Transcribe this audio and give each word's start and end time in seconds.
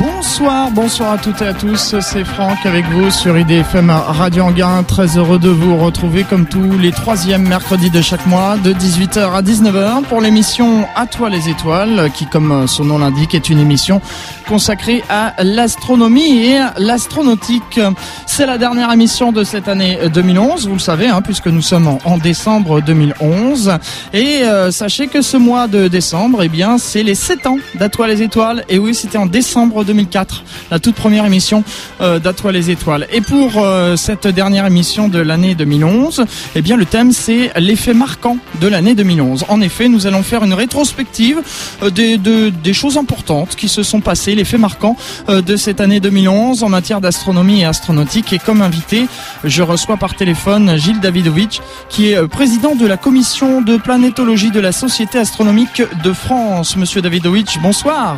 Bonsoir, 0.00 0.70
bonsoir 0.70 1.12
à 1.12 1.18
toutes 1.18 1.42
et 1.42 1.46
à 1.46 1.52
tous, 1.52 1.94
c'est 2.00 2.24
Franck 2.24 2.64
avec 2.64 2.86
vous 2.86 3.10
sur 3.10 3.36
IDFM 3.36 3.90
Radio 3.90 4.44
Anguin. 4.44 4.82
Très 4.82 5.18
heureux 5.18 5.38
de 5.38 5.50
vous 5.50 5.76
retrouver 5.76 6.24
comme 6.24 6.46
tous 6.46 6.78
les 6.78 6.90
troisièmes 6.90 7.46
mercredis 7.46 7.90
de 7.90 8.00
chaque 8.00 8.24
mois 8.26 8.56
de 8.56 8.72
18h 8.72 9.30
à 9.34 9.42
19h 9.42 10.04
pour 10.04 10.22
l'émission 10.22 10.86
À 10.96 11.04
toi 11.06 11.28
les 11.28 11.50
étoiles 11.50 12.10
qui 12.14 12.24
comme 12.24 12.66
son 12.66 12.86
nom 12.86 12.96
l'indique 12.96 13.34
est 13.34 13.50
une 13.50 13.58
émission 13.58 14.00
consacrée 14.48 15.04
à 15.10 15.34
l'astronomie 15.44 16.46
et 16.46 16.60
l'astronautique. 16.78 17.78
C'est 18.24 18.46
la 18.46 18.56
dernière 18.56 18.90
émission 18.90 19.32
de 19.32 19.44
cette 19.44 19.68
année 19.68 19.98
2011, 20.14 20.66
vous 20.66 20.74
le 20.74 20.80
savez 20.80 21.08
hein, 21.08 21.20
puisque 21.20 21.48
nous 21.48 21.60
sommes 21.60 21.98
en, 22.04 22.16
décembre 22.16 22.80
2011 22.80 23.72
et 24.14 24.44
euh, 24.44 24.70
sachez 24.70 25.08
que 25.08 25.20
ce 25.20 25.36
mois 25.36 25.68
de 25.68 25.88
décembre, 25.88 26.42
eh 26.42 26.48
bien 26.48 26.78
c'est 26.78 27.02
les 27.02 27.14
7 27.14 27.46
ans 27.46 27.58
d'À 27.74 27.90
toi 27.90 28.08
les 28.08 28.22
étoiles 28.22 28.64
et 28.70 28.78
oui 28.78 28.94
c'était 28.94 29.18
en 29.18 29.26
décembre 29.26 29.84
2004, 29.90 30.44
la 30.70 30.78
toute 30.78 30.94
première 30.94 31.26
émission 31.26 31.64
euh, 32.00 32.20
d'Atoile 32.20 32.54
les 32.54 32.70
étoiles. 32.70 33.08
Et 33.12 33.20
pour 33.20 33.54
euh, 33.56 33.96
cette 33.96 34.28
dernière 34.28 34.66
émission 34.66 35.08
de 35.08 35.18
l'année 35.18 35.56
2011, 35.56 36.24
eh 36.54 36.62
bien 36.62 36.76
le 36.76 36.84
thème 36.84 37.10
c'est 37.10 37.50
l'effet 37.58 37.92
marquant 37.92 38.36
de 38.60 38.68
l'année 38.68 38.94
2011. 38.94 39.46
En 39.48 39.60
effet, 39.60 39.88
nous 39.88 40.06
allons 40.06 40.22
faire 40.22 40.44
une 40.44 40.54
rétrospective 40.54 41.38
euh, 41.82 41.90
des, 41.90 42.18
des 42.18 42.72
choses 42.72 42.96
importantes 42.96 43.56
qui 43.56 43.68
se 43.68 43.82
sont 43.82 44.00
passées, 44.00 44.36
l'effet 44.36 44.58
marquant 44.58 44.96
de 45.28 45.56
cette 45.56 45.80
année 45.80 45.98
2011 45.98 46.62
en 46.62 46.68
matière 46.68 47.00
d'astronomie 47.00 47.62
et 47.62 47.64
astronautique. 47.64 48.32
Et 48.32 48.38
comme 48.38 48.62
invité, 48.62 49.06
je 49.42 49.62
reçois 49.62 49.96
par 49.96 50.14
téléphone 50.14 50.76
Gilles 50.76 51.00
Davidovitch, 51.00 51.60
qui 51.88 52.10
est 52.10 52.28
président 52.28 52.76
de 52.76 52.86
la 52.86 52.96
commission 52.96 53.60
de 53.60 53.76
planétologie 53.76 54.50
de 54.50 54.60
la 54.60 54.72
Société 54.72 55.18
astronomique 55.18 55.82
de 56.04 56.12
France. 56.12 56.76
Monsieur 56.76 57.02
Davidovitch, 57.02 57.58
bonsoir. 57.60 58.16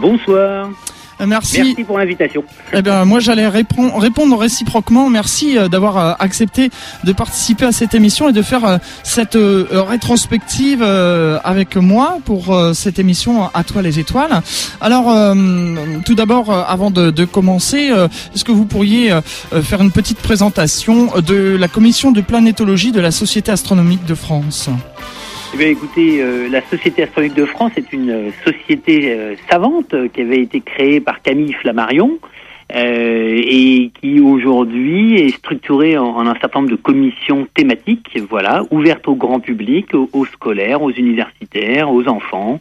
Bonsoir. 0.00 0.70
Euh, 1.20 1.26
merci. 1.26 1.58
Merci 1.58 1.84
pour 1.84 1.98
l'invitation. 1.98 2.44
Eh 2.72 2.82
bien, 2.82 3.04
moi, 3.04 3.20
j'allais 3.20 3.48
répondre 3.48 4.36
réciproquement. 4.38 5.08
Merci 5.08 5.56
euh, 5.56 5.68
d'avoir 5.68 5.96
euh, 5.96 6.12
accepté 6.18 6.70
de 7.04 7.12
participer 7.12 7.64
à 7.64 7.72
cette 7.72 7.94
émission 7.94 8.28
et 8.28 8.32
de 8.32 8.42
faire 8.42 8.78
cette 9.02 9.38
rétrospective 9.38 10.82
avec 10.82 11.76
moi 11.76 12.18
pour 12.24 12.58
cette 12.74 12.98
émission 12.98 13.48
À 13.54 13.64
toi 13.64 13.82
les 13.82 13.98
étoiles. 13.98 14.42
Alors, 14.80 15.34
tout 16.04 16.14
d'abord, 16.14 16.52
avant 16.52 16.90
de, 16.90 17.10
de 17.10 17.24
commencer, 17.24 17.90
est-ce 18.34 18.44
que 18.44 18.52
vous 18.52 18.64
pourriez 18.64 19.12
faire 19.62 19.80
une 19.80 19.92
petite 19.92 20.18
présentation 20.18 21.12
de 21.20 21.56
la 21.56 21.68
commission 21.68 22.12
de 22.12 22.20
planétologie 22.20 22.92
de 22.92 23.00
la 23.00 23.10
Société 23.10 23.52
astronomique 23.52 24.04
de 24.04 24.14
France? 24.14 24.68
Eh 25.54 25.70
écoutez, 25.70 26.20
euh, 26.20 26.48
la 26.48 26.60
Société 26.62 27.04
astronomique 27.04 27.36
de 27.36 27.44
France 27.44 27.72
est 27.76 27.92
une 27.92 28.10
euh, 28.10 28.30
société 28.44 29.12
euh, 29.12 29.34
savante 29.48 29.94
qui 30.12 30.20
avait 30.20 30.40
été 30.40 30.60
créée 30.60 31.00
par 31.00 31.22
Camille 31.22 31.52
Flammarion 31.52 32.18
et 32.68 33.92
qui 34.00 34.18
aujourd'hui 34.18 35.14
est 35.14 35.28
structurée 35.28 35.96
en, 35.96 36.26
un 36.26 36.34
certain 36.40 36.58
nombre 36.58 36.72
de 36.72 36.76
commissions 36.76 37.46
thématiques, 37.54 38.18
voilà, 38.28 38.64
ouvertes 38.72 39.06
au 39.06 39.14
grand 39.14 39.38
public, 39.38 39.94
aux 39.94 40.24
scolaires, 40.24 40.82
aux 40.82 40.90
universitaires, 40.90 41.92
aux 41.92 42.08
enfants, 42.08 42.58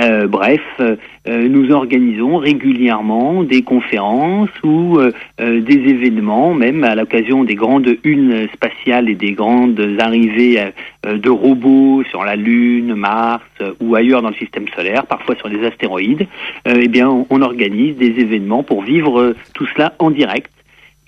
euh, 0.00 0.26
bref, 0.26 0.62
euh, 0.80 0.96
nous 1.26 1.70
organisons 1.70 2.38
régulièrement 2.38 3.42
des 3.42 3.62
conférences 3.62 4.48
ou 4.64 4.98
euh, 4.98 5.12
des 5.38 5.74
événements, 5.74 6.54
même 6.54 6.82
à 6.82 6.94
l'occasion 6.94 7.44
des 7.44 7.54
grandes 7.54 7.96
unes 8.02 8.48
spatiales 8.54 9.10
et 9.10 9.14
des 9.14 9.32
grandes 9.32 9.96
arrivées 9.98 10.58
de 11.04 11.30
robots 11.30 12.04
sur 12.04 12.24
la 12.24 12.36
Lune, 12.36 12.94
Mars 12.94 13.42
ou 13.80 13.94
ailleurs 13.96 14.22
dans 14.22 14.30
le 14.30 14.36
système 14.36 14.68
solaire, 14.68 15.06
parfois 15.06 15.34
sur 15.36 15.48
des 15.48 15.64
astéroïdes. 15.64 16.28
eh 16.66 16.88
bien, 16.88 17.26
on 17.28 17.42
organise 17.42 17.96
des 17.96 18.20
événements 18.20 18.62
pour 18.62 18.82
vivre 18.82 19.34
tout 19.54 19.66
cela 19.66 19.94
en 19.98 20.10
direct. 20.10 20.52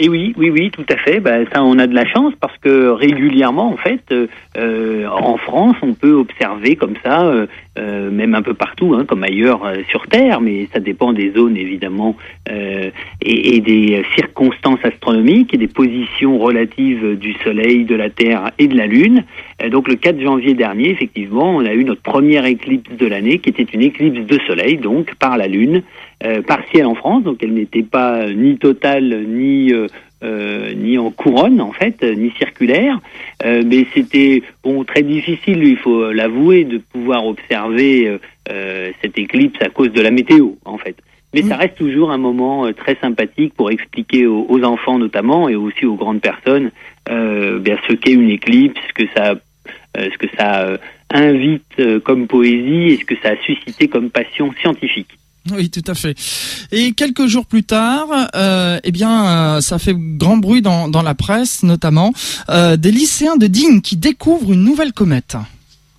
Et 0.02 0.08
oui, 0.08 0.34
oui, 0.38 0.50
oui, 0.50 0.72
tout 0.72 0.86
à 0.88 0.96
fait. 0.96 1.20
Ben, 1.20 1.46
ça, 1.52 1.62
on 1.62 1.78
a 1.78 1.86
de 1.86 1.94
la 1.94 2.06
chance 2.06 2.34
parce 2.40 2.58
que 2.60 2.88
régulièrement, 2.88 3.74
en 3.74 3.76
fait, 3.76 4.02
euh, 4.58 5.06
en 5.08 5.36
France, 5.36 5.76
on 5.82 5.94
peut 5.94 6.14
observer 6.14 6.78
comme 6.78 6.94
ça, 7.04 7.26
euh, 7.26 7.48
euh 7.78 8.10
même 8.10 8.34
un 8.34 8.42
peu 8.42 8.54
partout, 8.54 8.94
hein, 8.94 9.04
comme 9.06 9.24
ailleurs 9.26 9.62
sur 9.90 10.08
Terre, 10.08 10.40
mais 10.40 10.70
ça 10.72 10.80
dépend 10.80 11.12
des 11.12 11.32
zones 11.32 11.58
évidemment 11.58 12.16
et, 12.50 13.60
des 13.60 14.04
circonstances 14.16 14.80
astronomiques 14.84 15.54
et 15.54 15.58
des 15.58 15.68
positions 15.68 16.40
relatives 16.40 17.18
du 17.18 17.34
Soleil, 17.44 17.84
de 17.84 17.96
la 17.96 18.10
Terre 18.10 18.52
et 18.58 18.68
de 18.68 18.78
la 18.78 18.88
Lune. 18.88 19.26
Donc 19.70 19.88
le 19.88 19.96
4 19.96 20.22
janvier 20.22 20.54
dernier, 20.54 20.90
effectivement, 20.90 21.56
on 21.56 21.66
a 21.66 21.74
eu 21.74 21.84
notre 21.84 22.02
première 22.02 22.46
éclipse 22.46 22.92
de 22.96 23.06
l'année, 23.06 23.40
qui 23.40 23.50
était 23.50 23.64
une 23.64 23.82
éclipse 23.82 24.26
de 24.26 24.40
Soleil, 24.48 24.78
donc 24.78 25.16
par 25.16 25.38
la 25.38 25.48
Lune. 25.48 25.84
Euh, 26.26 26.42
partielle 26.42 26.86
en 26.86 26.96
France, 26.96 27.24
donc 27.24 27.38
elle 27.42 27.54
n'était 27.54 27.82
pas 27.82 28.30
ni 28.30 28.58
totale 28.58 29.24
ni 29.26 29.72
euh, 29.72 29.88
euh, 30.22 30.74
ni 30.74 30.98
en 30.98 31.12
couronne 31.12 31.62
en 31.62 31.72
fait, 31.72 32.04
ni 32.04 32.30
circulaire, 32.32 33.00
mais 33.46 33.88
c'était 33.94 34.44
bon 34.62 34.84
très 34.84 35.02
difficile, 35.02 35.64
il 35.64 35.78
faut 35.78 36.12
l'avouer, 36.12 36.66
de 36.66 36.78
pouvoir 36.78 37.26
observer 37.26 38.18
cette 39.02 39.18
éclipse 39.18 39.62
à 39.62 39.70
cause 39.70 39.94
de 39.94 40.02
la 40.02 40.12
météo 40.12 40.50
en 40.66 40.78
fait. 40.78 40.98
Mais 41.34 41.44
ça 41.44 41.56
reste 41.56 41.78
toujours 41.78 42.12
un 42.12 42.18
moment 42.18 42.70
très 42.74 42.98
sympathique 43.00 43.54
pour 43.54 43.72
expliquer 43.72 44.28
aux, 44.28 44.64
enfants 44.66 45.00
notamment 45.00 45.48
et 45.48 45.56
aussi 45.56 45.86
aux 45.86 45.96
grandes 45.96 46.20
personnes 46.20 46.72
bien 47.08 47.78
ce 47.88 47.94
qu'est 47.94 48.12
une 48.12 48.30
éclipse, 48.30 48.82
ce 48.90 48.94
que 48.94 49.10
ça 49.16 49.36
ce 50.00 50.18
que 50.18 50.28
ça 50.38 50.78
invite 51.12 52.02
comme 52.04 52.28
poésie 52.28 52.94
et 52.94 52.98
ce 52.98 53.06
que 53.06 53.16
ça 53.22 53.30
a 53.30 53.38
suscité 53.46 53.88
comme 53.88 54.10
passion 54.10 54.54
scientifique? 54.62 55.10
Oui, 55.52 55.70
tout 55.70 55.84
à 55.88 55.96
fait. 55.96 56.16
Et 56.72 56.92
quelques 56.92 57.26
jours 57.26 57.46
plus 57.46 57.64
tard, 57.64 58.08
euh, 58.36 58.78
eh 58.84 58.92
bien, 58.92 59.56
euh, 59.58 59.62
ça 59.62 59.80
fait 59.80 59.96
grand 59.96 60.38
bruit 60.38 60.62
dans, 60.62 60.90
dans 60.90 61.02
la 61.02 61.16
presse, 61.16 61.64
notamment 61.64 62.12
euh, 62.50 62.78
des 62.78 62.92
lycéens 62.92 63.38
de 63.38 63.48
Digne 63.48 63.82
qui 63.82 63.98
découvrent 63.98 64.54
une 64.54 64.64
nouvelle 64.64 64.94
comète. 64.94 65.38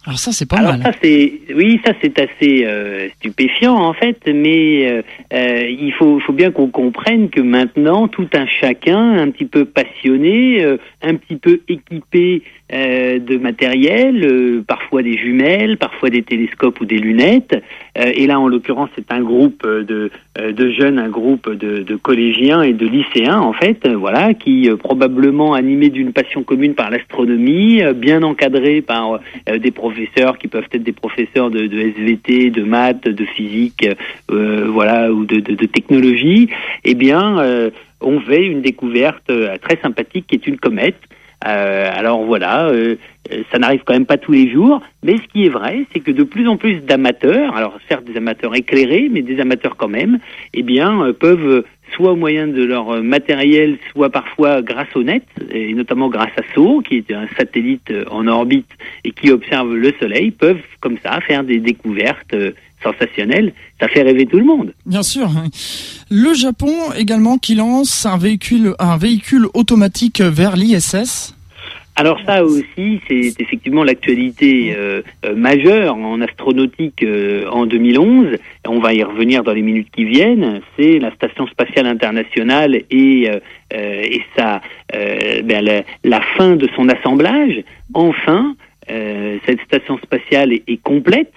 Alors 0.06 0.19
ça, 0.19 0.32
c'est 0.32 0.47
pas 0.47 0.56
Alors 0.56 0.78
mal. 0.78 0.82
Ça, 0.82 0.93
c'est, 1.03 1.41
oui, 1.55 1.78
ça 1.84 1.93
c'est 2.00 2.19
assez 2.19 2.65
euh, 2.65 3.09
stupéfiant 3.19 3.77
en 3.77 3.93
fait, 3.93 4.19
mais 4.27 4.91
euh, 4.91 5.03
euh, 5.32 5.69
il 5.69 5.93
faut, 5.93 6.19
faut 6.21 6.32
bien 6.32 6.50
qu'on 6.50 6.69
comprenne 6.69 7.28
que 7.28 7.41
maintenant, 7.41 8.09
tout 8.09 8.28
un 8.32 8.47
chacun, 8.47 9.19
un 9.19 9.31
petit 9.31 9.44
peu 9.44 9.67
passionné, 9.67 10.65
un 11.03 11.15
petit 11.17 11.37
peu 11.37 11.61
équipé 11.69 12.43
de 12.70 13.36
matériel, 13.38 14.62
parfois 14.66 15.03
des 15.03 15.16
jumelles, 15.16 15.76
parfois 15.76 16.10
des 16.10 16.22
télescopes 16.22 16.81
ou 16.81 16.84
des 16.84 16.98
lunettes. 16.98 17.56
et 17.97 18.26
là, 18.26 18.38
en 18.38 18.47
l'occurrence, 18.47 18.91
c'est 18.94 19.10
un 19.12 19.20
groupe 19.20 19.66
de, 19.66 20.10
de 20.38 20.70
jeunes, 20.70 20.98
un 20.98 21.08
groupe 21.08 21.50
de, 21.50 21.82
de, 21.82 21.97
collégiens 21.97 22.62
et 22.62 22.72
de 22.72 22.87
lycéens 22.87 23.40
en 23.40 23.52
fait, 23.52 23.88
voilà, 23.88 24.34
qui 24.34 24.69
probablement 24.78 25.55
animés 25.55 25.88
d'une 25.88 26.12
passion 26.12 26.44
commune 26.44 26.75
par 26.75 26.90
l'astronomie, 26.90 27.82
bien 27.96 28.22
encadrés 28.22 28.82
par 28.82 29.19
des 29.46 29.70
professeurs 29.73 30.38
qui 30.38 30.49
peuvent 30.49 30.69
être 30.73 30.82
des 30.82 30.93
professeurs 30.93 31.50
de, 31.50 31.66
SVT, 31.66 32.50
de 32.50 32.62
maths, 32.62 33.08
de 33.08 33.25
physique, 33.25 33.87
euh, 34.31 34.69
voilà, 34.69 35.12
ou 35.12 35.25
de, 35.25 35.66
technologie, 35.66 36.49
eh 36.84 36.94
bien, 36.94 37.38
euh, 37.38 37.70
on 38.00 38.20
fait 38.20 38.44
une 38.44 38.62
découverte 38.62 39.31
euh, 39.31 39.56
très 39.58 39.78
sympathique 39.81 40.26
qui 40.28 40.37
est 40.37 40.46
une 40.46 40.58
comète. 40.58 40.96
Alors 41.42 42.25
voilà, 42.25 42.70
ça 43.50 43.58
n'arrive 43.58 43.82
quand 43.84 43.94
même 43.94 44.06
pas 44.06 44.19
tous 44.19 44.32
les 44.32 44.50
jours, 44.50 44.82
mais 45.02 45.16
ce 45.16 45.22
qui 45.32 45.46
est 45.46 45.48
vrai, 45.50 45.87
c'est 45.92 46.00
que 46.00 46.10
de 46.10 46.22
plus 46.22 46.46
en 46.48 46.56
plus 46.56 46.81
d'amateurs, 46.81 47.56
alors 47.56 47.78
certes 47.88 48.04
des 48.04 48.16
amateurs 48.16 48.54
éclairés, 48.54 49.08
mais 49.10 49.22
des 49.22 49.40
amateurs 49.40 49.76
quand 49.76 49.88
même, 49.88 50.19
eh 50.52 50.62
bien, 50.62 51.12
peuvent 51.19 51.64
soit 51.94 52.12
au 52.12 52.16
moyen 52.16 52.46
de 52.46 52.64
leur 52.64 52.90
euh, 52.90 53.02
matériel, 53.02 53.78
soit 53.92 54.10
parfois 54.10 54.62
grâce 54.62 54.94
au 54.94 55.02
net, 55.02 55.25
et 55.50 55.75
notamment 55.75 56.08
grâce 56.08 56.32
à 56.37 56.54
SO, 56.54 56.81
qui 56.81 56.96
est 56.96 57.12
un 57.12 57.26
satellite 57.37 57.90
euh, 57.90 58.04
en 58.10 58.26
orbite 58.26 58.70
et 59.04 59.10
qui 59.10 59.31
observe 59.31 59.75
le 59.75 59.92
Soleil, 59.98 60.31
peuvent 60.31 60.62
comme 60.81 60.98
ça 61.02 61.20
faire 61.20 61.44
des 61.44 61.58
découvertes 61.58 62.34
euh, 62.34 62.52
sensationnel, 62.82 63.53
ça 63.81 63.88
fait 63.88 64.03
rêver 64.03 64.27
tout 64.27 64.38
le 64.38 64.44
monde. 64.44 64.73
Bien 64.87 65.03
sûr. 65.03 65.29
Le 66.11 66.35
Japon 66.35 66.75
également 66.97 67.38
qui 67.38 67.55
lance 67.55 68.06
un 68.06 68.19
véhicule, 68.19 68.75
un 68.79 68.97
véhicule 68.97 69.47
automatique 69.55 70.21
vers 70.21 70.56
l'ISS. 70.56 71.35
Alors 72.00 72.19
ça 72.25 72.43
aussi, 72.44 73.00
c'est 73.06 73.38
effectivement 73.41 73.85
l'actualité 73.85 74.75
euh, 74.75 75.03
euh, 75.27 75.35
majeure 75.35 75.97
en 75.97 76.23
astronautique 76.23 77.03
euh, 77.03 77.47
en 77.50 77.67
2011. 77.67 78.38
On 78.67 78.79
va 78.79 78.94
y 78.94 79.03
revenir 79.03 79.43
dans 79.43 79.53
les 79.53 79.61
minutes 79.61 79.88
qui 79.94 80.05
viennent. 80.05 80.62
C'est 80.79 80.99
la 80.99 81.12
station 81.15 81.47
spatiale 81.49 81.87
internationale 81.87 82.75
et, 82.91 83.29
et 83.71 84.23
ça, 84.35 84.62
ben, 84.93 85.62
la, 85.62 85.83
la, 86.05 86.21
fin 86.38 86.56
de 86.56 86.69
son 86.75 86.88
assemblage. 86.88 87.62
Enfin, 87.93 88.55
cette 88.88 89.61
station 89.67 89.99
spatiale 89.99 90.53
est, 90.53 90.62
est 90.69 90.83
complète. 90.83 91.33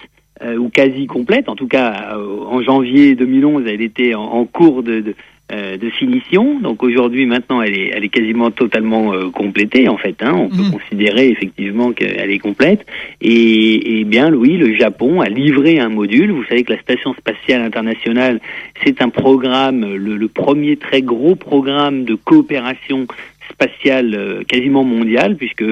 Ou 0.58 0.70
quasi 0.70 1.08
complète, 1.08 1.50
en 1.50 1.56
tout 1.56 1.68
cas 1.68 2.18
en 2.18 2.62
janvier 2.62 3.16
2011, 3.16 3.64
elle 3.68 3.82
était 3.82 4.14
en, 4.14 4.24
en 4.24 4.46
cours 4.46 4.84
de, 4.84 5.00
de, 5.00 5.16
euh, 5.52 5.78
de 5.78 5.90
finition. 5.90 6.60
Donc 6.62 6.84
aujourd'hui, 6.84 7.26
maintenant, 7.26 7.62
elle 7.62 7.78
est, 7.78 7.92
elle 7.94 8.06
est 8.06 8.10
quasiment 8.10 8.50
totalement 8.50 9.14
euh, 9.14 9.30
complétée 9.30 9.90
en 9.90 9.98
fait. 9.98 10.24
Hein. 10.24 10.32
On 10.34 10.48
peut 10.48 10.64
mhm. 10.64 10.72
considérer 10.72 11.28
effectivement 11.28 11.92
qu'elle 11.92 12.32
est 12.32 12.40
complète. 12.40 12.86
Et, 13.20 14.00
et, 14.00 14.04
bien, 14.06 14.34
oui, 14.34 14.56
le 14.56 14.74
Japon 14.76 15.20
a 15.20 15.28
livré 15.28 15.80
un 15.80 15.90
module. 15.90 16.32
Vous 16.32 16.46
savez 16.46 16.64
que 16.64 16.72
la 16.72 16.80
station 16.80 17.14
spatiale 17.14 17.62
internationale, 17.62 18.40
c'est 18.86 19.02
un 19.02 19.10
programme, 19.10 19.82
le, 19.82 20.16
le, 20.16 20.28
premier 20.30 20.78
très 20.78 21.02
gros 21.02 21.36
programme 21.36 22.06
de 22.06 22.16
coopération 22.16 23.06
spatiale 23.52 24.16
euh, 24.16 24.44
quasiment 24.44 24.84
mondiale, 24.84 25.36
puisque 25.36 25.66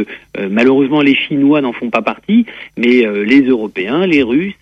malheureusement 0.50 1.02
les 1.02 1.16
Chinois 1.16 1.62
n'en 1.62 1.74
font 1.74 1.90
pas 1.90 2.02
partie, 2.02 2.46
mais 2.78 3.06
les 3.26 3.42
Européens, 3.42 4.06
les 4.06 4.24
Russes, 4.24 4.56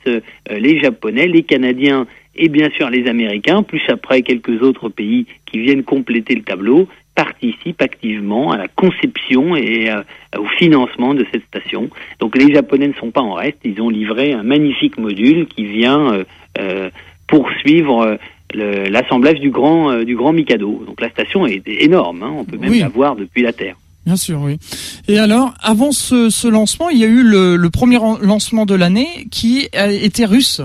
les 0.50 0.80
Japonais, 0.80 1.28
les 1.28 1.44
Canadiens 1.44 2.08
et 2.36 2.50
bien 2.50 2.70
sûr 2.72 2.90
les 2.90 3.08
Américains, 3.08 3.64
plus 3.64 3.82
après 3.90 4.22
quelques 4.22 4.62
autres 4.62 4.90
pays 4.90 5.26
qui 5.46 5.60
viennent 5.60 5.84
compléter 5.84 6.36
le 6.36 6.42
tableau, 6.42 6.88
participent 7.20 7.82
activement 7.82 8.52
à 8.52 8.58
la 8.58 8.70
conception 8.70 9.58
et 9.58 9.90
euh, 9.90 10.02
au 10.38 10.46
financement 10.58 11.14
de 11.14 11.26
cette 11.32 11.44
station. 11.44 11.90
Donc 12.20 12.38
les 12.38 12.54
Japonais 12.54 12.88
ne 12.88 12.94
sont 12.94 13.12
pas 13.12 13.22
en 13.22 13.34
reste, 13.34 13.58
ils 13.66 13.82
ont 13.82 13.90
livré 13.90 14.32
un 14.32 14.44
magnifique 14.44 14.98
module 14.98 15.46
qui 15.48 15.66
vient 15.66 16.14
euh, 16.14 16.24
euh 16.60 16.90
poursuivre 17.28 18.02
euh, 18.02 18.16
l'assemblage 18.54 19.40
du 19.40 19.52
grand 19.52 20.04
du 20.04 20.16
grand 20.16 20.34
Mikado. 20.34 20.84
Donc 20.86 21.02
la 21.02 21.10
station 21.10 21.46
est 21.46 21.68
énorme, 21.68 22.24
hein, 22.24 22.34
on 22.38 22.46
peut 22.46 22.58
même 22.58 22.80
la 22.80 22.90
voir 22.90 23.16
depuis 23.16 23.42
la 23.42 23.54
Terre. 23.54 23.76
Bien 24.06 24.16
sûr, 24.16 24.40
oui. 24.42 24.58
Et 25.08 25.20
alors, 25.20 25.54
avant 25.62 25.92
ce, 25.92 26.30
ce 26.30 26.48
lancement, 26.48 26.90
il 26.90 26.98
y 26.98 27.04
a 27.04 27.08
eu 27.08 27.22
le, 27.22 27.58
le 27.58 27.70
premier 27.70 28.00
lancement 28.22 28.66
de 28.66 28.74
l'année 28.74 29.28
qui 29.30 29.68
été 29.74 30.26
russe. 30.26 30.62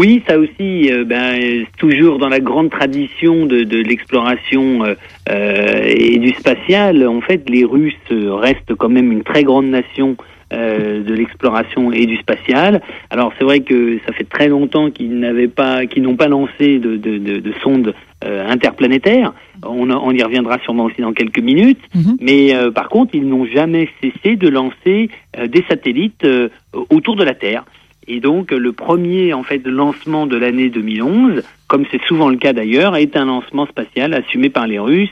Oui, 0.00 0.22
ça 0.26 0.38
aussi, 0.38 0.90
euh, 0.90 1.04
ben, 1.04 1.66
toujours 1.76 2.18
dans 2.18 2.30
la 2.30 2.40
grande 2.40 2.70
tradition 2.70 3.44
de, 3.44 3.64
de 3.64 3.78
l'exploration 3.78 4.82
euh, 4.82 4.94
euh, 5.28 5.82
et 5.84 6.16
du 6.18 6.30
spatial. 6.30 7.06
En 7.06 7.20
fait, 7.20 7.42
les 7.50 7.64
Russes 7.64 7.94
restent 8.10 8.74
quand 8.74 8.88
même 8.88 9.12
une 9.12 9.22
très 9.22 9.44
grande 9.44 9.66
nation 9.66 10.16
de 10.50 11.14
l'exploration 11.14 11.92
et 11.92 12.06
du 12.06 12.16
spatial. 12.16 12.80
Alors 13.10 13.32
c'est 13.38 13.44
vrai 13.44 13.60
que 13.60 13.98
ça 14.06 14.12
fait 14.12 14.28
très 14.28 14.48
longtemps 14.48 14.90
qu'ils 14.90 15.18
n'avaient 15.18 15.48
pas, 15.48 15.86
qu'ils 15.86 16.02
n'ont 16.02 16.16
pas 16.16 16.28
lancé 16.28 16.78
de, 16.78 16.96
de, 16.96 17.18
de, 17.18 17.38
de 17.38 17.52
sondes 17.62 17.94
interplanétaires. 18.22 19.32
On, 19.64 19.90
on, 19.90 20.10
y 20.10 20.22
reviendra 20.22 20.58
sûrement 20.58 20.84
aussi 20.84 21.00
dans 21.00 21.12
quelques 21.12 21.40
minutes. 21.40 21.80
Mhm. 21.94 22.16
Mais 22.20 22.52
par 22.74 22.88
contre, 22.88 23.14
ils 23.14 23.26
n'ont 23.26 23.46
jamais 23.46 23.88
cessé 24.02 24.36
de 24.36 24.48
lancer 24.48 25.08
des 25.38 25.64
satellites 25.68 26.26
autour 26.90 27.16
de 27.16 27.24
la 27.24 27.34
Terre. 27.34 27.64
Et 28.08 28.18
donc 28.20 28.50
le 28.50 28.72
premier 28.72 29.32
en 29.32 29.44
fait 29.44 29.64
lancement 29.64 30.26
de 30.26 30.36
l'année 30.36 30.68
2011, 30.68 31.42
comme 31.70 31.84
c'est 31.92 32.02
souvent 32.02 32.28
le 32.28 32.36
cas 32.36 32.52
d'ailleurs, 32.52 32.96
est 32.96 33.16
un 33.16 33.26
lancement 33.26 33.64
spatial 33.64 34.12
assumé 34.12 34.50
par 34.50 34.66
les 34.66 34.80
Russes, 34.80 35.08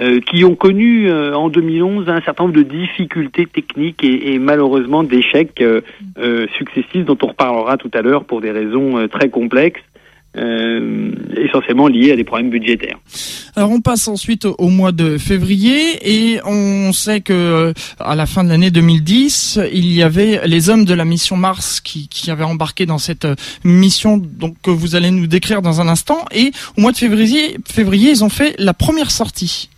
euh, 0.00 0.18
qui 0.20 0.44
ont 0.44 0.56
connu 0.56 1.08
euh, 1.08 1.34
en 1.34 1.48
2011 1.48 2.08
un 2.08 2.20
certain 2.22 2.44
nombre 2.44 2.56
de 2.56 2.64
difficultés 2.64 3.46
techniques 3.46 4.02
et, 4.02 4.40
malheureusement 4.40 5.04
d'échecs 5.04 5.60
euh, 5.60 5.82
euh 6.18 6.48
successifs 6.58 7.04
dont 7.04 7.18
on 7.22 7.28
reparlera 7.28 7.76
tout 7.76 7.90
à 7.94 8.02
l'heure 8.02 8.24
pour 8.24 8.40
des 8.40 8.50
raisons 8.50 9.06
très 9.06 9.28
complexes 9.28 9.82
euh, 10.36 11.12
essentiellement 11.36 11.88
liés 11.88 12.12
à 12.12 12.16
des 12.16 12.24
problèmes 12.24 12.50
budgétaires. 12.50 12.98
Alors 13.56 13.70
on 13.70 13.80
passe 13.80 14.06
ensuite 14.06 14.44
au 14.46 14.68
mois 14.68 14.92
de 14.92 15.18
février 15.18 15.98
et 16.04 16.40
on 16.44 16.92
sait 16.92 17.20
que 17.20 17.32
euh, 17.32 17.72
à 17.98 18.14
la 18.14 18.26
fin 18.26 18.44
de 18.44 18.48
l'année 18.48 18.70
2010, 18.70 19.60
il 19.72 19.92
y 19.92 20.02
avait 20.02 20.40
les 20.46 20.70
hommes 20.70 20.84
de 20.84 20.94
la 20.94 21.04
mission 21.04 21.36
Mars 21.36 21.80
qui, 21.80 22.08
qui 22.08 22.30
avaient 22.30 22.44
embarqué 22.44 22.86
dans 22.86 22.98
cette 22.98 23.24
euh, 23.24 23.34
mission 23.64 24.18
donc 24.18 24.54
que 24.62 24.70
vous 24.70 24.94
allez 24.94 25.10
nous 25.10 25.26
décrire 25.26 25.62
dans 25.62 25.80
un 25.80 25.88
instant 25.88 26.24
et 26.32 26.52
au 26.76 26.80
mois 26.80 26.92
de 26.92 26.98
février, 26.98 27.56
février 27.68 28.10
ils 28.10 28.24
ont 28.24 28.28
fait 28.28 28.54
la 28.58 28.72
première 28.72 29.10
sortie. 29.10 29.68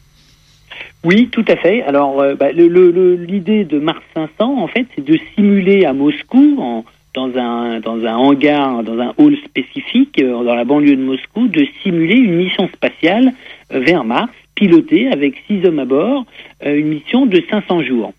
Oui, 1.05 1.29
tout 1.33 1.45
à 1.49 1.57
fait. 1.57 1.83
Alors, 1.83 2.21
euh, 2.21 2.35
bah, 2.35 2.53
l'idée 2.53 3.59
le, 3.59 3.65
de 3.65 3.79
Mars 3.81 4.03
500, 4.15 4.63
en 4.63 4.69
fait, 4.69 4.87
c'est 4.95 5.05
de 5.05 5.19
simuler 5.35 5.85
à 5.85 5.93
Moscou, 5.93 6.57
en, 6.61 6.85
dans 7.15 7.37
un, 7.37 7.81
dans 7.81 8.05
un 8.05 8.15
hangar, 8.15 8.83
dans 8.83 8.99
un 8.99 9.13
hall 9.19 9.37
spécifique, 9.45 10.21
euh, 10.21 10.43
dans 10.43 10.55
la 10.55 10.65
banlieue 10.65 10.97
de 10.97 11.03
Moscou, 11.03 11.49
de 11.49 11.67
simuler 11.83 12.17
une 12.17 12.37
mission 12.37 12.69
spatiale 12.69 13.33
euh, 13.73 13.81
vers 13.81 14.05
Mars, 14.05 14.33
pilotée 14.55 15.09
avec 15.09 15.35
six 15.47 15.65
hommes 15.67 15.79
à 15.79 15.85
bord, 15.85 16.25
euh, 16.65 16.77
une 16.77 16.89
mission 16.89 17.27
de 17.27 17.43
500 17.51 17.83
jours. 17.83 18.13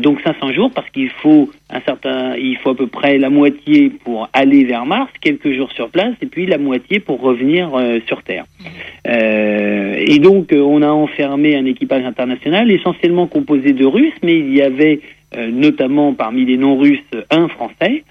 donc 0.00 0.22
500 0.22 0.52
jours 0.54 0.70
parce 0.74 0.88
qu'il 0.88 1.10
faut 1.10 1.50
un 1.68 1.80
certain, 1.82 2.34
il 2.36 2.56
faut 2.56 2.70
à 2.70 2.74
peu 2.74 2.86
près 2.86 3.18
la 3.18 3.28
moitié 3.28 3.90
pour 3.90 4.28
aller 4.32 4.64
vers 4.64 4.86
Mars, 4.86 5.10
quelques 5.20 5.52
jours 5.52 5.70
sur 5.72 5.90
place, 5.90 6.14
et 6.22 6.26
puis 6.26 6.46
la 6.46 6.56
moitié 6.56 6.98
pour 6.98 7.20
revenir 7.20 7.64
sur 8.06 8.22
Terre. 8.22 8.46
et 9.04 10.18
donc 10.18 10.46
on 10.52 10.80
a 10.80 10.88
enfermé 10.88 11.56
un 11.56 11.66
équipage 11.66 12.04
international 12.06 12.70
essentiellement 12.70 13.26
composé 13.26 13.74
de 13.74 13.84
Russes, 13.84 14.20
mais 14.22 14.38
il 14.38 14.54
y 14.56 14.62
avait 14.62 15.00
euh, 15.00 15.15
notamment 15.34 16.14
parmi 16.14 16.44
les 16.44 16.56
non-russes, 16.56 16.98
un 17.30 17.48
Français. 17.48 18.04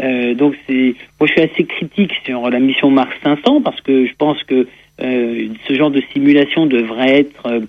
Euh, 0.00 0.34
donc 0.34 0.54
c'est, 0.66 0.94
moi 1.20 1.26
je 1.26 1.32
suis 1.32 1.40
assez 1.40 1.64
critique 1.64 2.12
sur 2.24 2.48
la 2.50 2.58
mission 2.58 2.90
Mars 2.90 3.12
500 3.22 3.60
parce 3.62 3.80
que 3.80 4.06
je 4.06 4.12
pense 4.16 4.42
que 4.44 4.66
euh, 5.00 5.48
ce 5.68 5.74
genre 5.74 5.90
de 5.90 6.02
simulation 6.12 6.66
devrait 6.66 7.18
être 7.18 7.62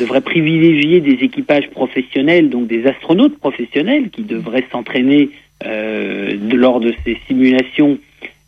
devrait 0.00 0.20
privilégier 0.20 1.00
des 1.00 1.24
équipages 1.24 1.68
professionnels, 1.70 2.50
donc 2.50 2.66
des 2.66 2.86
astronautes 2.86 3.38
professionnels 3.38 4.10
qui 4.10 4.22
devraient 4.22 4.66
s'entraîner 4.72 5.30
lors 5.64 6.80
de 6.80 6.92
ces 7.04 7.18
simulations 7.28 7.98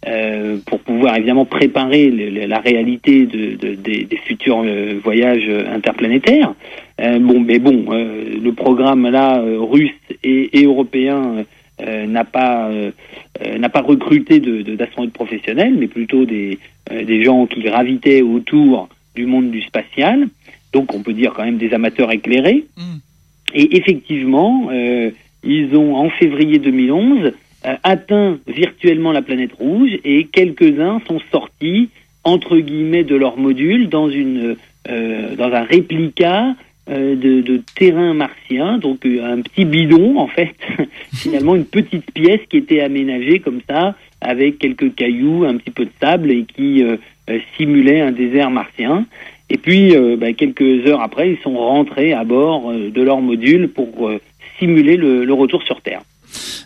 euh, 0.07 0.59
pour 0.67 0.79
pouvoir 0.81 1.17
évidemment 1.17 1.45
préparer 1.45 2.11
la 2.11 2.61
réalité 2.61 3.27
de, 3.27 3.57
de, 3.57 3.75
des, 3.75 4.05
des, 4.05 4.17
futurs 4.17 4.63
euh, 4.65 5.01
voyages 5.03 5.49
interplanétaires. 5.69 6.55
Euh, 7.01 7.19
bon, 7.19 7.41
mais 7.41 7.59
bon, 7.59 7.87
le 7.91 8.51
programme 8.53 9.09
là 9.09 9.43
russe 9.43 9.91
et, 10.23 10.61
et 10.61 10.65
européen 10.65 11.45
n'a 11.81 12.25
pas 12.25 12.71
n'a 13.59 13.69
pas 13.69 13.81
recruté 13.83 14.41
d'astronautes 14.41 15.11
de, 15.11 15.15
professionnels, 15.15 15.75
mais 15.79 15.89
plutôt 15.89 16.25
des 16.25 16.59
des 16.91 17.23
gens 17.25 17.47
qui 17.47 17.61
gravitaient 17.61 18.23
autour 18.23 18.89
du 19.15 19.27
monde 19.27 19.51
du 19.51 19.63
spatial. 19.63 20.29
Donc, 20.73 20.95
on 20.95 21.03
peut 21.03 21.13
dire 21.13 21.33
quand 21.35 21.45
même 21.45 21.59
des 21.59 21.73
amateurs 21.73 22.13
éclairés. 22.13 22.67
Mm. 22.77 22.99
Et 23.55 23.77
effectivement, 23.77 24.71
ils 25.45 25.75
ont 25.77 25.97
en 25.97 26.11
février 26.11 26.59
2011 26.59 27.25
euh, 27.25 27.31
atteint 27.83 28.39
virtuellement 28.47 29.13
la 29.13 29.23
planète 29.23 29.53
rouge 29.53 29.91
et 30.05 30.25
quelques-uns 30.25 31.01
sont 31.07 31.21
sortis 31.33 31.89
entre 32.25 32.59
guillemets 32.59 33.05
de 33.05 33.17
leur 33.17 33.37
module 33.37 33.89
dans 33.89 34.09
une 34.09 34.57
euh, 34.89 35.35
dans 35.37 35.53
un 35.53 35.65
réplica 35.65 36.55
euh, 36.91 37.15
de, 37.17 37.61
terrain 37.77 38.15
martien, 38.15 38.79
donc 38.79 39.05
un 39.05 39.43
petit 39.43 39.65
bidon 39.65 40.19
en 40.19 40.27
fait, 40.27 40.57
finalement 41.15 41.55
une 41.55 41.67
petite 41.67 42.11
pièce 42.13 42.41
qui 42.49 42.57
était 42.57 42.81
aménagée 42.81 43.41
comme 43.41 43.61
ça 43.69 43.95
avec 44.21 44.59
quelques 44.59 44.95
cailloux, 44.95 45.45
un 45.45 45.57
petit 45.57 45.71
peu 45.71 45.85
de 45.85 45.91
sable 46.01 46.31
et 46.31 46.45
qui 46.45 46.83
simulait 47.57 48.01
un 48.01 48.11
désert 48.11 48.51
martien. 48.51 49.07
Et 49.51 49.59
puis 49.59 49.95
bah, 50.17 50.33
quelques 50.33 50.87
heures 50.89 51.03
après, 51.03 51.31
ils 51.31 51.39
sont 51.39 51.57
rentrés 51.57 52.13
à 52.13 52.25
bord 52.25 52.73
de 52.73 53.03
leur 53.03 53.21
module 53.21 53.69
pour 53.69 54.11
simuler 54.59 54.97
le, 54.97 55.25
le 55.25 55.33
retour 55.33 55.63
sur 55.63 55.81
Terre. 55.83 56.03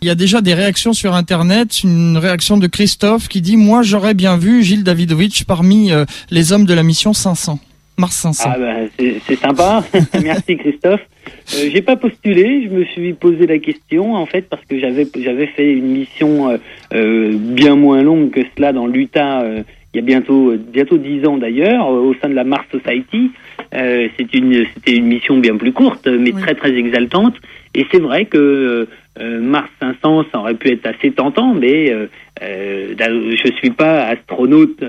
Il 0.03 0.09
y 0.09 0.11
a 0.11 0.15
déjà 0.15 0.41
des 0.41 0.55
réactions 0.55 0.93
sur 0.93 1.15
Internet, 1.15 1.85
une 1.85 2.17
réaction 2.19 2.57
de 2.57 2.67
Christophe 2.67 3.29
qui 3.29 3.41
dit 3.41 3.57
Moi 3.57 3.83
j'aurais 3.83 4.15
bien 4.15 4.37
vu 4.37 4.63
Gilles 4.63 4.85
Davidovitch 4.85 5.45
parmi 5.45 5.93
euh, 5.93 6.05
les 6.31 6.53
hommes 6.53 6.65
de 6.65 6.75
la 6.75 6.83
mission 6.83 7.13
500. 7.13 7.59
Mars 7.99 8.17
500. 8.17 8.51
Ah 8.53 8.59
ben, 8.59 8.89
c'est 9.27 9.37
sympa, 9.37 9.85
merci 10.23 10.57
Christophe. 10.57 11.03
Euh, 11.55 11.69
j'ai 11.73 11.83
pas 11.83 11.97
postulé, 11.97 12.65
je 12.65 12.75
me 12.75 12.85
suis 12.87 13.13
posé 13.13 13.47
la 13.47 13.59
question 13.59 14.15
en 14.15 14.27
fait 14.27 14.49
parce 14.49 14.65
que 14.65 14.79
j'avais 14.81 15.07
j'avais 15.21 15.47
fait 15.47 15.73
une 15.73 15.89
mission 15.89 16.51
euh, 16.51 16.57
euh 16.95 17.33
bien 17.37 17.77
moins 17.77 18.03
longue 18.03 18.31
que 18.31 18.41
cela 18.57 18.73
dans 18.73 18.87
l'Utah 18.87 19.45
il 19.95 19.97
y 19.97 19.99
a 19.99 20.03
bientôt 20.03 20.55
bientôt 20.57 20.97
dix 20.97 21.25
ans 21.27 21.37
d'ailleurs 21.37 21.87
au 21.89 22.15
sein 22.15 22.29
de 22.29 22.35
la 22.35 22.45
Mars 22.45 22.65
Society. 22.73 23.31
c'est 23.73 24.35
une 24.35 24.67
c'était 24.75 24.97
une 24.97 25.07
mission 25.07 25.39
bien 25.39 25.57
plus 25.57 25.73
courte 25.73 26.09
mais 26.09 26.33
très 26.33 26.55
très 26.55 26.75
exaltante 26.75 27.35
et 27.75 27.87
c'est 27.91 28.01
vrai 28.01 28.25
que 28.25 28.89
Mars 29.21 29.69
500, 29.81 30.25
ça 30.33 30.39
aurait 30.39 30.55
pu 30.55 30.71
être 30.71 30.87
assez 30.87 31.11
tentant, 31.13 31.55
mais 31.55 31.93
je 32.41 33.53
suis 33.59 33.71
pas 33.71 34.07
astronaute 34.07 34.83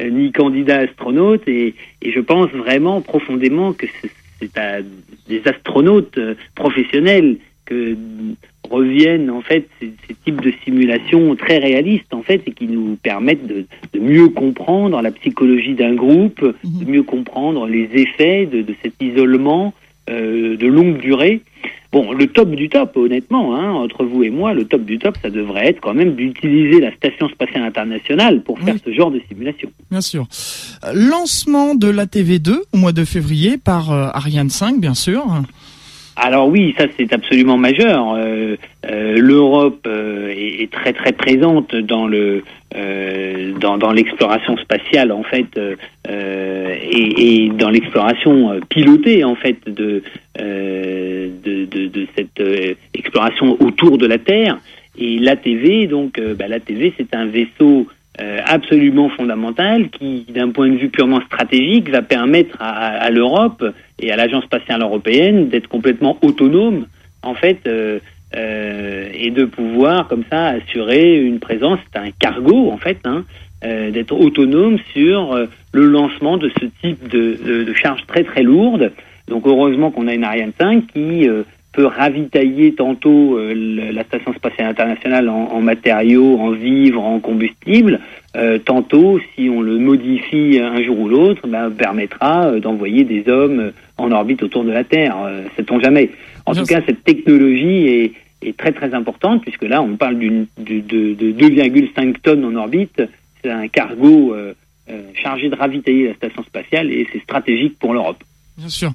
ni 0.00 0.32
candidat 0.32 0.80
astronaute, 0.80 1.46
et, 1.46 1.74
et, 2.02 2.12
je 2.12 2.20
pense 2.20 2.50
vraiment 2.50 3.00
profondément 3.00 3.72
que 3.72 3.86
c'est 4.40 4.58
à 4.58 4.80
des 5.28 5.42
astronautes 5.46 6.18
professionnels 6.54 7.36
que 7.64 7.96
reviennent 8.72 9.30
en 9.30 9.42
fait 9.42 9.68
ces, 9.80 9.92
types 10.24 10.40
de 10.40 10.52
simulations 10.64 11.34
très 11.36 11.58
réalistes 11.58 12.12
en 12.14 12.22
fait 12.22 12.42
et 12.46 12.52
qui 12.52 12.66
nous 12.66 12.96
permettent 13.02 13.46
de, 13.46 13.66
mieux 13.98 14.28
comprendre 14.28 15.00
la 15.00 15.10
psychologie 15.10 15.74
d'un 15.74 15.94
groupe, 15.94 16.40
de 16.42 16.84
mhm. 16.84 16.90
mieux 16.90 17.02
comprendre 17.02 17.66
les 17.66 17.88
effets 17.92 18.46
de, 18.46 18.64
cet 18.82 18.94
isolement 19.00 19.74
euh, 20.10 20.56
de 20.56 20.66
longue 20.66 20.98
durée. 20.98 21.42
Bon, 21.92 22.12
le 22.12 22.26
top 22.26 22.50
du 22.50 22.70
top, 22.70 22.96
honnêtement, 22.96 23.54
hein, 23.54 23.70
entre 23.70 24.04
vous 24.04 24.22
et 24.24 24.30
moi, 24.30 24.54
le 24.54 24.64
top 24.64 24.82
du 24.84 24.98
top, 24.98 25.16
ça 25.20 25.28
devrait 25.28 25.68
être 25.68 25.80
quand 25.80 25.92
même 25.92 26.14
d'utiliser 26.14 26.80
la 26.80 26.90
Station 26.94 27.28
spatiale 27.28 27.64
internationale 27.64 28.42
pour 28.42 28.58
faire 28.58 28.76
ce 28.82 28.90
genre 28.92 29.10
de 29.10 29.20
simulation. 29.28 29.70
Bien 29.90 30.00
sûr. 30.00 30.26
Lancement 30.94 31.74
de 31.74 31.88
la 31.88 32.06
TV2 32.06 32.56
au 32.72 32.78
mois 32.78 32.92
de 32.92 33.04
février 33.04 33.58
par 33.58 33.92
euh, 33.92 34.08
Ariane 34.14 34.48
5, 34.48 34.80
bien 34.80 34.94
sûr. 34.94 35.22
Alors 36.16 36.48
oui, 36.48 36.74
ça 36.76 36.86
c'est 36.96 37.12
absolument 37.12 37.56
majeur. 37.56 38.14
Euh, 38.14 38.56
euh, 38.86 39.16
L'Europe 39.16 39.86
euh, 39.86 40.28
est, 40.36 40.70
très 40.70 40.92
très 40.92 41.12
présente 41.12 41.74
dans 41.74 42.06
le 42.06 42.42
dans, 43.60 43.92
l'exploration 43.92 44.56
spatiale 44.56 45.12
en 45.12 45.22
fait 45.22 45.58
et, 46.08 47.50
dans 47.54 47.68
l'exploration 47.68 48.58
pilotée 48.68 49.24
en 49.24 49.34
fait 49.34 49.58
de 49.66 50.02
de, 50.38 52.06
cette 52.16 52.42
exploration 52.94 53.56
autour 53.60 53.98
de 53.98 54.06
la 54.06 54.18
Terre. 54.18 54.58
Et 54.98 55.18
l'ATV, 55.18 55.86
donc 55.86 56.20
bah, 56.38 56.48
l'ATV 56.48 56.92
c'est 56.96 57.14
un 57.14 57.26
vaisseau 57.26 57.86
absolument 58.18 59.08
fondamental 59.08 59.88
qui, 59.88 60.26
d'un 60.28 60.50
point 60.50 60.68
de 60.68 60.76
vue 60.76 60.90
purement 60.90 61.20
stratégique, 61.22 61.88
va 61.88 62.02
permettre 62.02 62.56
à, 62.60 63.10
l'Europe 63.10 63.64
et 63.98 64.12
à 64.12 64.16
l'Agence 64.16 64.44
spatiale 64.44 64.82
européenne 64.82 65.48
d'être 65.48 65.68
complètement 65.68 66.18
autonome, 66.22 66.86
en 67.22 67.34
fait, 67.34 67.60
euh, 67.66 68.00
euh, 68.36 69.08
et 69.14 69.30
de 69.30 69.44
pouvoir, 69.44 70.08
comme 70.08 70.24
ça, 70.30 70.48
assurer 70.48 71.22
une 71.22 71.38
présence, 71.38 71.78
c'est 71.92 71.98
un 71.98 72.10
cargo, 72.10 72.70
en 72.70 72.78
fait, 72.78 72.98
hein, 73.04 73.24
d'être 73.62 74.12
autonome 74.12 74.78
sur 74.92 75.38
le 75.72 75.86
lancement 75.86 76.36
de 76.36 76.50
ce 76.60 76.66
type 76.82 77.08
de, 77.08 77.38
de, 77.42 77.62
de 77.62 77.74
charges 77.74 78.04
très 78.08 78.24
très 78.24 78.42
lourdes. 78.42 78.90
Donc 79.28 79.46
heureusement 79.46 79.92
qu'on 79.92 80.08
a 80.08 80.14
une 80.14 80.24
Ariane 80.24 80.52
5 80.58 80.88
qui 80.92 81.28
peut 81.72 81.86
ravitailler 81.86 82.74
tantôt 82.74 83.38
euh, 83.38 83.54
la 83.92 84.04
station 84.04 84.32
spatiale 84.34 84.68
internationale 84.68 85.28
en, 85.28 85.60
matériaux, 85.60 86.38
en 86.38 86.50
vivres, 86.50 87.02
en 87.02 87.18
combustible, 87.18 88.00
euh, 88.36 88.58
tantôt, 88.58 89.18
si 89.34 89.48
on 89.48 89.62
le 89.62 89.78
modifie 89.78 90.60
un 90.62 90.82
jour 90.82 91.00
ou 91.00 91.08
l'autre, 91.08 91.46
ben, 91.48 91.70
permettra 91.70 92.46
euh, 92.46 92.60
d'envoyer 92.60 93.04
des 93.04 93.28
hommes 93.28 93.72
en 93.96 94.10
orbite 94.12 94.42
autour 94.42 94.64
de 94.64 94.70
la 94.70 94.84
Terre. 94.84 95.16
Sait-on 95.56 95.80
jamais 95.80 96.10
En 96.44 96.54
tout 96.54 96.64
cas, 96.64 96.80
cette 96.86 97.04
technologie 97.04 97.86
est, 97.88 98.12
est, 98.42 98.56
très 98.56 98.72
très 98.72 98.92
importante 98.94 99.42
puisque 99.42 99.64
là, 99.64 99.82
on 99.82 99.96
parle 99.96 100.18
d'une 100.18 100.46
de, 100.58 100.80
de, 100.80 101.32
2,5 101.32 102.16
tonnes 102.22 102.44
en 102.44 102.54
orbite. 102.56 103.02
C'est 103.42 103.50
un 103.50 103.68
cargo 103.68 104.34
chargé 105.14 105.48
de 105.48 105.54
ravitailler 105.54 106.08
la 106.08 106.14
station 106.14 106.42
spatiale 106.42 106.90
et 106.90 107.06
c'est 107.12 107.20
stratégique 107.20 107.78
pour 107.78 107.94
l'Europe. 107.94 108.22
Bien 108.58 108.68
sûr. 108.68 108.90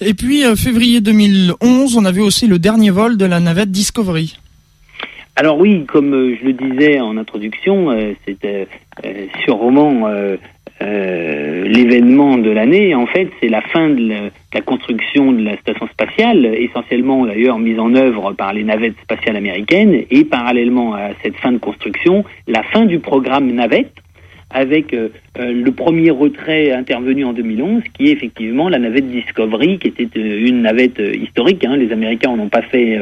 Et 0.00 0.14
puis, 0.14 0.44
euh, 0.44 0.56
février 0.56 1.00
2011, 1.00 1.96
on 1.96 2.04
a 2.04 2.12
vu 2.12 2.22
aussi 2.22 2.46
le 2.46 2.58
dernier 2.58 2.90
vol 2.90 3.18
de 3.18 3.26
la 3.26 3.40
navette 3.40 3.70
Discovery. 3.70 4.38
Alors 5.36 5.58
oui, 5.58 5.84
comme 5.86 6.14
euh, 6.14 6.36
je 6.40 6.46
le 6.46 6.52
disais 6.54 6.98
en 6.98 7.18
introduction, 7.18 7.90
euh, 7.90 8.12
c'était 8.26 8.68
sûrement 9.44 10.08
l'événement 10.80 12.38
de 12.38 12.50
l'année. 12.50 12.94
En 12.94 13.06
fait, 13.06 13.30
c'est 13.40 13.48
la 13.48 13.60
fin 13.60 13.90
de 13.90 14.30
la, 14.52 14.60
construction 14.62 15.32
de 15.32 15.42
la 15.42 15.56
station 15.58 15.86
spatiale, 15.88 16.44
essentiellement 16.44 17.24
d'ailleurs 17.24 17.58
mise 17.58 17.78
en 17.78 17.94
œuvre 17.94 18.32
par 18.32 18.52
les 18.52 18.64
navettes 18.64 18.96
spatiales 19.02 19.36
américaines, 19.36 20.04
et 20.10 20.24
parallèlement 20.24 20.94
à 20.94 21.10
cette 21.22 21.36
fin 21.36 21.52
de 21.52 21.58
construction, 21.58 22.24
la 22.48 22.62
fin 22.64 22.84
du 22.84 22.98
programme 22.98 23.52
navette 23.52 23.92
avec 24.52 24.92
euh, 24.92 25.08
euh, 25.38 25.52
le 25.52 25.72
premier 25.72 26.10
retrait 26.10 26.72
intervenu 26.72 27.24
en 27.24 27.32
2011, 27.32 27.82
qui 27.94 28.08
est 28.08 28.12
effectivement 28.12 28.68
la 28.68 28.78
navette 28.78 29.10
Discovery, 29.10 29.78
qui 29.78 29.88
était 29.88 30.08
euh, 30.16 30.46
une 30.46 30.62
navette 30.62 30.98
historique. 30.98 31.64
Hein. 31.64 31.76
Les 31.76 31.92
Américains 31.92 32.36
n'en 32.36 32.44
ont 32.44 32.48
pas 32.48 32.62
fait 32.62 32.98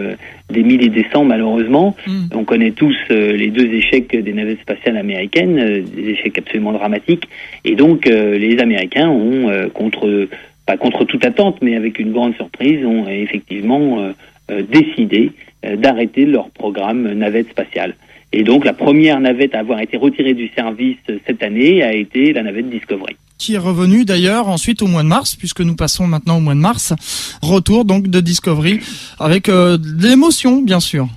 des 0.50 0.62
milliers 0.62 0.86
et 0.86 0.90
des 0.90 1.06
cents, 1.12 1.24
malheureusement. 1.24 1.96
Mm. 2.06 2.26
On 2.34 2.44
connaît 2.44 2.70
tous 2.70 2.94
les 3.10 3.48
deux 3.48 3.66
échecs 3.66 4.16
des 4.16 4.32
navettes 4.32 4.60
spatiales 4.60 4.96
américaines, 4.96 5.82
des 5.82 6.10
échecs 6.10 6.38
absolument 6.38 6.72
dramatiques. 6.72 7.28
Et 7.64 7.74
donc, 7.74 8.06
les 8.06 8.58
Américains 8.58 9.08
ont, 9.08 9.50
contre, 9.72 10.28
pas 10.66 10.76
contre 10.76 11.04
toute 11.04 11.24
attente, 11.24 11.58
mais 11.62 11.76
avec 11.76 11.98
une 11.98 12.12
grande 12.12 12.34
surprise, 12.36 12.84
ont 12.84 13.08
effectivement 13.08 14.12
décidé 14.48 15.32
d'arrêter 15.62 16.26
leur 16.26 16.50
programme 16.50 17.12
navette 17.12 17.50
spatiale. 17.50 17.94
Et 18.32 18.44
donc 18.44 18.64
la 18.64 18.72
première 18.72 19.18
navette 19.20 19.54
à 19.54 19.60
avoir 19.60 19.80
été 19.80 19.96
retirée 19.96 20.34
du 20.34 20.48
service 20.56 20.98
cette 21.26 21.42
année 21.42 21.82
a 21.82 21.92
été 21.92 22.32
la 22.32 22.42
navette 22.42 22.70
Discovery. 22.70 23.16
Qui 23.38 23.54
est 23.54 23.58
revenue 23.58 24.04
d'ailleurs 24.04 24.48
ensuite 24.48 24.82
au 24.82 24.86
mois 24.86 25.02
de 25.02 25.08
mars, 25.08 25.34
puisque 25.34 25.62
nous 25.62 25.74
passons 25.74 26.06
maintenant 26.06 26.36
au 26.36 26.40
mois 26.40 26.54
de 26.54 26.60
mars. 26.60 26.94
Retour 27.42 27.84
donc 27.84 28.06
de 28.06 28.20
Discovery 28.20 28.80
avec 29.18 29.48
euh, 29.48 29.78
de 29.78 30.06
l'émotion 30.06 30.62
bien 30.62 30.80
sûr. 30.80 31.08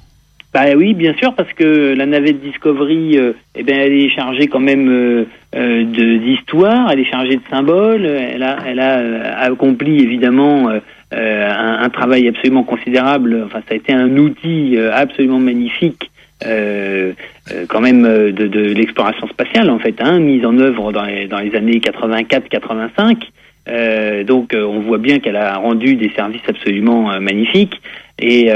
Bah 0.53 0.65
oui, 0.77 0.93
bien 0.93 1.15
sûr, 1.15 1.33
parce 1.33 1.51
que 1.53 1.95
la 1.95 2.05
navette 2.05 2.39
Discovery, 2.41 3.17
euh, 3.17 3.33
eh 3.55 3.63
ben, 3.63 3.75
elle 3.75 3.93
est 3.93 4.09
chargée 4.09 4.45
quand 4.47 4.59
même 4.59 4.87
euh, 4.87 5.25
euh 5.55 5.83
d'histoire, 5.83 6.91
elle 6.91 6.99
est 6.99 7.09
chargée 7.09 7.37
de 7.37 7.41
symboles, 7.49 8.05
elle 8.05 8.43
a, 8.43 8.59
elle 8.67 8.79
a 8.79 9.39
accompli 9.39 9.99
évidemment 10.03 10.69
un, 10.69 10.79
un, 11.11 11.89
travail 11.89 12.27
absolument 12.27 12.63
considérable. 12.63 13.43
Enfin, 13.47 13.61
ça 13.67 13.73
a 13.73 13.77
été 13.77 13.93
un 13.93 14.15
outil 14.15 14.77
absolument 14.77 15.39
magnifique 15.39 16.11
euh, 16.45 17.13
euh, 17.51 17.65
quand 17.67 17.81
même 17.81 18.05
euh, 18.05 18.31
de, 18.31 18.47
de 18.47 18.61
l'exploration 18.73 19.27
spatiale 19.27 19.69
en 19.69 19.79
fait, 19.79 19.95
hein, 19.99 20.19
mise 20.19 20.45
en 20.45 20.57
œuvre 20.57 20.91
dans 20.91 21.03
les, 21.03 21.27
dans 21.27 21.39
les 21.39 21.55
années 21.55 21.79
84-85. 21.79 23.17
Euh, 23.69 24.23
donc 24.23 24.53
on 24.55 24.79
voit 24.79 24.97
bien 24.97 25.19
qu'elle 25.19 25.35
a 25.35 25.55
rendu 25.55 25.95
des 25.95 26.09
services 26.15 26.41
absolument 26.47 27.19
magnifiques. 27.19 27.81
Et 28.19 28.49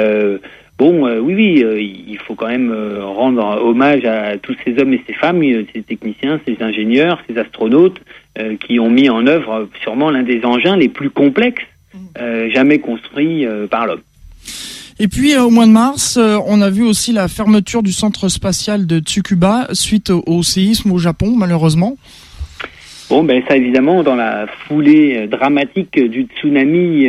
bon, 0.78 1.10
oui, 1.20 1.34
oui, 1.36 2.04
il 2.08 2.18
faut 2.20 2.36
quand 2.36 2.48
même 2.48 2.74
rendre 3.02 3.62
hommage 3.64 4.06
à 4.06 4.38
tous 4.38 4.56
ces 4.64 4.80
hommes 4.80 4.94
et 4.94 5.02
ces 5.08 5.14
femmes, 5.14 5.42
ces 5.74 5.82
techniciens, 5.82 6.40
ces 6.48 6.58
ingénieurs, 6.62 7.22
ces 7.28 7.38
astronautes 7.38 8.00
qui 8.60 8.80
ont 8.80 8.90
mis 8.90 9.10
en 9.10 9.26
œuvre 9.28 9.68
sûrement 9.82 10.12
l'un 10.12 10.24
des 10.24 10.46
engins 10.46 10.78
les 10.78 10.90
plus 10.90 11.10
complexes 11.10 11.66
mmh. 11.94 12.50
jamais 12.54 12.80
construits 12.80 13.48
par 13.70 13.88
l'homme. 13.88 14.02
Et 15.00 15.08
puis 15.08 15.36
euh, 15.36 15.44
au 15.44 15.52
mois 15.52 15.68
de 15.68 15.72
mars, 15.72 16.18
euh, 16.18 16.38
on 16.48 16.60
a 16.60 16.72
vu 16.72 16.84
aussi 16.84 17.14
la 17.14 17.28
fermeture 17.28 17.84
du 17.84 17.92
centre 17.92 18.30
spatial 18.30 18.88
de 18.88 19.00
Tsukuba 19.00 19.68
suite 19.74 20.10
au, 20.10 20.42
séisme 20.42 20.92
au 20.92 20.98
Japon, 20.98 21.36
malheureusement. 21.38 21.98
Bon, 23.10 23.24
ben 23.24 23.42
ça 23.48 23.56
évidemment, 23.56 24.02
dans 24.02 24.16
la 24.16 24.48
foulée 24.68 25.18
euh, 25.18 25.28
dramatique 25.28 26.00
du 26.00 26.24
tsunami 26.24 27.08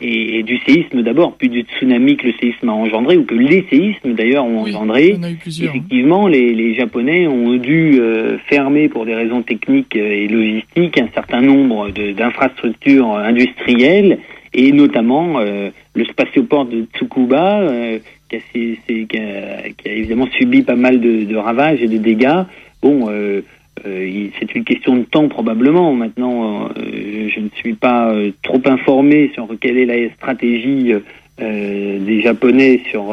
et, 0.00 0.42
du 0.44 0.58
séisme 0.58 1.02
d'abord, 1.02 1.34
puis 1.36 1.48
du 1.48 1.62
tsunami 1.62 2.16
que 2.16 2.28
le 2.28 2.34
séisme 2.40 2.68
a 2.68 2.72
engendré, 2.72 3.16
ou 3.16 3.24
que 3.24 3.34
les 3.34 3.66
séismes 3.68 4.14
d'ailleurs 4.14 4.44
ont 4.44 4.60
engendré, 4.60 5.18
hein. 5.20 5.28
effectivement, 5.46 6.28
les, 6.28 6.54
les, 6.54 6.74
Japonais 6.74 7.26
ont 7.26 7.56
dû 7.56 8.00
fermer 8.46 8.88
pour 8.88 9.06
des 9.06 9.14
raisons 9.14 9.42
techniques 9.42 9.94
et 9.96 10.28
logistiques 10.28 10.98
un 11.00 11.08
certain 11.14 11.40
nombre 11.40 11.90
d'infrastructures 11.90 13.16
industrielles 13.16 14.18
et 14.54 14.72
notamment 14.72 15.38
euh, 15.38 15.70
le 15.94 16.04
spatioport 16.04 16.66
de 16.66 16.86
Tsukuba, 16.94 17.60
euh, 17.60 17.98
qui, 18.28 18.36
a, 18.36 18.38
qui, 18.38 19.18
a, 19.18 19.70
qui, 19.70 19.88
a, 19.88 19.92
évidemment 19.92 20.28
subi 20.38 20.62
pas 20.62 20.76
mal 20.76 21.00
de, 21.00 21.24
de 21.24 21.36
ravages 21.36 21.82
et 21.82 21.88
de 21.88 21.98
dégâts. 21.98 22.44
Bon, 22.82 23.08
euh, 23.10 23.42
euh 23.84 24.28
c'est 24.38 24.54
une 24.54 24.64
question 24.64 24.96
de 24.96 25.02
temps 25.02 25.28
probablement. 25.28 25.92
Maintenant, 25.92 26.68
je 26.76 27.40
ne 27.40 27.48
suis 27.56 27.74
pas 27.74 28.14
trop 28.42 28.60
informé 28.66 29.30
sur 29.34 29.48
quelle 29.60 29.78
est 29.78 29.86
la 29.86 30.10
stratégie 30.14 30.92
des 31.38 32.20
Japonais 32.22 32.82
sur 32.90 33.12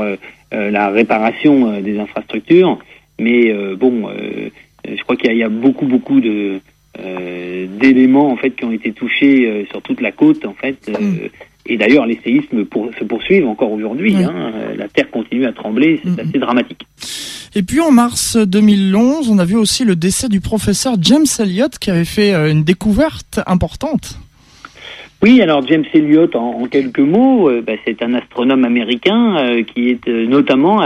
la 0.51 0.89
réparation 0.89 1.81
des 1.81 1.97
infrastructures, 1.97 2.77
mais 3.19 3.51
bon, 3.75 4.07
je 4.87 5.01
crois 5.03 5.15
qu'il 5.15 5.31
y, 5.31 5.37
y, 5.37 5.43
a 5.43 5.49
beaucoup, 5.49 5.85
beaucoup 5.85 6.19
de 6.19 6.29
euh, 6.29 6.59
d'éléments 6.97 8.31
en 8.31 8.37
fait 8.37 8.51
qui 8.51 8.65
ont 8.65 8.71
été 8.71 8.91
touchés 8.91 9.47
euh, 9.47 9.65
sur 9.69 9.81
toute 9.81 10.01
la 10.01 10.11
côte 10.11 10.45
en 10.45 10.53
fait. 10.53 10.77
Euh, 10.89 10.99
mm. 10.99 11.17
Et 11.67 11.77
d'ailleurs, 11.77 12.05
les 12.07 12.19
séismes 12.23 12.65
se 12.99 13.03
poursuivent 13.03 13.47
encore 13.47 13.71
aujourd'hui. 13.71 14.15
Hein. 14.15 14.51
La 14.75 14.87
terre 14.87 15.11
continue 15.11 15.45
à 15.45 15.53
trembler, 15.53 16.01
c'est 16.03 16.19
assez 16.19 16.39
dramatique. 16.39 16.87
Et 17.53 17.61
puis 17.61 17.79
en 17.79 17.91
mars 17.91 18.35
2011, 18.35 19.29
on 19.29 19.37
a 19.37 19.45
vu 19.45 19.57
aussi 19.57 19.85
le 19.85 19.95
décès 19.95 20.27
du 20.27 20.41
professeur 20.41 20.95
James 20.99 21.27
Elliott 21.39 21.77
qui 21.77 21.91
avait 21.91 22.03
fait 22.03 22.33
une 22.33 22.63
découverte 22.63 23.41
importante. 23.45 24.17
Oui, 25.23 25.39
alors 25.39 25.65
James 25.67 25.83
Elliott, 25.93 26.35
en, 26.35 26.65
quelques 26.65 26.99
mots, 26.99 27.47
euh, 27.47 27.61
bah, 27.61 27.73
c'est 27.85 28.01
un 28.01 28.15
astronome 28.15 28.65
américain 28.65 29.37
euh, 29.37 29.63
qui 29.63 29.89
est 29.89 30.07
euh, 30.07 30.25
notamment 30.25 30.79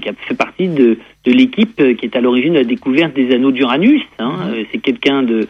qui 0.00 0.08
a 0.08 0.12
fait 0.28 0.36
partie 0.36 0.68
de, 0.68 0.98
de 1.24 1.32
l'équipe 1.32 1.82
qui 1.96 2.06
est 2.06 2.14
à 2.14 2.20
l'origine 2.20 2.52
de 2.52 2.58
la 2.58 2.64
découverte 2.64 3.14
des 3.14 3.34
anneaux 3.34 3.50
d'Uranus. 3.50 4.02
Hein. 4.20 4.32
Mhm. 4.46 4.64
C'est 4.70 4.78
quelqu'un 4.78 5.22
de 5.22 5.48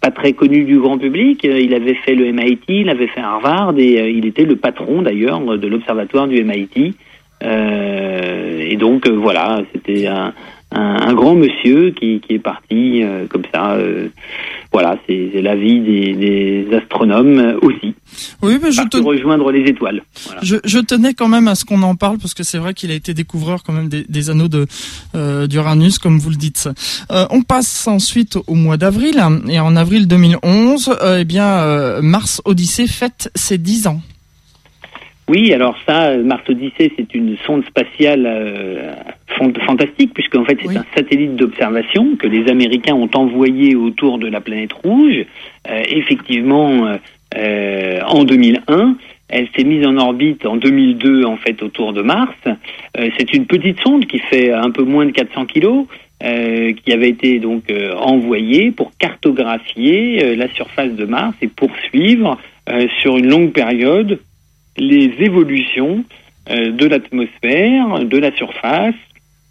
pas 0.00 0.10
très 0.10 0.34
connu 0.34 0.64
du 0.64 0.78
grand 0.78 0.98
public. 0.98 1.44
Il 1.44 1.72
avait 1.72 1.94
fait 1.94 2.14
le 2.14 2.30
MIT, 2.30 2.64
il 2.68 2.90
avait 2.90 3.06
fait 3.06 3.20
Harvard 3.20 3.72
et 3.78 4.10
il 4.10 4.26
était 4.26 4.44
le 4.44 4.56
patron 4.56 5.00
d'ailleurs 5.00 5.40
de 5.40 5.66
l'observatoire 5.66 6.28
du 6.28 6.44
MIT. 6.44 6.94
et 7.42 8.76
donc 8.76 9.08
voilà, 9.08 9.62
c'était 9.72 10.06
un, 10.08 10.34
un, 10.74 11.14
grand 11.14 11.34
monsieur 11.34 11.90
qui, 11.90 12.20
qui 12.20 12.34
est 12.34 12.38
parti 12.38 13.02
comme 13.30 13.44
ça 13.52 13.78
voilà, 14.74 14.98
c'est 15.06 15.40
la 15.40 15.54
vie 15.54 15.80
des, 15.80 16.66
astronomes 16.76 17.60
aussi. 17.62 17.94
Oui, 18.42 18.58
mais 18.60 18.72
je 18.72 18.82
te... 18.82 18.96
rejoindre 18.96 19.52
les 19.52 19.70
étoiles. 19.70 20.02
Je, 20.42 20.78
tenais 20.80 21.14
quand 21.14 21.28
même 21.28 21.46
à 21.46 21.54
ce 21.54 21.64
qu'on 21.64 21.80
en 21.82 21.94
parle 21.94 22.18
parce 22.18 22.34
que 22.34 22.42
c'est 22.42 22.58
vrai 22.58 22.74
qu'il 22.74 22.90
a 22.90 22.94
été 22.94 23.14
découvreur 23.14 23.62
quand 23.62 23.72
même 23.72 23.88
des, 23.88 24.30
anneaux 24.30 24.48
de 24.48 24.66
euh, 25.14 25.46
d'Uranus, 25.46 26.00
comme 26.00 26.18
vous 26.18 26.30
le 26.30 26.34
dites. 26.34 26.68
Euh, 27.12 27.24
on 27.30 27.42
passe 27.42 27.86
ensuite 27.86 28.36
au 28.48 28.54
mois 28.56 28.76
d'avril 28.76 29.22
et 29.48 29.60
en 29.60 29.76
avril 29.76 30.08
2011, 30.08 30.96
euh, 31.00 31.18
eh 31.20 31.24
bien 31.24 32.00
Mars 32.02 32.42
Odyssée 32.44 32.88
fête 32.88 33.30
ses 33.36 33.58
10 33.58 33.86
ans. 33.86 34.00
Oui, 35.26 35.54
alors 35.54 35.74
ça, 35.88 36.16
Mars 36.18 36.42
Odyssey, 36.48 36.92
c'est 36.96 37.14
une 37.14 37.36
sonde 37.46 37.64
spatiale 37.64 38.26
euh, 38.26 38.92
fantastique, 39.66 40.12
puisque 40.12 40.36
en 40.36 40.44
fait 40.44 40.58
c'est 40.62 40.76
un 40.76 40.84
satellite 40.94 41.36
d'observation 41.36 42.16
que 42.16 42.26
les 42.26 42.50
Américains 42.50 42.94
ont 42.94 43.08
envoyé 43.14 43.74
autour 43.74 44.18
de 44.18 44.26
la 44.26 44.42
planète 44.42 44.74
rouge. 44.74 45.24
Euh, 45.66 45.82
effectivement, 45.88 46.98
euh, 47.38 48.00
en 48.06 48.24
2001, 48.24 48.96
elle 49.30 49.48
s'est 49.56 49.64
mise 49.64 49.86
en 49.86 49.96
orbite 49.96 50.44
en 50.44 50.56
2002 50.56 51.24
en 51.24 51.38
fait 51.38 51.62
autour 51.62 51.94
de 51.94 52.02
Mars. 52.02 52.36
c'est 52.94 53.32
une 53.32 53.46
petite 53.46 53.80
sonde 53.80 54.04
qui 54.04 54.18
fait 54.18 54.52
un 54.52 54.70
peu 54.70 54.82
moins 54.82 55.06
de 55.06 55.12
400 55.12 55.46
kilos. 55.46 55.86
qui 56.20 56.92
avait 56.92 57.08
été 57.08 57.38
donc 57.38 57.64
envoyée 57.98 58.70
pour 58.70 58.92
cartographier 58.98 60.36
la 60.36 60.48
surface 60.52 60.92
de 60.92 61.06
Mars 61.06 61.34
et 61.40 61.48
poursuivre 61.48 62.38
sur 63.00 63.16
une 63.16 63.28
longue 63.28 63.52
période 63.52 64.20
les 64.76 65.12
évolutions 65.18 66.04
euh, 66.50 66.72
de 66.72 66.86
l'atmosphère, 66.86 68.04
de 68.04 68.18
la 68.18 68.34
surface, 68.36 68.94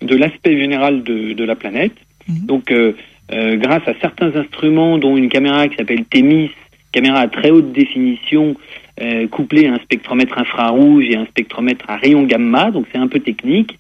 de 0.02 0.16
l'aspect 0.16 0.58
général 0.58 1.04
de, 1.04 1.34
de, 1.34 1.44
la 1.44 1.56
planète. 1.56 1.94
Mhm. 2.28 2.46
Donc, 2.46 2.72
euh, 2.72 2.94
euh, 3.32 3.56
grâce 3.56 3.88
à 3.88 3.94
certains 4.02 4.36
instruments, 4.36 4.98
dont 4.98 5.18
une 5.18 5.30
caméra 5.30 5.68
qui 5.68 5.78
s'appelle 5.78 6.06
TEMIS, 6.06 6.52
caméra 6.92 7.20
à 7.20 7.28
très 7.28 7.50
haute 7.50 7.72
définition, 7.72 8.56
euh, 9.02 9.28
couplée 9.28 9.66
à 9.66 9.74
un 9.74 9.80
spectromètre 9.80 10.38
infrarouge 10.38 11.06
et 11.10 11.16
un 11.16 11.26
spectromètre 11.26 11.86
à 11.88 11.96
rayon 11.96 12.24
gamma, 12.24 12.70
donc 12.70 12.86
c'est 12.92 13.00
un 13.00 13.08
peu 13.08 13.20
technique, 13.20 13.78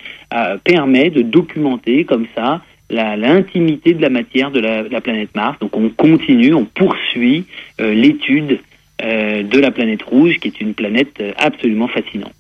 permet 0.63 1.12
de 1.12 1.21
documenter 1.21 2.05
comme 2.05 2.25
ça 2.33 2.63
l'intimité 2.89 3.93
de 3.93 4.01
la 4.01 4.09
matière 4.09 4.50
de 4.50 4.59
la, 4.59 4.83
la, 4.83 5.01
planète 5.01 5.29
Mars. 5.35 5.59
Donc 5.59 5.77
on 5.77 5.89
continue, 5.89 6.53
on 6.55 6.65
poursuit 6.65 7.45
l'étude 7.79 8.53
euh, 8.53 8.57
de 9.03 9.60
la 9.60 9.72
planète 9.72 10.03
rouge, 10.03 10.38
qui 10.39 10.48
est 10.48 10.62
une 10.62 10.74
planète 10.74 11.15
euh, 11.19 11.33
absolument 11.38 11.89
fascinante. 11.89 12.31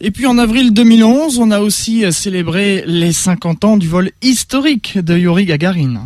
Et 0.00 0.10
puis 0.10 0.26
en 0.26 0.38
avril 0.38 0.72
2011, 0.72 1.40
on 1.40 1.50
a 1.50 1.60
aussi 1.60 2.04
euh, 2.04 2.12
célébré 2.12 2.84
les 2.86 3.12
50 3.12 3.64
ans 3.64 3.76
du 3.76 3.88
vol 3.88 4.10
historique 4.22 4.98
de 4.98 5.16
Yuri 5.16 5.46
Gagarin. 5.46 6.04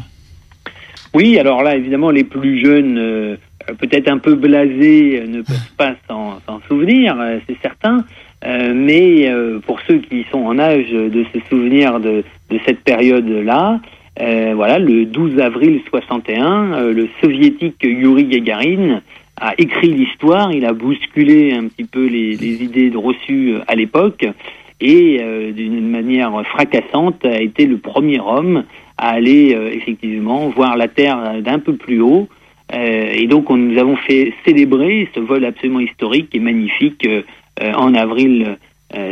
Oui, 1.12 1.38
alors 1.38 1.62
là, 1.62 1.76
évidemment, 1.76 2.10
les 2.10 2.24
plus 2.24 2.64
jeunes, 2.64 3.38
peut-être 3.78 4.08
un 4.08 4.18
peu 4.18 4.34
blasés, 4.34 5.22
ne 5.28 5.42
peuvent 5.42 5.72
pas 5.76 5.94
s'en 6.08 6.40
souvenir, 6.66 7.16
c'est 7.46 7.56
certain. 7.62 8.04
mais 8.44 9.32
pour 9.64 9.78
ceux 9.86 9.98
qui 9.98 10.26
sont 10.32 10.40
en 10.40 10.58
âge 10.58 10.90
de 10.90 11.24
se 11.32 11.38
souvenir 11.48 12.00
de, 12.00 12.24
de 12.50 12.58
cette 12.66 12.80
période-là, 12.80 13.78
voilà, 14.18 14.80
le 14.80 15.04
12 15.04 15.38
avril 15.38 15.82
61, 15.88 16.90
le 16.90 17.08
soviétique 17.22 17.84
Yuri 17.84 18.24
Gagarin 18.24 19.00
a 19.36 19.54
écrit 19.58 19.88
l'histoire, 19.88 20.52
il 20.52 20.64
a 20.64 20.72
bousculé 20.72 21.52
un 21.52 21.66
petit 21.66 21.84
peu 21.84 22.06
les, 22.06 22.34
idées 22.62 22.92
reçues 22.94 23.54
euh, 23.54 23.60
à 23.66 23.74
l'époque 23.74 24.24
et 24.80 25.18
euh, 25.20 25.52
d'une 25.52 25.88
manière 25.88 26.44
fracassante 26.46 27.24
a 27.24 27.40
été 27.40 27.66
le 27.66 27.78
premier 27.78 28.20
homme 28.20 28.64
à 28.96 29.10
aller 29.10 29.54
euh, 29.54 29.72
effectivement 29.72 30.48
voir 30.50 30.76
la 30.76 30.88
Terre 30.88 31.42
d'un 31.42 31.58
peu 31.58 31.74
plus 31.74 32.00
haut. 32.00 32.28
et 32.72 33.26
donc 33.26 33.50
on, 33.50 33.56
nous 33.56 33.78
avons 33.78 33.96
fait 33.96 34.32
célébrer 34.44 35.08
ce 35.14 35.20
vol 35.20 35.44
absolument 35.44 35.80
historique 35.80 36.34
et 36.34 36.40
magnifique 36.40 37.06
en 37.60 37.94
avril 37.94 38.56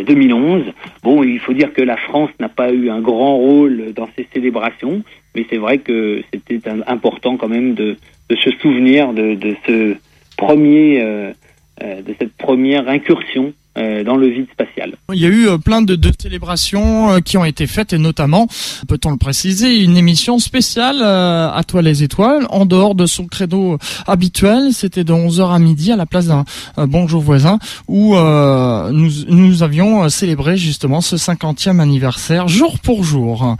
2011. 0.07 0.62
Bon, 1.03 1.23
il 1.23 1.38
faut 1.38 1.53
dire 1.53 1.73
que 1.73 1.83
la 1.83 1.97
France 1.97 2.31
n'a 2.40 2.49
pas 2.49 2.73
eu 2.73 2.88
un 2.88 3.01
grand 3.01 3.37
rôle 3.37 3.92
dans 3.94 4.09
ces 4.16 4.27
célébrations, 4.33 5.03
mais 5.35 5.44
c'est 5.51 5.59
vrai 5.59 5.79
que 5.79 6.23
c'était 6.33 6.61
important 6.87 7.37
quand 7.37 7.49
même 7.49 7.75
de, 7.75 7.97
de 8.31 8.37
se 8.37 8.51
souvenir 8.62 9.12
de 9.12 9.55
ce 9.66 9.97
premier, 10.46 11.00
euh, 11.02 11.33
euh, 11.83 12.02
de 12.02 12.14
cette 12.18 12.37
première 12.37 12.88
incursion 12.88 13.52
euh, 13.79 14.05
dans 14.05 14.17
le 14.17 14.29
vide 14.29 14.47
spatial. 14.53 14.95
Il 15.13 15.21
y 15.21 15.27
a 15.27 15.29
eu 15.29 15.59
plein 15.59 15.83
de, 15.83 15.95
de, 15.95 16.13
célébrations 16.19 17.21
qui 17.21 17.37
ont 17.37 17.45
été 17.45 17.67
faites 17.67 17.93
et 17.93 17.99
notamment, 17.99 18.47
peut-on 18.89 19.11
le 19.11 19.17
préciser, 19.17 19.83
une 19.83 19.97
émission 19.97 20.39
spéciale 20.39 21.03
à 21.03 21.63
Toi 21.67 21.83
les 21.83 22.03
étoiles 22.03 22.47
en 22.51 22.67
dehors 22.67 22.95
de 22.95 23.07
son 23.07 23.27
credo 23.27 23.79
habituel. 24.07 24.73
C'était 24.73 25.05
de 25.05 25.13
11h 25.13 25.55
à 25.55 25.59
midi 25.59 25.93
à 25.93 25.97
la 25.97 26.07
place 26.07 26.27
d'un 26.27 26.45
Bonjour 26.77 27.23
voisin 27.23 27.59
où 27.89 28.15
nous, 28.15 29.11
nous 29.29 29.63
avions 29.63 30.09
célébré 30.09 30.57
justement 30.57 31.01
ce 31.01 31.17
50e 31.17 31.81
anniversaire 31.81 32.49
jour 32.49 32.79
pour 32.79 33.05
jour. 33.05 33.57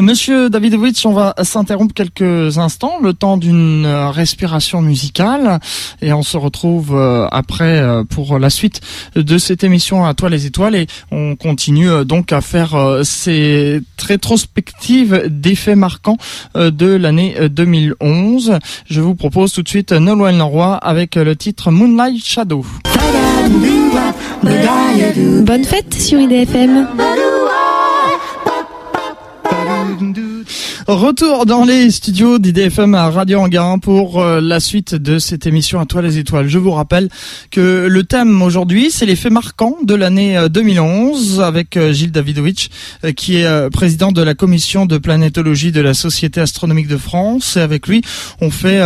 Monsieur 0.00 0.48
Davidovich, 0.48 1.04
on 1.04 1.12
va 1.12 1.34
s'interrompre 1.42 1.92
quelques 1.92 2.56
instants, 2.56 2.98
le 3.02 3.12
temps 3.12 3.36
d'une 3.36 3.86
respiration 3.86 4.80
musicale, 4.80 5.60
et 6.00 6.14
on 6.14 6.22
se 6.22 6.38
retrouve 6.38 6.94
euh, 6.94 7.26
après 7.30 7.78
euh, 7.80 8.02
pour 8.02 8.38
la 8.38 8.48
suite 8.48 8.80
de 9.14 9.31
cette 9.38 9.64
émission 9.64 10.04
à 10.04 10.14
toi 10.14 10.28
les 10.28 10.46
étoiles, 10.46 10.74
et 10.74 10.86
on 11.10 11.36
continue 11.36 11.90
euh, 11.90 12.04
donc 12.04 12.32
à 12.32 12.40
faire 12.40 13.00
ces 13.02 13.80
rétrospectives 14.06 15.24
d'effets 15.28 15.76
marquants 15.76 16.16
de 16.54 16.86
l'année 16.86 17.36
2011. 17.48 18.58
Je 18.88 19.00
vous 19.00 19.14
propose 19.14 19.52
tout 19.52 19.62
de 19.62 19.68
suite 19.68 19.92
Nolwenn 19.92 20.38
Leroy 20.38 20.76
avec 20.76 21.16
le 21.16 21.36
titre 21.36 21.70
Moonlight 21.70 22.24
Shadow. 22.24 22.64
Bonne 25.42 25.64
fête 25.64 25.94
sur 25.94 26.20
IDFM. 26.20 26.88
Retour 30.88 31.46
dans 31.46 31.64
les 31.64 31.92
studios 31.92 32.40
d'IDFM 32.40 32.96
à 32.96 33.08
Radio 33.08 33.38
Anguin 33.38 33.78
pour 33.78 34.20
euh, 34.20 34.40
la 34.40 34.58
suite 34.58 34.96
de 34.96 35.20
cette 35.20 35.46
émission 35.46 35.78
à 35.78 35.86
toi 35.86 36.02
les 36.02 36.18
étoiles. 36.18 36.48
Je 36.48 36.58
vous 36.58 36.72
rappelle 36.72 37.08
que 37.52 37.86
le 37.86 38.02
thème 38.02 38.42
aujourd'hui, 38.42 38.90
c'est 38.90 39.06
les 39.06 39.14
faits 39.14 39.30
marquants 39.30 39.76
de 39.84 39.94
l'année 39.94 40.36
2011 40.50 41.38
euh, 41.38 41.42
avec 41.44 41.76
euh, 41.76 41.92
Gilles 41.92 42.10
Davidovich, 42.10 42.68
qui 43.14 43.36
est 43.36 43.70
président 43.70 44.10
de 44.10 44.22
la 44.22 44.34
commission 44.34 44.84
de 44.84 44.98
planétologie 44.98 45.70
de 45.70 45.80
la 45.80 45.94
Société 45.94 46.40
astronomique 46.40 46.88
de 46.88 46.96
France. 46.96 47.56
Et 47.56 47.60
avec 47.60 47.86
lui, 47.86 48.02
on 48.40 48.50
fait 48.50 48.82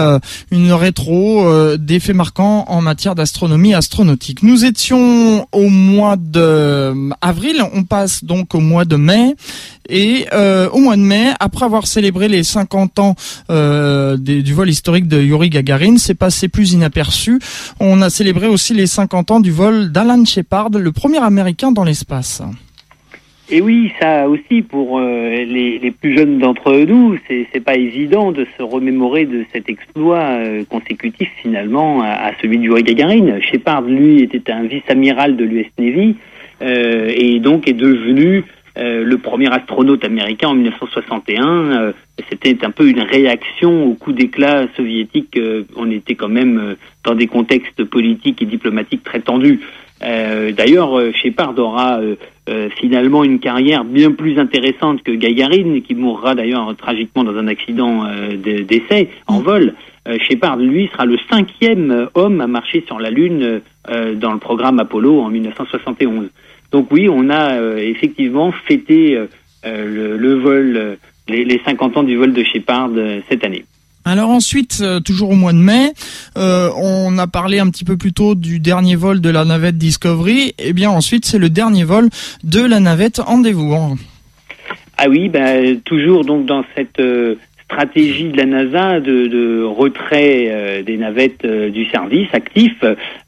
une 0.51 0.73
rétro 0.73 1.77
des 1.77 2.01
faits 2.01 2.15
marquants 2.15 2.65
en 2.69 2.83
matière 2.83 3.15
d'astronomie 3.15 3.75
astronautique. 3.75 4.43
Nous 4.43 4.65
étions 4.65 5.47
au 5.53 5.69
mois 5.69 6.17
de 6.17 7.11
avril, 7.21 7.63
on 7.73 7.85
passe 7.85 8.25
donc 8.25 8.55
au 8.55 8.61
mois 8.61 8.85
de 8.85 8.97
mai 8.97 9.35
et 9.89 10.27
au 10.73 10.79
mois 10.79 10.97
de 10.97 11.03
mai, 11.03 11.33
après 11.41 11.65
avoir 11.65 11.87
célébré 11.97 12.29
les 12.29 12.43
50 12.43 12.99
ans 12.99 13.15
euh, 13.49 14.19
du 14.19 14.53
vol 14.53 14.69
historique 14.69 15.09
de 15.09 15.19
Yuri 15.19 15.49
Gagarin, 15.49 15.97
c'est 15.97 16.15
passé 16.15 16.47
plus 16.47 16.75
inaperçu. 16.75 17.39
On 17.81 18.03
a 18.03 18.11
célébré 18.11 18.49
aussi 18.49 18.75
les 18.75 18.87
50 18.87 19.31
ans 19.31 19.41
du 19.41 19.51
vol 19.51 19.91
d'Alan 19.93 20.23
Shepard, 20.27 20.69
le 20.79 20.93
premier 20.93 21.23
Américain 21.25 21.73
dans 21.73 21.85
l'espace. 21.85 22.43
Et 23.49 23.63
oui, 23.63 23.93
ça 23.99 24.29
aussi 24.29 24.61
pour 24.61 24.99
euh, 24.99 25.31
les, 25.47 25.91
plus 25.91 26.19
jeunes 26.19 26.39
d'entre 26.39 26.71
nous, 26.87 27.17
c'est 27.29 27.65
pas 27.65 27.77
évident 27.77 28.31
de 28.31 28.47
se 28.59 28.63
remémorer 28.63 29.25
de 29.25 29.47
cet 29.55 29.71
exploit 29.71 30.37
euh, 30.37 30.65
consécutif 30.69 31.31
finalement 31.41 32.03
à, 32.03 32.09
à, 32.09 32.33
celui 32.43 32.59
de 32.59 32.65
Yuri 32.65 32.83
Gagarin. 32.83 33.41
Shepard, 33.41 33.81
lui, 33.81 34.21
était 34.21 34.53
un 34.53 34.65
vice-amiral 34.65 35.35
de 35.37 35.45
l'US 35.45 35.71
Navy 35.79 36.17
et 36.61 37.39
donc 37.41 37.69
est 37.69 37.75
devenu 37.75 38.43
euh, 38.79 39.05
le 39.05 39.19
premier 39.19 39.51
astronaute 39.51 40.05
américain 40.05 40.49
en 40.49 40.55
1961. 40.55 41.47
Euh, 41.47 41.93
c'était 42.31 42.65
un 42.65 42.71
peu 42.71 42.89
une 42.89 43.01
réaction 43.01 43.87
au 43.87 43.95
coup 43.95 44.13
d'éclat 44.13 44.67
soviétique. 44.77 45.37
Euh, 45.39 45.65
on 45.77 45.91
était 45.91 46.15
quand 46.15 46.29
même 46.29 46.77
dans 47.05 47.15
des 47.15 47.27
contextes 47.27 47.85
politiques 47.85 48.43
et 48.43 48.47
diplomatiques 48.47 49.03
très 49.05 49.21
tendus. 49.21 49.61
D'ailleurs, 50.03 51.01
Shepard 51.15 51.59
aura 51.59 52.01
finalement 52.79 53.25
une 53.25 53.39
carrière 53.39 53.83
bien 53.83 54.13
plus 54.13 54.39
intéressante 54.39 55.03
que 55.03 55.13
Gagarine, 55.13 55.81
qui 55.81 55.95
mourra 55.95 56.35
d'ailleurs 56.35 56.77
tragiquement 56.77 57.25
dans 57.25 57.35
un 57.35 57.49
accident 57.49 58.05
d'essai 58.37 59.09
en 59.27 59.41
mm. 59.41 59.43
vol. 59.43 59.75
Shepard, 60.21 60.59
lui, 60.59 60.91
sera 60.93 61.07
le 61.07 61.17
cinquième 61.31 62.09
homme 62.15 62.43
à 62.43 62.47
marcher 62.47 62.85
sur 62.87 63.01
la 63.01 63.09
Lune 63.09 63.63
dans 63.89 64.33
le 64.33 64.39
programme 64.39 64.81
Apollo 64.81 65.19
en 65.19 65.31
1971. 65.31 66.29
Donc 66.77 66.89
oui, 66.91 67.09
on 67.09 67.31
a 67.31 67.59
effectivement 67.79 68.53
fêté 68.69 69.19
le, 69.65 70.35
vol, 70.35 70.99
les, 71.27 71.43
les, 71.43 71.59
50 71.65 71.97
ans 71.97 72.03
du 72.03 72.17
vol 72.17 72.35
de 72.35 72.45
Shepard 72.45 72.91
cette 73.31 73.45
année. 73.45 73.65
Alors 74.07 74.31
ensuite, 74.31 74.79
euh, 74.83 75.01
toujours 75.01 75.31
au 75.31 75.35
mois 75.35 75.53
de 75.53 75.59
mai, 75.59 75.93
euh, 76.39 76.71
on 76.77 77.19
a 77.19 77.27
parlé 77.27 77.59
un 77.59 77.69
petit 77.71 77.85
peu 77.85 77.97
plus 77.97 78.13
tôt 78.13 78.37
du 78.37 78.61
dernier 78.61 78.95
vol 78.95 79.21
de 79.21 79.29
la 79.31 79.45
navette 79.45 79.79
Discovery. 79.79 80.55
Et 80.59 80.67
eh 80.67 80.73
bien 80.73 80.91
ensuite, 80.91 81.25
c'est 81.25 81.39
le 81.39 81.51
dernier 81.51 81.83
vol 81.83 82.09
de 82.45 82.61
la 82.61 82.79
navette 82.79 83.19
Endeavour. 83.19 83.97
Ah 84.97 85.07
oui, 85.09 85.29
ben 85.29 85.81
toujours 85.81 86.25
donc 86.25 86.47
dans 86.47 86.65
cette 86.77 87.01
euh, 87.01 87.35
stratégie 87.67 88.31
de 88.31 88.37
la 88.37 88.47
NASA 88.47 89.01
de, 89.01 89.63
retrait 89.65 90.83
des 90.87 90.97
navettes 90.97 91.45
du 91.45 91.85
service 91.87 92.29
actif. 92.33 92.73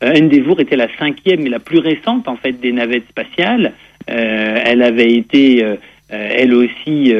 Endeavour 0.03 0.61
était 0.61 0.77
la 0.77 0.89
cinquième 0.97 1.45
et 1.47 1.49
la 1.49 1.59
plus 1.59 1.81
récente 1.81 2.29
en 2.29 2.37
fait 2.37 2.53
des 2.53 2.73
navettes 2.73 3.09
spatiales. 3.09 3.73
elle 4.07 4.83
avait 4.83 5.13
été 5.13 5.65
elle 6.09 6.55
aussi 6.55 7.13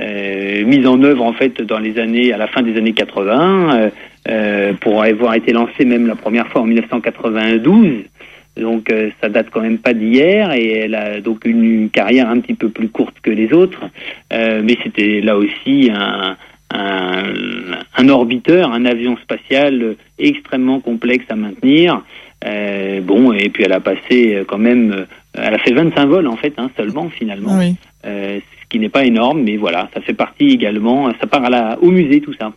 euh, 0.00 0.64
mise 0.64 0.86
en 0.86 1.02
œuvre 1.02 1.24
en 1.24 1.32
fait 1.32 1.62
dans 1.62 1.78
les 1.78 1.98
années 1.98 2.32
à 2.32 2.36
la 2.36 2.48
fin 2.48 2.60
des 2.60 2.76
années 2.76 2.92
80 2.92 3.76
euh, 3.78 3.90
euh, 4.28 4.72
pour 4.74 5.02
avoir 5.02 5.34
été 5.34 5.52
lancée 5.52 5.86
même 5.86 6.06
la 6.06 6.16
première 6.16 6.48
fois 6.48 6.62
en 6.62 6.66
1992 6.66 8.04
donc 8.58 8.92
ça 9.20 9.28
date 9.28 9.48
quand 9.50 9.60
même 9.60 9.78
pas 9.78 9.94
d'hier 9.94 10.52
et 10.52 10.80
elle 10.80 10.94
a 10.94 11.20
donc 11.20 11.44
une, 11.46 11.88
carrière 11.90 12.28
un 12.28 12.40
petit 12.40 12.54
peu 12.54 12.68
plus 12.68 12.88
courte 12.88 13.14
que 13.22 13.30
les 13.30 13.52
autres 13.52 13.84
mais 14.30 14.76
c'était 14.82 15.20
là 15.20 15.36
aussi 15.36 15.90
un, 15.94 16.36
un, 16.70 17.24
un, 17.96 18.08
orbiteur 18.08 18.72
un 18.72 18.84
avion 18.84 19.16
spatial 19.18 19.96
extrêmement 20.18 20.80
complexe 20.80 21.26
à 21.28 21.36
maintenir. 21.36 22.02
Bon 23.02 23.32
et 23.32 23.48
puis 23.48 23.64
elle 23.64 23.72
a 23.72 23.80
passé 23.80 24.44
quand 24.46 24.58
même 24.58 25.06
elle 25.34 25.54
a 25.54 25.58
fait 25.58 25.72
25 25.72 26.06
vols 26.06 26.28
en 26.28 26.36
fait 26.36 26.54
hein, 26.58 26.70
seulement 26.76 27.08
finalement. 27.08 27.58
Oui. 27.58 27.76
Ce 28.04 28.68
qui 28.68 28.78
n'est 28.80 28.88
pas 28.88 29.04
énorme, 29.04 29.42
mais 29.42 29.56
voilà, 29.56 29.88
ça 29.94 30.00
fait 30.00 30.12
partie 30.12 30.48
également, 30.48 31.10
ça 31.20 31.26
part 31.28 31.44
à 31.44 31.50
la, 31.50 31.78
au 31.80 31.90
musée 31.90 32.20
tout 32.20 32.34
ça. 32.34 32.52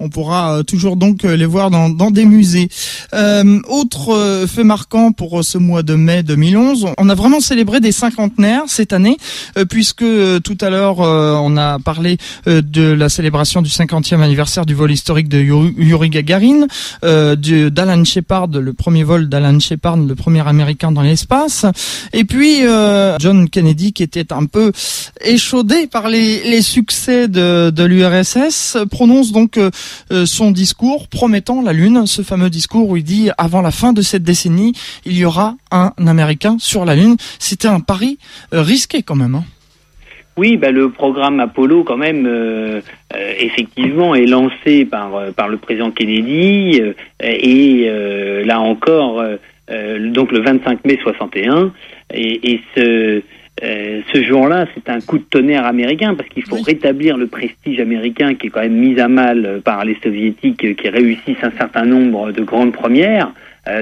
On 0.00 0.08
pourra 0.08 0.58
euh, 0.58 0.62
toujours 0.62 0.96
donc 0.96 1.24
euh, 1.24 1.36
les 1.36 1.46
voir 1.46 1.70
dans, 1.70 2.10
des 2.10 2.24
musées. 2.24 2.68
Euh, 3.14 3.60
autre 3.68 4.14
euh, 4.14 4.46
fait 4.46 4.64
marquant 4.64 5.12
pour 5.12 5.44
ce 5.44 5.58
mois 5.58 5.82
de 5.82 5.94
mai 5.94 6.22
2011, 6.22 6.86
on 6.98 7.08
a 7.08 7.14
vraiment 7.14 7.40
célébré 7.40 7.80
des 7.80 7.92
cinquantenaires 7.92 8.62
cette 8.66 8.92
année, 8.92 9.16
puisque 9.68 10.04
tout 10.42 10.58
à 10.60 10.70
l'heure 10.70 10.98
on 10.98 11.56
a 11.56 11.78
parlé 11.78 12.18
de 12.46 12.92
la 12.92 13.08
célébration 13.08 13.62
du 13.62 13.70
50e 13.70 14.20
anniversaire 14.20 14.66
du 14.66 14.74
vol 14.74 14.90
historique 14.90 15.28
de 15.28 15.38
Yuri 15.38 16.10
Gagarin, 16.10 16.66
de 17.02 17.68
d'Alan 17.68 18.04
Shepard, 18.04 18.48
le 18.48 18.72
premier 18.72 19.04
vol 19.04 19.28
d'Alan 19.28 19.58
Shepard, 19.60 19.96
le 19.96 20.14
premier 20.14 20.46
américain 20.46 20.92
dans 20.92 21.02
l'espace, 21.02 21.66
et 22.12 22.24
puis 22.24 22.60
John 23.18 23.48
Kennedy 23.48 23.92
qui 23.92 24.02
était 24.02 24.32
un 24.32 24.46
peu 24.46 24.72
échaudé 25.24 25.86
par 25.86 26.08
les, 26.08 26.42
les 26.44 26.62
succès 26.62 27.28
de, 27.28 27.70
de 27.70 27.84
l'URSS, 27.84 28.78
prononce 28.90 29.27
donc 29.32 29.56
euh, 29.56 29.70
euh, 30.10 30.26
son 30.26 30.50
discours 30.50 31.08
promettant 31.08 31.62
la 31.62 31.72
Lune, 31.72 32.06
ce 32.06 32.22
fameux 32.22 32.50
discours 32.50 32.88
où 32.88 32.96
il 32.96 33.04
dit 33.04 33.30
avant 33.38 33.62
la 33.62 33.70
fin 33.70 33.92
de 33.92 34.02
cette 34.02 34.22
décennie, 34.22 34.72
il 35.04 35.16
y 35.16 35.24
aura 35.24 35.56
un 35.70 35.92
Américain 36.06 36.56
sur 36.58 36.84
la 36.84 36.94
Lune. 36.94 37.16
C'était 37.38 37.68
un 37.68 37.80
pari 37.80 38.18
euh, 38.52 38.62
risqué 38.62 39.02
quand 39.02 39.16
même. 39.16 39.34
Hein. 39.34 39.44
Oui, 40.36 40.56
bah, 40.56 40.70
le 40.70 40.90
programme 40.90 41.40
Apollo, 41.40 41.82
quand 41.82 41.96
même, 41.96 42.24
effectivement, 43.40 44.14
est 44.14 44.26
lancé 44.26 44.84
par, 44.84 45.10
par 45.34 45.48
le 45.48 45.56
président 45.56 45.90
Kennedy 45.90 46.80
et 47.18 47.90
là 48.44 48.60
encore, 48.60 49.20
donc 49.68 50.30
le 50.30 50.40
25 50.40 50.84
mai 50.84 50.96
61, 51.02 51.72
et, 52.14 52.52
et 52.52 52.60
ce 52.76 53.22
euh, 53.62 54.02
ce 54.12 54.22
jour-là, 54.22 54.66
c'est 54.74 54.88
un 54.90 55.00
coup 55.00 55.18
de 55.18 55.24
tonnerre 55.24 55.64
américain 55.64 56.14
parce 56.14 56.28
qu'il 56.28 56.44
faut 56.44 56.60
rétablir 56.60 57.16
le 57.16 57.26
prestige 57.26 57.80
américain 57.80 58.34
qui 58.34 58.48
est 58.48 58.50
quand 58.50 58.60
même 58.60 58.76
mis 58.76 59.00
à 59.00 59.08
mal 59.08 59.46
euh, 59.46 59.60
par 59.60 59.84
les 59.84 59.96
soviétiques 60.02 60.64
euh, 60.64 60.74
qui 60.74 60.88
réussissent 60.88 61.42
un 61.42 61.50
certain 61.58 61.84
nombre 61.84 62.32
de 62.32 62.42
grandes 62.42 62.72
premières. 62.72 63.32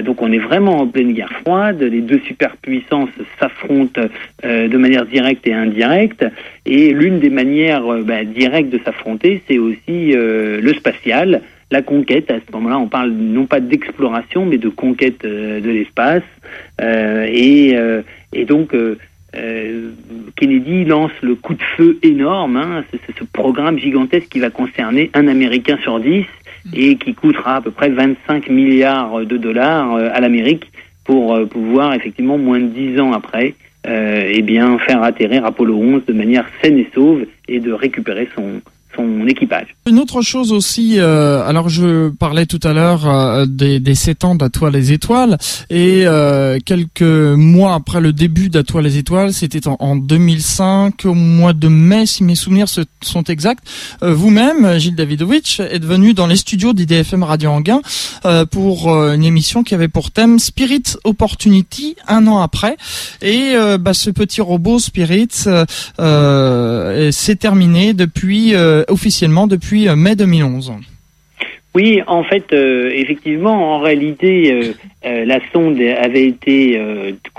donc 0.03 0.21
on 0.21 0.31
est 0.33 0.43
vraiment 0.49 0.81
en 0.81 0.87
pleine 0.87 1.13
guerre 1.13 1.31
froide. 1.41 1.81
Les 1.81 2.01
deux 2.01 2.19
superpuissances 2.27 3.15
s'affrontent 3.39 4.01
de 4.43 4.77
manière 4.77 5.05
directe 5.05 5.47
et 5.47 5.53
indirecte. 5.53 6.25
Et 6.65 6.91
l'une 6.91 7.19
des 7.19 7.29
manières 7.29 7.85
bah, 8.03 8.25
directes 8.25 8.69
de 8.69 8.79
s'affronter, 8.83 9.41
c'est 9.47 9.59
aussi 9.59 10.11
le 10.13 10.73
spatial 10.73 11.41
la 11.71 11.81
conquête. 11.81 12.29
À 12.31 12.39
ce 12.45 12.51
moment-là, 12.51 12.79
on 12.79 12.87
parle 12.87 13.11
non 13.11 13.45
pas 13.45 13.61
d'exploration, 13.61 14.45
mais 14.45 14.57
de 14.57 14.69
conquête 14.69 15.21
de 15.23 15.69
l'espace. 15.69 16.27
et, 16.81 17.77
et, 18.33 18.45
donc, 18.45 18.75
euh, 19.37 19.91
Kennedy 20.35 20.85
lance 20.85 21.11
le 21.21 21.35
coup 21.35 21.53
de 21.53 21.63
feu 21.75 21.97
énorme, 22.03 22.57
hein, 22.57 22.83
c'est 22.91 23.17
ce 23.17 23.23
programme 23.23 23.79
gigantesque 23.79 24.29
qui 24.29 24.39
va 24.39 24.49
concerner 24.49 25.09
un 25.13 25.27
Américain 25.27 25.77
sur 25.83 25.99
dix 25.99 26.25
et 26.73 26.95
qui 26.95 27.13
coûtera 27.13 27.57
à 27.57 27.61
peu 27.61 27.71
près 27.71 27.89
25 27.89 28.49
milliards 28.49 29.25
de 29.25 29.37
dollars 29.37 29.95
euh, 29.95 30.09
à 30.13 30.19
l'Amérique 30.19 30.71
pour 31.05 31.35
euh, 31.35 31.45
pouvoir 31.45 31.93
effectivement 31.93 32.37
moins 32.37 32.59
de 32.59 32.67
dix 32.67 32.99
ans 32.99 33.13
après 33.13 33.55
eh 33.89 34.41
bien 34.41 34.77
faire 34.79 35.01
atterrir 35.01 35.45
Apollo 35.45 35.77
11 35.77 36.05
de 36.07 36.11
manière 36.11 36.45
saine 36.61 36.77
et 36.77 36.89
sauve 36.93 37.25
et 37.47 37.61
de 37.61 37.71
récupérer 37.71 38.27
son, 38.35 38.59
Une 39.87 39.99
autre 39.99 40.21
chose 40.21 40.51
aussi, 40.51 40.95
euh, 40.97 41.47
alors 41.47 41.69
je 41.69 42.09
parlais 42.09 42.45
tout 42.45 42.59
à 42.63 42.73
l'heure 42.73 43.07
euh, 43.07 43.45
des, 43.45 43.79
des 43.79 43.95
7 43.95 44.25
ans 44.25 44.35
d'Atoile 44.35 44.73
les 44.73 44.91
Étoiles 44.91 45.37
et 45.69 46.03
euh, 46.05 46.59
quelques 46.65 47.01
mois 47.01 47.73
après 47.73 48.01
le 48.01 48.13
début 48.13 48.49
d'Atoile 48.49 48.85
les 48.85 48.97
Étoiles, 48.97 49.33
c'était 49.33 49.67
en, 49.67 49.95
2005 49.95 51.05
au 51.05 51.13
mois 51.13 51.53
de 51.53 51.67
mai 51.67 52.05
si 52.05 52.23
mes 52.23 52.35
souvenirs 52.35 52.67
sont 53.01 53.23
exacts. 53.23 53.63
Vous-même, 54.01 54.77
Gilles 54.77 54.95
Davidovitch, 54.95 55.59
êtes 55.59 55.85
venu 55.85 56.13
dans 56.13 56.27
les 56.27 56.35
studios 56.35 56.73
d'IDFM 56.73 57.23
Radio 57.23 57.51
Anguin 57.51 57.81
pour 58.51 58.93
une 58.93 59.23
émission 59.23 59.63
qui 59.63 59.73
avait 59.73 59.87
pour 59.87 60.11
thème 60.11 60.39
Spirit 60.39 60.83
Opportunity 61.03 61.95
un 62.07 62.27
an 62.27 62.39
après 62.39 62.77
et 63.21 63.53
bah, 63.79 63.93
ce 63.93 64.09
petit 64.09 64.41
robot 64.41 64.79
Spirit 64.79 65.29
s'est 65.31 67.35
terminé 67.35 67.93
depuis 67.93 68.53
officiellement 68.89 69.47
depuis 69.47 69.87
euh, 69.87 69.95
mai 69.95 70.15
2011. 70.15 70.73
Oui, 71.75 72.01
en 72.07 72.23
fait, 72.23 72.53
euh, 72.53 72.89
effectivement, 72.91 73.75
en 73.75 73.79
réalité, 73.79 74.73
euh, 75.05 75.25
la 75.25 75.39
sonde 75.53 75.79
avait 75.79 76.25
été, 76.25 76.81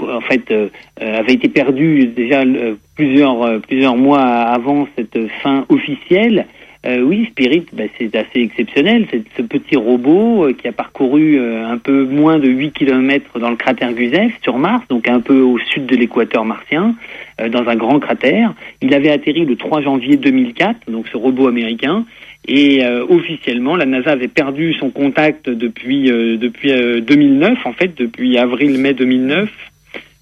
en 0.00 0.20
fait, 0.20 0.54
avait 1.00 1.32
été 1.32 1.48
perdue 1.48 2.06
déjà 2.06 2.44
plusieurs 2.94 3.61
plusieurs 3.62 3.96
mois 3.96 4.20
avant 4.20 4.87
cette 4.96 5.18
fin 5.42 5.66
officielle. 5.68 6.46
oui, 6.87 7.26
Spirit, 7.32 7.66
bah, 7.72 7.84
c'est 7.98 8.14
assez 8.14 8.40
exceptionnel. 8.40 9.08
C'est 9.11 9.24
ce 9.37 9.42
petit 9.42 9.76
robot 9.76 10.48
qui 10.56 10.68
a 10.68 10.72
parcouru 10.72 11.40
un 11.40 11.78
peu 11.78 12.04
moins 12.04 12.38
de 12.38 12.48
8 12.48 12.72
km 12.72 13.40
dans 13.40 13.50
le 13.50 13.56
cratère 13.56 13.92
Gusev 13.92 14.30
sur 14.42 14.56
Mars, 14.56 14.84
donc 14.88 15.08
un 15.08 15.20
peu 15.20 15.40
au 15.40 15.58
sud 15.58 15.87
de 15.87 15.96
l'équateur 15.96 16.44
martien. 16.44 16.94
Euh, 17.40 17.48
dans 17.48 17.68
un 17.68 17.77
grand 17.77 18.01
cratère. 18.01 18.53
Il 18.83 18.92
avait 18.94 19.11
atterri 19.11 19.44
le 19.44 19.55
3 19.55 19.83
janvier 19.83 20.16
2004, 20.16 20.90
donc 20.90 21.07
ce 21.12 21.16
robot 21.16 21.46
américain. 21.46 22.05
Et 22.48 22.85
euh, 22.85 23.05
officiellement, 23.09 23.77
la 23.77 23.87
NASA 23.87 24.11
avait 24.11 24.27
perdu 24.27 24.74
son 24.74 24.90
contact 24.90 25.48
depuis 25.48 26.11
euh, 26.11 26.37
depuis 26.37 26.72
2009, 27.01 27.64
en 27.64 27.72
fait, 27.72 27.96
depuis 27.96 28.38
avril-mai 28.38 28.94
2009. 28.94 29.51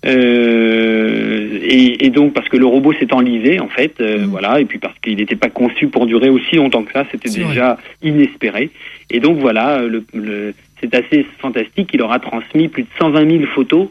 Et, 0.09 2.07
et, 2.07 2.11
donc 2.11 2.33
parce 2.33 2.49
que 2.49 2.57
le 2.57 2.67
robot 2.67 2.93
s'est 2.93 3.13
enlisé 3.13 3.59
en 3.59 3.67
fait, 3.67 3.99
mmh. 3.99 4.27
voilà, 4.27 4.61
et 4.61 4.65
puis 4.65 4.79
parce 4.79 4.97
qu'il 5.01 5.17
n'était 5.17 5.35
pas 5.35 5.49
conçu 5.49 5.89
pour 5.89 6.07
durer 6.07 6.29
aussi 6.29 6.55
longtemps 6.55 6.85
que 6.85 6.93
ça, 6.93 7.05
c'était 7.11 7.29
déjà 7.29 7.77
inespéré. 8.05 8.71
Et 9.11 9.19
donc 9.19 9.39
voilà, 9.39 9.83
le, 9.83 10.05
le, 10.15 10.55
c'est 10.81 10.95
assez 10.95 11.27
fantastique. 11.41 11.91
Il 11.93 12.03
aura 12.03 12.21
transmis 12.21 12.69
plus 12.69 12.85
de 12.85 12.89
120 13.01 13.29
000 13.29 13.45
photos 13.53 13.89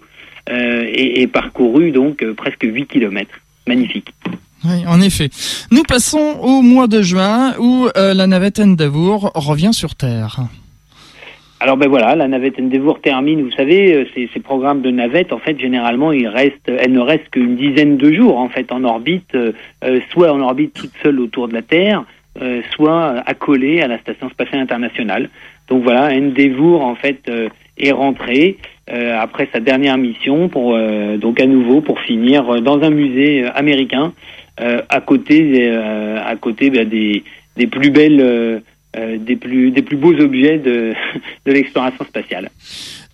euh, 0.50 0.86
et, 0.94 1.26
parcouru 1.26 1.90
donc 1.92 2.22
euh, 2.22 2.34
presque 2.34 2.64
8 2.64 2.86
km. 2.86 3.30
Magnifique. 3.68 4.14
Oui, 4.64 4.86
en 4.88 5.02
effet. 5.02 5.30
Nous 5.72 5.82
passons 5.84 6.38
au 6.42 6.62
mois 6.62 6.88
de 6.88 7.02
juin 7.02 7.56
où 7.60 7.88
euh, 7.98 8.14
la 8.14 8.28
navette 8.28 8.60
Endeavour 8.60 9.32
revient 9.34 9.74
sur 9.74 9.96
Terre. 9.96 10.42
Alors 11.60 11.78
ben 11.78 11.90
voilà, 11.90 12.16
la 12.16 12.28
navette 12.28 12.60
Endeavour 12.60 13.02
termine. 13.02 13.42
Vous 13.42 13.52
savez, 13.52 14.08
ces, 14.14 14.30
ces, 14.32 14.40
programmes 14.40 14.82
de 14.82 14.92
navette, 14.92 15.34
en 15.34 15.40
fait, 15.40 15.60
généralement, 15.60 16.12
il 16.12 16.28
reste, 16.28 16.68
elle 16.68 16.92
ne 16.92 17.00
reste 17.00 17.30
qu'une 17.32 17.56
dizaine 17.56 17.98
de 17.98 18.14
jours 18.14 18.38
en 18.38 18.50
fait 18.50 18.72
en 18.72 18.84
orbite, 18.84 19.36
soit 20.12 20.32
en 20.32 20.42
orbite 20.42 20.74
toute 20.74 20.92
seule 21.02 21.20
autour 21.20 21.48
de 21.48 21.54
la 21.54 21.64
Terre, 21.64 22.04
soit 22.76 23.24
accolée 23.26 23.82
à 23.82 23.88
la 23.88 23.98
station 24.00 24.30
spatiale 24.30 24.62
internationale. 24.62 25.30
Donc 25.70 25.84
voilà, 25.84 26.14
Endeavour 26.16 26.84
en 26.84 26.96
fait 26.96 27.32
est 27.78 27.92
rentrée 28.88 29.12
après 29.12 29.50
sa 29.52 29.60
dernière 29.60 29.98
mission 29.98 30.48
pour 30.48 30.78
donc 31.18 31.40
à 31.42 31.48
nouveau 31.48 31.82
pour 31.82 32.00
finir 32.02 32.62
dans 32.62 32.82
un 32.82 32.92
musée 32.92 33.44
américain 33.56 34.14
à 34.58 35.02
côté 35.02 35.68
à 35.72 36.36
côté 36.36 36.70
bah, 36.70 36.86
des 36.86 37.24
des 37.58 37.68
plus 37.68 37.90
belles 37.90 38.62
des 38.94 39.36
plus 39.36 39.72
des 39.72 39.82
plus 39.82 39.98
beaux 39.98 40.14
objets 40.20 40.60
de 40.60 40.94
de 41.46 41.52
l'exploration 41.52 42.06
spatiale. 42.06 42.52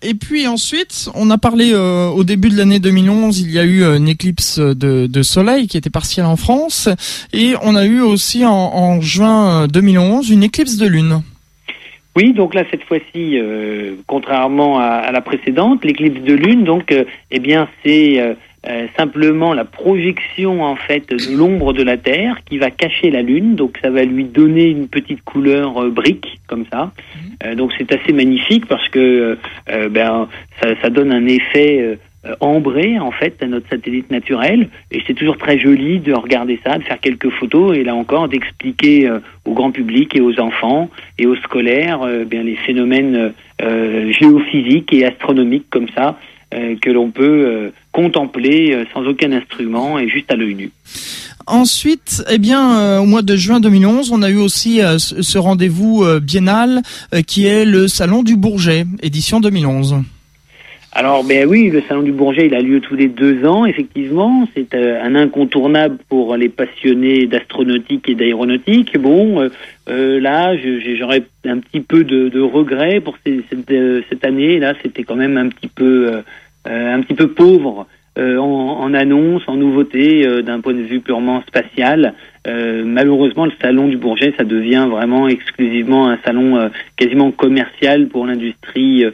Et 0.04 0.14
puis 0.14 0.48
ensuite, 0.48 1.08
on 1.14 1.30
a 1.30 1.38
parlé 1.38 1.70
euh, 1.72 2.08
au 2.08 2.24
début 2.24 2.48
de 2.48 2.56
l'année 2.56 2.80
2011, 2.80 3.40
il 3.40 3.52
y 3.52 3.58
a 3.58 3.64
eu 3.64 3.84
euh, 3.84 3.96
une 3.96 4.08
éclipse 4.08 4.58
de, 4.58 5.06
de, 5.06 5.22
soleil 5.22 5.68
qui 5.68 5.76
était 5.76 5.90
partielle 5.90 6.26
en 6.26 6.34
France, 6.34 6.88
et 7.32 7.54
on 7.62 7.76
a 7.76 7.84
eu 7.84 8.00
aussi 8.00 8.44
en, 8.44 8.50
en 8.50 9.00
juin 9.00 9.68
2011 9.68 10.28
une 10.30 10.42
éclipse 10.42 10.76
de 10.76 10.86
lune. 10.88 11.22
Oui, 12.16 12.32
donc 12.32 12.54
là 12.54 12.64
cette 12.70 12.84
fois-ci, 12.84 13.38
euh, 13.38 13.94
contrairement 14.06 14.78
à, 14.78 14.84
à, 14.84 15.12
la 15.12 15.20
précédente, 15.20 15.84
l'éclipse 15.84 16.20
de 16.20 16.34
lune, 16.34 16.64
donc 16.64 16.94
eh 17.30 17.38
bien 17.38 17.68
c'est 17.84 18.36
euh, 18.68 18.86
simplement 18.96 19.54
la 19.54 19.64
projection 19.64 20.62
en 20.62 20.76
fait 20.76 21.10
de 21.10 21.36
l'ombre 21.36 21.72
de 21.72 21.82
la 21.82 21.96
Terre 21.96 22.38
qui 22.48 22.58
va 22.58 22.70
cacher 22.70 23.10
la 23.10 23.20
Lune, 23.20 23.56
donc 23.56 23.76
ça 23.82 23.90
va 23.90 24.04
lui 24.04 24.22
donner 24.22 24.66
une 24.66 24.86
petite 24.86 25.20
couleur 25.24 25.82
euh, 25.82 25.90
brique 25.90 26.38
comme 26.46 26.64
ça. 26.72 26.92
Mhm. 26.92 27.32
Euh, 27.44 27.54
donc 27.56 27.72
c'est 27.76 27.92
assez 27.92 28.12
magnifique 28.12 28.66
parce 28.66 28.88
que 28.90 29.36
ben 29.90 30.28
ça, 30.60 30.68
ça, 30.80 30.90
donne 30.90 31.10
un 31.10 31.26
effet 31.26 31.98
ambré 32.40 32.98
en 33.00 33.10
fait 33.10 33.42
à 33.42 33.46
notre 33.46 33.68
satellite 33.68 34.10
naturel 34.10 34.68
et 34.90 35.02
c'est 35.06 35.14
toujours 35.14 35.38
très 35.38 35.58
joli 35.58 35.98
de 35.98 36.12
regarder 36.12 36.60
ça, 36.64 36.78
de 36.78 36.84
faire 36.84 37.00
quelques 37.00 37.30
photos 37.30 37.76
et 37.76 37.82
là 37.82 37.96
encore 37.96 38.28
d'expliquer 38.28 39.10
au 39.44 39.54
grand 39.54 39.72
public 39.72 40.14
et 40.14 40.20
aux 40.20 40.38
enfants 40.38 40.88
et 41.18 41.26
aux 41.26 41.34
scolaires 41.36 42.06
bien 42.26 42.44
les 42.44 42.54
phénomènes 42.54 43.32
géophysiques 43.60 44.92
et 44.92 45.04
astronomiques 45.04 45.66
comme 45.68 45.88
ça 45.96 46.16
euh, 46.54 46.76
que 46.82 46.90
l'on 46.90 47.10
peut 47.10 47.44
euh, 47.46 47.70
contempler 47.92 48.74
euh, 48.74 48.84
sans 48.92 49.06
aucun 49.06 49.32
instrument 49.32 49.98
et 49.98 50.08
juste 50.08 50.30
à 50.30 50.36
l'œil 50.36 50.54
nu. 50.54 50.70
Ensuite, 51.46 52.22
eh 52.30 52.38
bien, 52.38 53.00
au 53.00 53.06
mois 53.06 53.22
de 53.22 53.36
juin 53.36 53.58
2011, 53.58 54.12
on 54.12 54.22
a 54.22 54.30
eu 54.30 54.36
aussi 54.36 54.80
ce 54.96 55.38
rendez-vous 55.38 56.04
biennal 56.20 56.82
qui 57.26 57.46
est 57.46 57.64
le 57.64 57.88
Salon 57.88 58.22
du 58.22 58.36
Bourget, 58.36 58.86
édition 59.02 59.40
2011. 59.40 59.96
Alors, 60.94 61.24
ben 61.24 61.48
oui, 61.48 61.70
le 61.70 61.80
Salon 61.88 62.02
du 62.02 62.12
Bourget, 62.12 62.46
il 62.46 62.54
a 62.54 62.60
lieu 62.60 62.80
tous 62.80 62.94
les 62.94 63.08
deux 63.08 63.46
ans, 63.46 63.64
effectivement. 63.64 64.46
C'est 64.54 64.74
un 64.74 65.14
incontournable 65.14 65.96
pour 66.08 66.36
les 66.36 66.50
passionnés 66.50 67.26
d'astronautique 67.26 68.10
et 68.10 68.14
d'aéronautique. 68.14 68.98
Bon, 68.98 69.48
là, 69.86 70.54
j'aurais 70.56 71.22
un 71.46 71.58
petit 71.58 71.80
peu 71.80 72.04
de, 72.04 72.40
regret 72.40 73.00
pour 73.00 73.16
cette, 73.24 73.72
cette, 74.10 74.24
année. 74.24 74.58
Là, 74.58 74.74
c'était 74.82 75.04
quand 75.04 75.16
même 75.16 75.38
un 75.38 75.48
petit 75.48 75.68
peu 75.68 76.22
euh, 76.68 76.94
un 76.94 77.00
petit 77.02 77.14
peu 77.14 77.28
pauvre 77.28 77.86
euh, 78.18 78.36
en, 78.38 78.94
annonces, 78.94 79.42
en 79.48 79.56
nouveautés 79.56 80.26
euh, 80.26 80.42
d'un 80.42 80.60
point 80.60 80.74
de 80.74 80.82
vue 80.82 81.00
purement 81.00 81.42
spatial. 81.46 82.14
malheureusement, 82.46 83.46
le 83.46 83.52
salon 83.60 83.88
du 83.88 83.96
Bourget, 83.96 84.34
ça 84.36 84.44
devient 84.44 84.86
vraiment 84.90 85.28
exclusivement 85.28 86.08
un 86.08 86.18
salon 86.24 86.70
quasiment 86.96 87.30
commercial 87.30 88.08
pour 88.08 88.26
l'industrie 88.26 89.04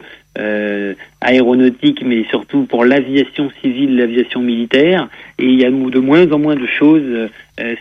aéronautique, 1.21 2.01
mais 2.05 2.23
surtout 2.29 2.63
pour 2.63 2.85
l'aviation 2.85 3.51
civile, 3.61 3.97
l'aviation 3.97 4.41
militaire. 4.41 5.09
Et 5.37 5.45
il 5.45 5.59
y 5.59 5.65
a 5.65 5.69
de 5.69 5.99
moins 5.99 6.31
en 6.31 6.39
moins 6.39 6.55
de 6.55 6.65
choses 6.65 7.29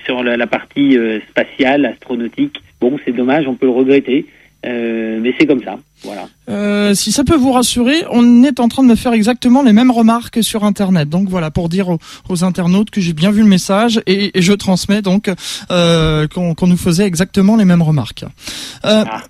sur 0.05 0.23
la, 0.25 0.37
la 0.37 0.47
partie 0.47 0.99
spatiale, 1.31 1.87
astronautique. 1.87 2.61
Bon, 2.81 2.99
c'est 3.05 3.13
dommage, 3.13 3.47
on 3.47 3.55
peut 3.55 3.67
le 3.67 3.73
regretter. 3.73 4.27
Euh, 4.67 5.21
mais 5.23 5.33
c'est 5.39 5.47
comme 5.47 5.63
ça, 5.63 5.79
voilà. 6.03 6.29
Euh, 6.49 6.93
si 6.93 7.13
ça 7.13 7.23
peut 7.23 7.37
vous 7.37 7.53
rassurer, 7.53 8.03
on 8.11 8.43
est 8.43 8.59
en 8.59 8.67
train 8.67 8.83
de 8.83 8.89
me 8.89 8.97
faire 8.97 9.13
exactement 9.13 9.63
les 9.63 9.73
mêmes 9.73 9.93
remarques 9.93 10.43
sur 10.43 10.65
Internet. 10.65 11.09
Donc 11.09 11.29
voilà, 11.29 11.53
pour 11.53 11.69
dire 11.69 11.89
aux, 12.29 12.45
internautes 12.45 12.91
que 12.91 13.01
j'ai 13.01 13.13
bien 13.13 13.31
vu 13.31 13.43
le 13.43 13.49
message 13.49 14.03
et, 14.07 14.33
je 14.35 14.53
transmets 14.53 15.01
donc 15.01 15.31
euh, 15.71 16.27
qu'on 16.27 16.67
nous 16.67 16.77
faisait 16.77 17.07
exactement 17.07 17.55
les 17.55 17.65
mêmes 17.65 17.83
remarques. 17.83 18.25
Euh, 18.85 19.05
ah. 19.09 19.23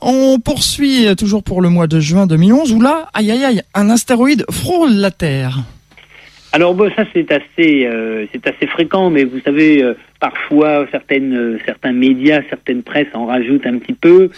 On 0.00 0.38
poursuit 0.38 1.14
toujours 1.16 1.42
pour 1.42 1.60
le 1.60 1.68
mois 1.68 1.86
de 1.86 2.00
juin 2.00 2.26
2011 2.26 2.72
où 2.72 2.80
là, 2.80 3.08
aïe 3.14 3.30
aïe 3.30 3.44
aïe, 3.44 3.62
un 3.74 3.90
astéroïde 3.90 4.44
frôle 4.50 4.92
la 4.92 5.10
Terre. 5.10 5.58
Alors 6.56 6.74
bon, 6.74 6.90
ça 6.96 7.04
c'est 7.12 7.30
assez, 7.32 7.86
euh, 7.86 8.24
assez 8.44 8.66
fréquent, 8.66 9.10
mais 9.10 9.24
vous 9.24 9.40
savez, 9.40 9.82
euh, 9.82 9.94
parfois 10.20 10.86
certaines, 10.90 11.36
euh, 11.36 11.58
certains 11.66 11.92
médias, 11.92 12.40
certaines 12.48 12.82
presses 12.82 13.14
en 13.14 13.26
rajoutent 13.26 13.66
un 13.66 13.76
petit 13.76 13.92
peu, 13.92 14.30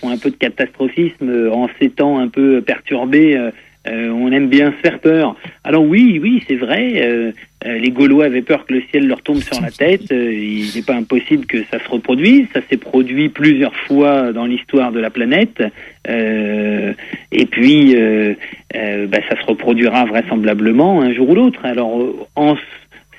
font 0.00 0.08
un 0.08 0.16
peu 0.16 0.30
de 0.30 0.36
catastrophisme 0.36 1.50
en 1.52 1.68
s'étant 1.78 2.18
un 2.18 2.28
peu 2.28 2.62
perturbés 2.62 3.38
euh, 3.88 4.10
on 4.10 4.30
aime 4.30 4.48
bien 4.48 4.70
se 4.72 4.76
faire 4.76 5.00
peur. 5.00 5.36
Alors 5.64 5.84
oui, 5.84 6.20
oui, 6.22 6.42
c'est 6.46 6.54
vrai. 6.54 7.02
Euh, 7.02 7.32
euh, 7.66 7.78
les 7.78 7.90
Gaulois 7.90 8.26
avaient 8.26 8.42
peur 8.42 8.64
que 8.64 8.74
le 8.74 8.82
ciel 8.90 9.08
leur 9.08 9.22
tombe 9.22 9.40
sur 9.40 9.60
la 9.60 9.70
tête. 9.70 10.10
il 10.10 10.70
n'est 10.74 10.82
pas 10.82 10.94
impossible 10.94 11.46
que 11.46 11.64
ça 11.64 11.82
se 11.82 11.88
reproduise. 11.88 12.46
Ça 12.54 12.60
s'est 12.70 12.76
produit 12.76 13.28
plusieurs 13.28 13.74
fois 13.74 14.32
dans 14.32 14.46
l'histoire 14.46 14.92
de 14.92 15.00
la 15.00 15.10
planète. 15.10 15.62
et 16.08 17.46
puis, 17.50 17.94
bah, 17.94 19.18
ça 19.28 19.40
se 19.40 19.46
reproduira 19.46 20.04
vraisemblablement 20.04 21.02
un 21.02 21.12
jour 21.12 21.30
ou 21.30 21.34
l'autre. 21.34 21.64
Alors, 21.64 22.28
en, 22.36 22.56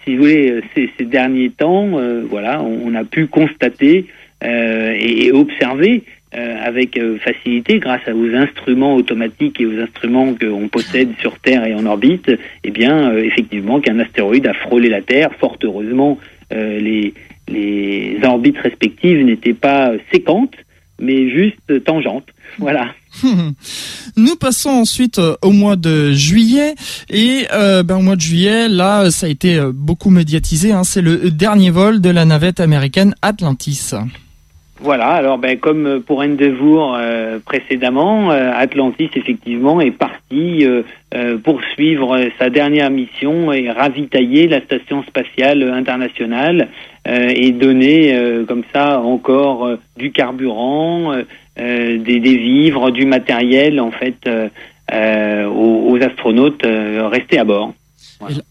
si 0.03 0.15
vous 0.15 0.23
voulez, 0.23 0.61
ces, 0.75 1.05
derniers 1.05 1.49
temps, 1.49 1.99
voilà, 2.29 2.61
on, 2.61 2.93
a 2.95 3.03
pu 3.03 3.27
constater 3.27 4.05
et 4.41 5.31
observer 5.31 6.03
euh, 6.35 6.55
avec 6.63 6.97
euh, 6.97 7.19
facilité 7.19 7.77
grâce 7.77 8.01
aux 8.07 8.33
instruments 8.33 8.95
automatiques 8.95 9.61
et 9.61 9.67
aux 9.67 9.79
instruments 9.79 10.33
qu'on 10.33 10.67
possède 10.67 11.09
sur 11.21 11.37
Terre 11.37 11.63
et 11.67 11.75
en 11.75 11.85
orbite, 11.85 12.31
eh 12.63 12.71
bien, 12.71 13.11
euh, 13.11 13.23
effectivement, 13.23 13.79
qu'un 13.79 13.99
astéroïde 13.99 14.47
a 14.47 14.53
frôlé 14.55 14.89
la 14.89 15.03
Terre. 15.03 15.29
Fort 15.39 15.57
heureusement, 15.63 16.17
les, 16.49 17.13
les 17.47 18.17
orbites 18.23 18.57
respectives 18.57 19.23
n'étaient 19.23 19.53
pas 19.53 19.91
séquentes, 20.11 20.55
mais 20.99 21.29
juste 21.29 21.83
tangentes. 21.83 22.29
Voilà. 22.57 22.93
Nous 24.17 24.35
passons 24.35 24.69
ensuite 24.69 25.19
au 25.41 25.51
mois 25.51 25.75
de 25.75 26.13
juillet 26.13 26.73
et 27.09 27.45
ben, 27.51 27.97
au 27.97 28.01
mois 28.01 28.15
de 28.15 28.21
juillet, 28.21 28.69
là, 28.69 29.09
ça 29.11 29.27
a 29.27 29.29
été 29.29 29.59
beaucoup 29.73 30.09
médiatisé. 30.09 30.71
Hein, 30.71 30.83
C'est 30.83 31.01
le 31.01 31.31
dernier 31.31 31.71
vol 31.71 32.01
de 32.01 32.09
la 32.09 32.25
navette 32.25 32.59
américaine 32.59 33.15
Atlantis. 33.21 33.93
Voilà, 34.83 35.11
alors 35.11 35.37
ben, 35.37 35.57
comme 35.57 36.03
pour 36.05 36.19
Endeavour 36.19 36.97
euh, 36.99 37.39
précédemment, 37.39 38.31
euh, 38.31 38.51
Atlantis 38.53 39.09
effectivement 39.15 39.79
est 39.79 39.91
parti 39.91 40.65
euh, 40.65 41.37
poursuivre 41.37 42.19
sa 42.37 42.49
dernière 42.49 42.89
mission 42.89 43.53
et 43.53 43.71
ravitailler 43.71 44.49
la 44.49 44.59
station 44.59 45.01
spatiale 45.03 45.63
internationale 45.63 46.67
et 47.05 47.51
donner 47.51 48.17
comme 48.47 48.63
ça 48.73 48.99
encore 49.01 49.69
du 49.97 50.11
carburant, 50.11 51.13
des, 51.57 51.97
des, 51.99 52.37
vivres, 52.37 52.91
du 52.91 53.05
matériel 53.05 53.79
en 53.81 53.91
fait 53.91 54.27
aux, 54.89 55.99
astronautes 56.01 56.65
restés 56.65 57.39
à 57.39 57.43
bord. 57.43 57.73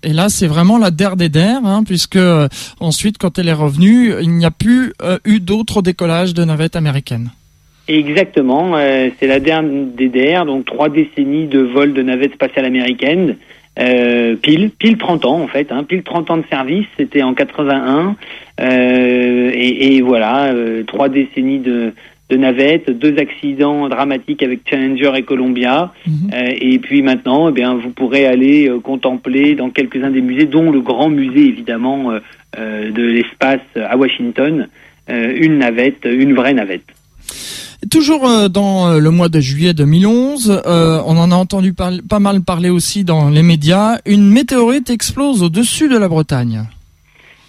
Et, 0.03 0.12
là, 0.12 0.29
c'est 0.29 0.47
vraiment 0.47 0.79
la 0.79 0.91
der 0.91 1.17
des 1.17 1.29
der, 1.29 1.65
hein, 1.65 1.83
puisque 1.85 2.17
euh, 2.17 2.49
ensuite, 2.81 3.19
quand 3.19 3.38
elle 3.38 3.49
est 3.49 3.53
revenue, 3.53 4.12
il 4.21 4.31
n'y 4.31 4.45
a 4.45 4.51
plus 4.51 4.93
euh, 5.03 5.19
eu 5.25 5.41
d'autres 5.41 5.83
décollages 5.83 6.35
de 6.35 6.45
navettes 6.45 6.77
américaines. 6.77 7.31
Exactement, 7.88 8.77
euh, 8.77 9.09
c'est 9.19 9.27
la 9.27 9.41
der 9.41 9.62
des 9.62 10.09
der, 10.09 10.47
donc 10.47 10.65
trois 10.65 10.88
décennies 10.88 11.47
de 11.49 11.61
vol 11.61 11.93
de 11.93 12.03
navettes 12.03 12.35
spatiales 12.35 12.65
américaines, 12.65 13.37
pile, 13.77 14.71
pile 14.79 14.99
30 14.99 15.25
ans 15.25 15.41
en 15.41 15.49
fait, 15.49 15.73
hein, 15.73 15.83
pile 15.83 16.03
30 16.03 16.31
ans 16.31 16.37
de 16.37 16.45
service, 16.49 16.87
c'était 16.97 17.23
en 17.23 17.35
81, 17.35 18.15
et, 18.61 19.97
et, 19.97 20.03
voilà, 20.03 20.55
trois 20.87 21.09
décennies 21.09 21.59
de, 21.59 21.93
de 22.33 22.38
navettes, 22.38 22.90
deux 22.90 23.18
accidents 23.18 23.88
dramatiques 23.90 24.42
avec 24.42 24.61
Challenger 24.68 25.12
et 25.16 25.23
Columbia. 25.23 25.92
Mhm. 26.07 26.31
Euh, 26.33 26.53
et 26.61 26.79
puis 26.79 27.03
maintenant, 27.03 27.51
eh 27.51 27.53
bien, 27.53 27.75
vous 27.75 27.90
pourrez 27.90 28.25
aller 28.27 28.71
euh, 28.71 28.81
contempler 28.81 29.55
dans 29.55 29.68
quelques-uns 29.68 30.11
des 30.11 30.23
musées, 30.23 30.47
dont 30.47 30.71
le 30.71 30.81
grand 30.81 31.11
musée 31.11 31.47
évidemment 31.47 32.11
euh, 32.11 32.90
de 32.90 33.03
l'espace 33.03 33.61
à 33.77 33.97
Washington, 33.97 34.68
une 35.09 35.59
navette, 35.59 36.05
une 36.05 36.33
vraie 36.35 36.55
navette. 36.55 36.85
Toujours 37.90 38.49
dans 38.49 38.99
le 38.99 39.11
mois 39.11 39.29
de 39.29 39.40
juillet 39.40 39.75
2011, 39.75 40.62
on 40.64 41.16
en 41.16 41.31
a 41.33 41.35
entendu 41.35 41.75
pas 41.75 42.21
mal 42.21 42.42
parler 42.42 42.71
aussi 42.71 43.05
dans 43.05 43.29
les 43.29 43.42
médias, 43.42 43.99
une 44.07 44.31
météorite 44.31 44.90
explose 44.90 45.42
au-dessus 45.42 45.88
de 45.88 45.99
la 45.99 46.09
Bretagne. 46.09 46.62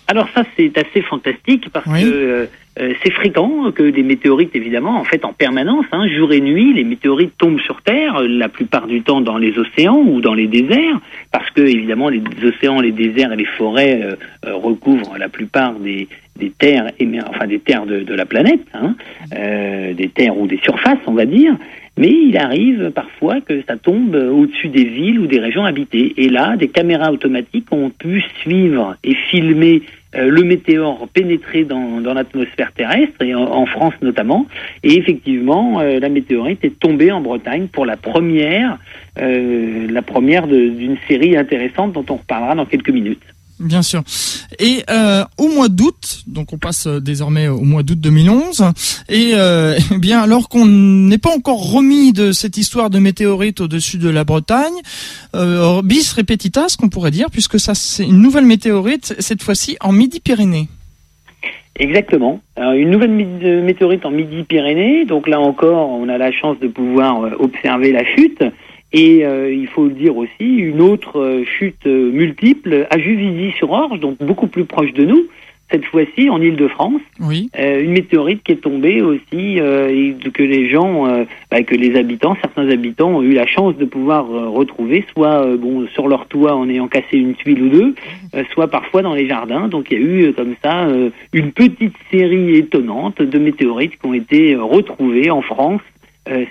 Alors 0.07 0.27
ça 0.33 0.43
c'est 0.57 0.75
assez 0.77 1.01
fantastique 1.03 1.69
parce 1.69 1.85
que 1.85 2.49
euh, 2.79 2.93
c'est 3.03 3.11
fréquent 3.11 3.71
que 3.71 3.83
des 3.91 4.01
météorites, 4.01 4.55
évidemment, 4.55 4.97
en 4.99 5.03
fait, 5.03 5.25
en 5.25 5.33
permanence, 5.33 5.85
hein, 5.91 6.07
jour 6.07 6.33
et 6.33 6.41
nuit, 6.41 6.73
les 6.73 6.83
météorites 6.83 7.37
tombent 7.37 7.59
sur 7.59 7.83
Terre, 7.83 8.21
la 8.21 8.49
plupart 8.49 8.87
du 8.87 9.03
temps 9.03 9.21
dans 9.21 9.37
les 9.37 9.59
océans 9.59 9.99
ou 9.99 10.21
dans 10.21 10.33
les 10.33 10.47
déserts, 10.47 10.99
parce 11.31 11.49
que, 11.51 11.61
évidemment, 11.61 12.09
les 12.09 12.21
océans, 12.43 12.81
les 12.81 12.91
déserts 12.91 13.31
et 13.33 13.35
les 13.35 13.45
forêts 13.45 14.01
euh, 14.01 14.15
euh, 14.47 14.55
recouvrent 14.55 15.17
la 15.19 15.29
plupart 15.29 15.73
des, 15.73 16.07
des 16.39 16.49
terres, 16.49 16.89
enfin 17.29 17.45
des 17.45 17.59
terres 17.59 17.85
de, 17.85 17.99
de 17.99 18.13
la 18.15 18.25
planète, 18.25 18.65
hein, 18.73 18.95
des 19.31 20.09
terres 20.09 20.35
ou 20.35 20.47
des 20.47 20.59
surfaces, 20.63 20.97
on 21.05 21.13
va 21.13 21.25
dire. 21.25 21.55
mais 21.95 22.09
il 22.09 22.37
arrive 22.37 22.89
parfois 22.89 23.39
que 23.41 23.61
ça 23.67 23.77
tombe 23.77 24.15
au-dessus 24.15 24.69
des 24.69 24.85
villes 24.85 25.19
ou 25.19 25.27
des 25.27 25.39
régions 25.39 25.63
habitées. 25.63 26.13
Et 26.17 26.29
là, 26.29 26.57
des 26.57 26.69
caméras 26.69 27.11
automatiques 27.11 27.67
ont 27.71 27.91
pu 27.91 28.23
suivre 28.41 28.95
et 29.03 29.13
filmer 29.29 29.83
euh, 30.15 30.29
le 30.29 30.43
météore 30.43 31.07
pénétrer 31.13 31.63
dans, 31.63 32.01
dans 32.01 32.13
l'atmosphère 32.13 32.71
terrestre, 32.73 33.21
et 33.21 33.33
en, 33.33 33.65
France 33.65 33.93
notamment. 34.01 34.45
Et 34.83 34.97
effectivement, 34.97 35.79
euh, 35.79 35.99
la 35.99 36.09
météorite 36.09 36.63
est 36.63 36.77
tombée 36.79 37.11
en 37.11 37.21
Bretagne 37.21 37.67
pour 37.67 37.85
la 37.85 37.97
première, 37.97 38.77
euh, 39.19 39.87
la 39.89 40.01
première 40.01 40.47
d'une 40.47 40.97
série 41.07 41.35
intéressante 41.37 41.93
dont 41.93 42.05
on 42.09 42.15
reparlera 42.15 42.55
dans 42.55 42.65
quelques 42.65 42.89
minutes. 42.89 43.32
Bien 43.63 43.81
sûr. 43.81 44.03
Et 44.59 44.83
euh, 44.89 45.23
au 45.37 45.47
mois 45.47 45.69
d'août, 45.69 46.23
donc 46.27 46.51
on 46.51 46.57
passe 46.57 46.87
euh, 46.87 46.99
désormais 46.99 47.47
au 47.47 47.61
mois 47.61 47.81
d'août 47.81 47.99
2011, 47.99 48.65
et 49.07 49.31
euh, 49.33 49.77
eh 49.95 49.97
bien 49.97 50.21
alors 50.21 50.49
qu'on 50.49 50.65
n'est 50.65 51.17
pas 51.17 51.33
encore 51.33 51.71
remis 51.71 52.11
de 52.11 52.33
cette 52.33 52.57
histoire 52.57 52.89
de 52.89 52.99
météorite 52.99 53.61
au-dessus 53.61 53.97
de 53.97 54.09
la 54.09 54.25
Bretagne, 54.25 54.73
euh, 55.33 55.81
bis 55.81 56.11
repetitas 56.11 56.75
qu'on 56.77 56.89
pourrait 56.89 57.11
dire, 57.11 57.31
puisque 57.31 57.57
ça 57.57 57.73
c'est 57.73 58.03
une 58.03 58.21
nouvelle 58.21 58.45
météorite 58.45 59.15
cette 59.19 59.41
fois-ci 59.41 59.77
en 59.79 59.93
Midi-Pyrénées. 59.93 60.67
Exactement. 61.79 62.39
Une 62.55 62.91
nouvelle 62.91 63.09
météorite 63.63 64.05
en 64.05 64.11
Midi-Pyrénées. 64.11 65.05
Donc 65.05 65.27
là 65.27 65.39
encore, 65.39 65.89
on 65.89 66.07
a 66.07 66.19
la 66.19 66.31
chance 66.31 66.59
de 66.59 66.67
pouvoir 66.67 67.19
observer 67.39 67.91
la 67.91 68.05
chute. 68.05 68.43
Et 68.93 69.25
euh, 69.25 69.51
il 69.51 69.67
faut 69.67 69.85
le 69.85 69.93
dire 69.93 70.15
aussi, 70.15 70.29
une 70.39 70.79
autre 70.79 71.19
euh, 71.19 71.43
chute 71.45 71.87
euh, 71.87 72.11
multiple 72.11 72.85
à 72.91 72.99
Juvisy-sur-Orge, 72.99 73.99
donc 73.99 74.19
beaucoup 74.19 74.45
plus 74.45 74.65
proche 74.65 74.93
de 74.93 75.03
nous, 75.03 75.25
cette 75.71 75.85
fois-ci 75.85 76.29
en 76.29 76.39
Ile-de-France. 76.39 77.01
Oui. 77.19 77.49
une 77.57 77.93
météorite 77.93 78.43
qui 78.43 78.51
est 78.51 78.57
tombée 78.57 79.01
aussi 79.01 79.57
et 79.57 80.15
que 80.31 80.43
les 80.43 80.69
gens, 80.69 81.25
bah, 81.49 81.63
que 81.63 81.73
les 81.73 81.97
habitants, 81.97 82.37
certains 82.41 82.69
habitants 82.69 83.09
ont 83.09 83.23
eu 83.23 83.33
la 83.33 83.47
chance 83.47 83.75
de 83.77 83.85
pouvoir 83.85 84.27
retrouver, 84.27 85.03
soit 85.13 85.57
bon 85.57 85.87
sur 85.87 86.07
leur 86.07 86.27
toit 86.27 86.55
en 86.55 86.69
ayant 86.69 86.87
cassé 86.87 87.17
une 87.17 87.33
tuile 87.33 87.63
ou 87.63 87.69
deux, 87.69 87.95
soit 88.51 88.67
parfois 88.67 89.01
dans 89.01 89.15
les 89.15 89.27
jardins. 89.27 89.67
Donc 89.67 89.87
il 89.89 89.97
y 89.97 90.01
a 90.01 90.05
eu 90.05 90.33
comme 90.33 90.53
ça 90.63 90.87
une 91.31 91.51
petite 91.53 91.95
série 92.11 92.55
étonnante 92.55 93.23
de 93.23 93.39
météorites 93.39 93.97
qui 93.99 94.05
ont 94.05 94.13
été 94.13 94.55
retrouvées 94.55 95.31
en 95.31 95.41
France 95.41 95.81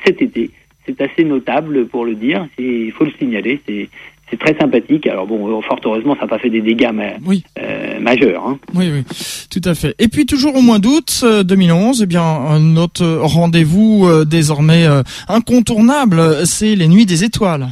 cet 0.04 0.20
été 0.20 0.50
c'est 0.86 1.00
assez 1.00 1.24
notable 1.24 1.86
pour 1.86 2.04
le 2.04 2.14
dire. 2.14 2.46
Il 2.58 2.92
faut 2.92 3.04
le 3.04 3.12
signaler. 3.18 3.60
C'est 3.66 3.88
c'est 4.32 4.38
très 4.38 4.56
sympathique. 4.58 5.06
Alors 5.06 5.26
bon, 5.26 5.60
fort 5.60 5.78
heureusement, 5.84 6.14
ça 6.14 6.22
n'a 6.22 6.26
pas 6.26 6.38
fait 6.38 6.48
des 6.48 6.62
dégâts 6.62 6.90
euh, 7.58 8.00
majeurs. 8.00 8.46
Hein. 8.46 8.58
Oui, 8.74 8.90
oui, 8.90 9.04
tout 9.50 9.60
à 9.64 9.74
fait. 9.74 9.94
Et 9.98 10.08
puis 10.08 10.24
toujours 10.24 10.56
au 10.56 10.62
mois 10.62 10.78
d'août 10.78 11.24
2011, 11.44 12.00
euh, 12.00 12.04
eh 12.04 12.06
bien 12.06 12.58
notre 12.58 13.04
rendez-vous 13.04 14.06
euh, 14.06 14.24
désormais 14.24 14.86
incontournable, 15.28 16.46
c'est 16.46 16.74
les 16.74 16.88
Nuits 16.88 17.06
des 17.06 17.24
Étoiles. 17.24 17.68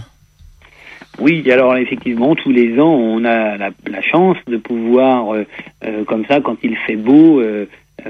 Oui, 1.18 1.50
alors 1.50 1.76
effectivement, 1.76 2.34
tous 2.34 2.50
les 2.50 2.78
ans, 2.78 2.92
on 2.92 3.24
a 3.24 3.56
la, 3.56 4.02
chance 4.02 4.36
de 4.46 4.56
pouvoir, 4.56 5.34
comme 6.06 6.24
ça, 6.26 6.40
quand 6.40 6.56
il 6.62 6.76
fait 6.86 6.96
beau, 6.96 7.42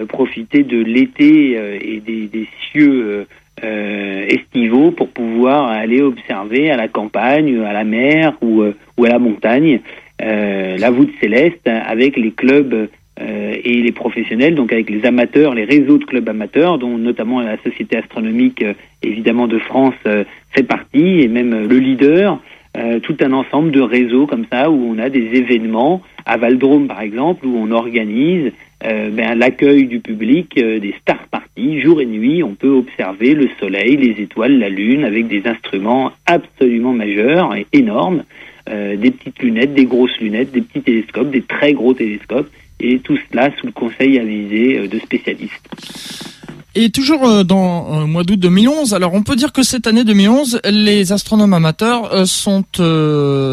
profiter 0.09 0.63
de 0.63 0.79
l'été 0.79 1.59
et 1.83 1.99
des, 1.99 2.27
des 2.29 2.47
cieux 2.71 3.27
euh, 3.63 4.25
estivaux 4.27 4.91
pour 4.91 5.09
pouvoir 5.09 5.69
aller 5.69 6.01
observer 6.01 6.71
à 6.71 6.77
la 6.77 6.89
campagne, 6.89 7.61
à 7.63 7.75
la 7.75 7.85
mer 7.85 8.33
ou, 8.41 8.63
euh, 8.63 8.75
à 9.05 9.09
la 9.09 9.19
montagne 9.19 9.81
euh, 10.23 10.79
la 10.79 10.91
voûte 10.91 11.11
céleste 11.21 11.67
avec 11.67 12.17
les 12.17 12.31
clubs 12.31 12.89
et 13.23 13.83
les 13.83 13.93
professionnels, 13.93 14.55
donc 14.55 14.73
avec 14.73 14.89
les 14.89 15.05
amateurs, 15.05 15.55
les 15.55 15.65
réseaux 15.65 15.99
de 15.99 16.05
clubs 16.05 16.27
amateurs, 16.27 16.79
dont 16.79 16.97
notamment 16.97 17.43
la 17.43 17.59
Société 17.63 17.99
astronomique 17.99 18.65
évidemment 19.03 19.47
de 19.47 19.59
France 19.59 19.95
fait 20.53 20.63
partie 20.63 21.21
et 21.21 21.29
même 21.29 21.69
le 21.69 21.79
leader. 21.79 22.41
tout 23.03 23.17
un 23.21 23.33
ensemble 23.33 23.73
de 23.73 23.83
réseaux 23.83 24.27
comme 24.27 24.47
ça 24.51 24.71
où 24.71 24.95
on 24.95 24.99
a 24.99 25.11
des 25.11 25.35
événements 25.35 26.01
à 26.25 26.39
Valdrome 26.39 26.89
par 26.89 27.03
exemple 27.03 27.45
où 27.45 27.59
on 27.59 27.71
organise 27.73 28.53
euh, 28.83 29.11
ben, 29.11 29.39
l'accueil 29.39 29.87
du 29.87 30.01
public, 30.01 30.57
euh, 30.57 30.79
des 30.79 30.95
star 31.03 31.29
parties, 31.29 31.81
jour 31.81 32.01
et 32.01 32.07
nuit, 32.07 32.43
on 32.43 32.55
peut 32.55 32.71
observer 32.71 33.35
le 33.35 33.49
soleil, 33.59 33.97
les 33.97 34.23
étoiles, 34.23 34.59
la 34.59 34.71
lune, 34.71 35.05
avec 35.05 35.29
des 35.29 35.43
instruments 35.47 36.13
absolument 36.25 36.93
majeurs 36.93 37.55
et 37.55 37.67
énormes, 37.75 38.25
euh, 38.71 38.97
des 38.97 39.11
petites 39.11 39.39
lunettes, 39.41 39.75
des 39.75 39.85
grosses 39.85 40.19
lunettes, 40.19 40.53
des 40.53 40.63
petits 40.63 40.81
télescopes, 40.81 41.31
des 41.31 41.43
très 41.43 41.75
gros 41.75 41.93
télescopes, 41.93 42.49
et 42.81 43.01
tout 43.01 43.19
cela 43.31 43.51
sous 43.59 43.67
le 43.67 43.73
conseil 43.73 44.19
avisé 44.19 44.89
de 44.89 44.99
spécialistes. 44.99 46.40
Et 46.77 46.91
toujours 46.91 47.27
euh, 47.27 47.43
dans 47.43 47.89
le 47.91 48.05
euh, 48.05 48.07
mois 48.07 48.23
d'août 48.23 48.39
2011, 48.39 48.95
alors 48.95 49.13
on 49.15 49.25
peut 49.25 49.35
dire 49.35 49.53
que 49.53 49.65
cette 49.65 49.89
année 49.89 50.05
2011, 50.05 50.61
les 50.71 51.13
astronomes 51.13 51.53
amateurs 51.53 52.15
euh, 52.15 52.25
sont 52.27 52.65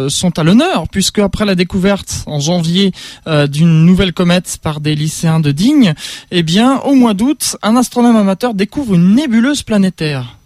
sont 0.09 0.39
à 0.39 0.43
l'honneur 0.43 0.83
puisque 0.91 1.19
après 1.19 1.45
la 1.45 1.55
découverte 1.55 2.23
en 2.27 2.39
janvier 2.39 2.91
d'une 3.25 3.85
nouvelle 3.85 4.13
comète 4.13 4.57
par 4.61 4.79
des 4.79 4.95
lycéens 4.95 5.39
de 5.39 5.51
Digne, 5.51 5.93
eh 6.31 6.43
bien 6.43 6.79
au 6.81 6.93
mois 6.93 7.13
d'août, 7.13 7.55
un 7.63 7.75
astronome 7.75 8.15
amateur 8.15 8.53
découvre 8.53 8.95
une 8.95 9.15
nébuleuse 9.15 9.63
planétaire. 9.63 10.37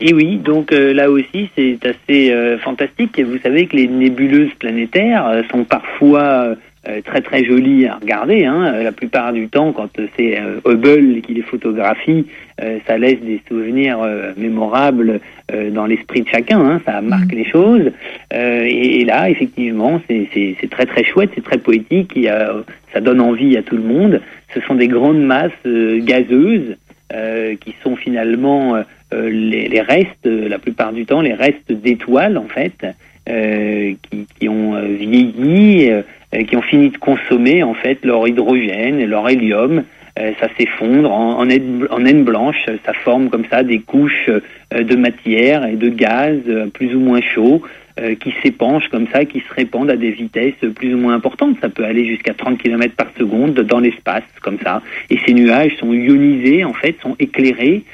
Et 0.00 0.14
oui, 0.14 0.36
donc 0.36 0.70
là 0.72 1.10
aussi 1.10 1.50
c'est 1.56 1.78
assez 1.84 2.58
fantastique. 2.62 3.20
Vous 3.20 3.38
savez 3.42 3.66
que 3.66 3.76
les 3.76 3.88
nébuleuses 3.88 4.54
planétaires 4.58 5.42
sont 5.50 5.64
parfois 5.64 6.54
très 7.04 7.20
très 7.20 7.44
joli 7.44 7.86
à 7.86 7.96
regarder. 7.96 8.44
Hein. 8.44 8.82
La 8.82 8.92
plupart 8.92 9.32
du 9.32 9.48
temps, 9.48 9.72
quand 9.72 9.88
c'est 10.16 10.38
euh, 10.38 10.60
Hubble 10.64 11.20
qui 11.20 11.34
les 11.34 11.42
photographie, 11.42 12.26
euh, 12.60 12.78
ça 12.86 12.96
laisse 12.98 13.20
des 13.20 13.40
souvenirs 13.48 13.98
mémorables 14.36 15.20
dans 15.72 15.86
l'esprit 15.86 16.22
de 16.22 16.28
chacun. 16.28 16.60
Hein. 16.60 16.80
Ça 16.84 17.00
marque 17.00 17.32
mm. 17.32 17.36
les 17.36 17.44
choses. 17.44 17.92
Et, 18.32 19.00
et, 19.00 19.04
là, 19.04 19.30
effectivement, 19.30 20.00
c'est 20.08 20.68
très 20.70 20.86
très 20.86 21.04
chouette, 21.04 21.30
c'est 21.34 21.44
très 21.44 21.58
poétique. 21.58 22.18
Ça 22.92 23.00
donne 23.00 23.20
envie 23.20 23.56
à 23.56 23.62
tout 23.62 23.76
le 23.76 23.82
monde. 23.82 24.20
Ce 24.54 24.60
sont 24.62 24.74
des 24.74 24.88
grandes 24.88 25.22
masses 25.22 25.52
gazeuses 25.64 26.76
qui 27.60 27.74
sont 27.82 27.96
finalement 27.96 28.82
les, 29.12 29.68
les, 29.68 29.80
restes, 29.80 30.26
la 30.26 30.58
plupart 30.58 30.92
du 30.92 31.06
temps, 31.06 31.20
les 31.20 31.34
restes 31.34 31.70
d'étoiles 31.70 32.38
en 32.38 32.48
fait. 32.48 32.86
Qui, 33.26 34.26
qui, 34.38 34.48
ont 34.48 34.80
vieilli, 34.82 35.90
euh, 36.34 36.42
qui 36.42 36.56
ont 36.56 36.62
fini 36.62 36.90
de 36.90 36.96
consommer 36.96 37.62
en 37.62 37.74
fait 37.74 38.04
leur 38.04 38.26
hydrogène 38.26 39.04
leur 39.04 39.28
hélium. 39.28 39.84
Euh, 40.18 40.32
ça 40.40 40.48
s'effondre 40.58 41.12
en, 41.12 41.44
naine, 41.44 42.24
blanche, 42.24 42.64
ça 42.84 42.92
forme 43.04 43.28
comme 43.28 43.44
ça 43.50 43.62
des 43.62 43.80
couches 43.80 44.30
euh, 44.30 44.82
de 44.82 44.96
matière 44.96 45.66
et 45.66 45.76
de 45.76 45.90
gaz 45.90 46.38
plus 46.72 46.94
ou 46.94 47.00
moins 47.00 47.20
chauds 47.20 47.62
qui 48.20 48.34
s'épanchent 48.42 48.90
comme 48.90 49.06
ça, 49.10 49.24
qui 49.24 49.40
se 49.40 49.54
répandent 49.54 49.90
à 49.90 49.96
des 49.96 50.10
vitesses 50.10 50.52
plus 50.74 50.92
ou 50.92 50.98
moins 50.98 51.14
importantes. 51.14 51.56
Ça 51.62 51.70
peut 51.70 51.82
aller 51.82 52.04
jusqu'à 52.04 52.34
30 52.34 52.58
km 52.58 52.94
par 52.94 53.06
seconde 53.18 53.54
dans 53.54 53.80
l'espace, 53.80 54.22
comme 54.42 54.58
ça. 54.62 54.82
Et 55.08 55.18
ces 55.24 55.32
nuages 55.32 55.74
sont 55.78 55.94
ionisés, 55.94 56.62
en 56.62 56.74
fait, 56.74 56.96
sont 57.00 57.16
éclairés 57.18 57.84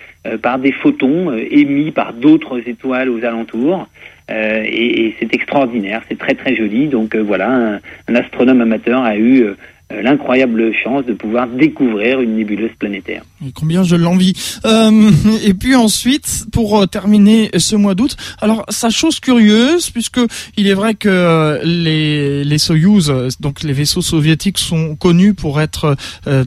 par 0.42 0.58
des 0.58 0.72
photons 0.72 1.32
émis 1.36 1.92
par 1.92 2.14
d'autres 2.14 2.68
étoiles 2.68 3.10
aux 3.10 3.24
alentours. 3.24 3.86
Euh, 4.32 4.62
et, 4.64 5.14
c'est 5.20 5.32
extraordinaire, 5.34 6.02
c'est 6.08 6.18
très 6.18 6.34
très 6.34 6.56
joli. 6.56 6.88
Donc 6.88 7.14
euh, 7.14 7.22
voilà, 7.22 7.80
un, 8.08 8.14
astronome 8.14 8.60
amateur 8.60 9.02
a 9.02 9.16
eu 9.16 9.42
euh, 9.42 9.54
l'incroyable 10.02 10.72
chance 10.72 11.04
de 11.04 11.12
pouvoir 11.12 11.46
découvrir 11.48 12.20
une 12.20 12.36
nébuleuse 12.36 12.70
planétaire. 12.78 13.24
Combien 13.54 13.82
je 13.82 13.94
l'envie. 13.94 14.32
et 15.44 15.52
puis 15.52 15.74
ensuite, 15.74 16.46
pour 16.50 16.88
terminer 16.88 17.50
ce 17.58 17.76
mois 17.76 17.94
d'août, 17.94 18.16
alors 18.40 18.64
sa 18.70 18.88
chose 18.88 19.20
curieuse, 19.20 19.90
puisque 19.90 20.20
il 20.56 20.66
est 20.66 20.74
vrai 20.74 20.94
que 20.94 21.60
les, 21.62 22.42
les 22.42 22.58
Soyuz, 22.58 23.12
donc 23.40 23.62
les 23.62 23.74
vaisseaux 23.74 24.00
soviétiques, 24.00 24.58
sont 24.58 24.96
connus 24.96 25.34
pour 25.34 25.60
être 25.60 25.94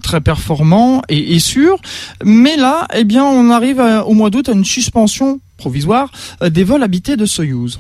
très 0.02 0.22
performants 0.22 1.04
et 1.08 1.38
sûrs, 1.38 1.78
mais 2.24 2.58
là, 2.58 2.88
eh 2.96 3.04
bien, 3.04 3.24
on 3.24 3.52
arrive 3.52 3.80
au 4.08 4.14
mois 4.14 4.32
d'août 4.32 4.50
à 4.50 4.54
une 4.54 4.66
suspension 4.66 5.40
provisoire 5.58 6.12
euh, 6.42 6.50
des 6.50 6.64
vols 6.64 6.84
habités 6.84 7.16
de 7.16 7.26
Soyouz. 7.26 7.80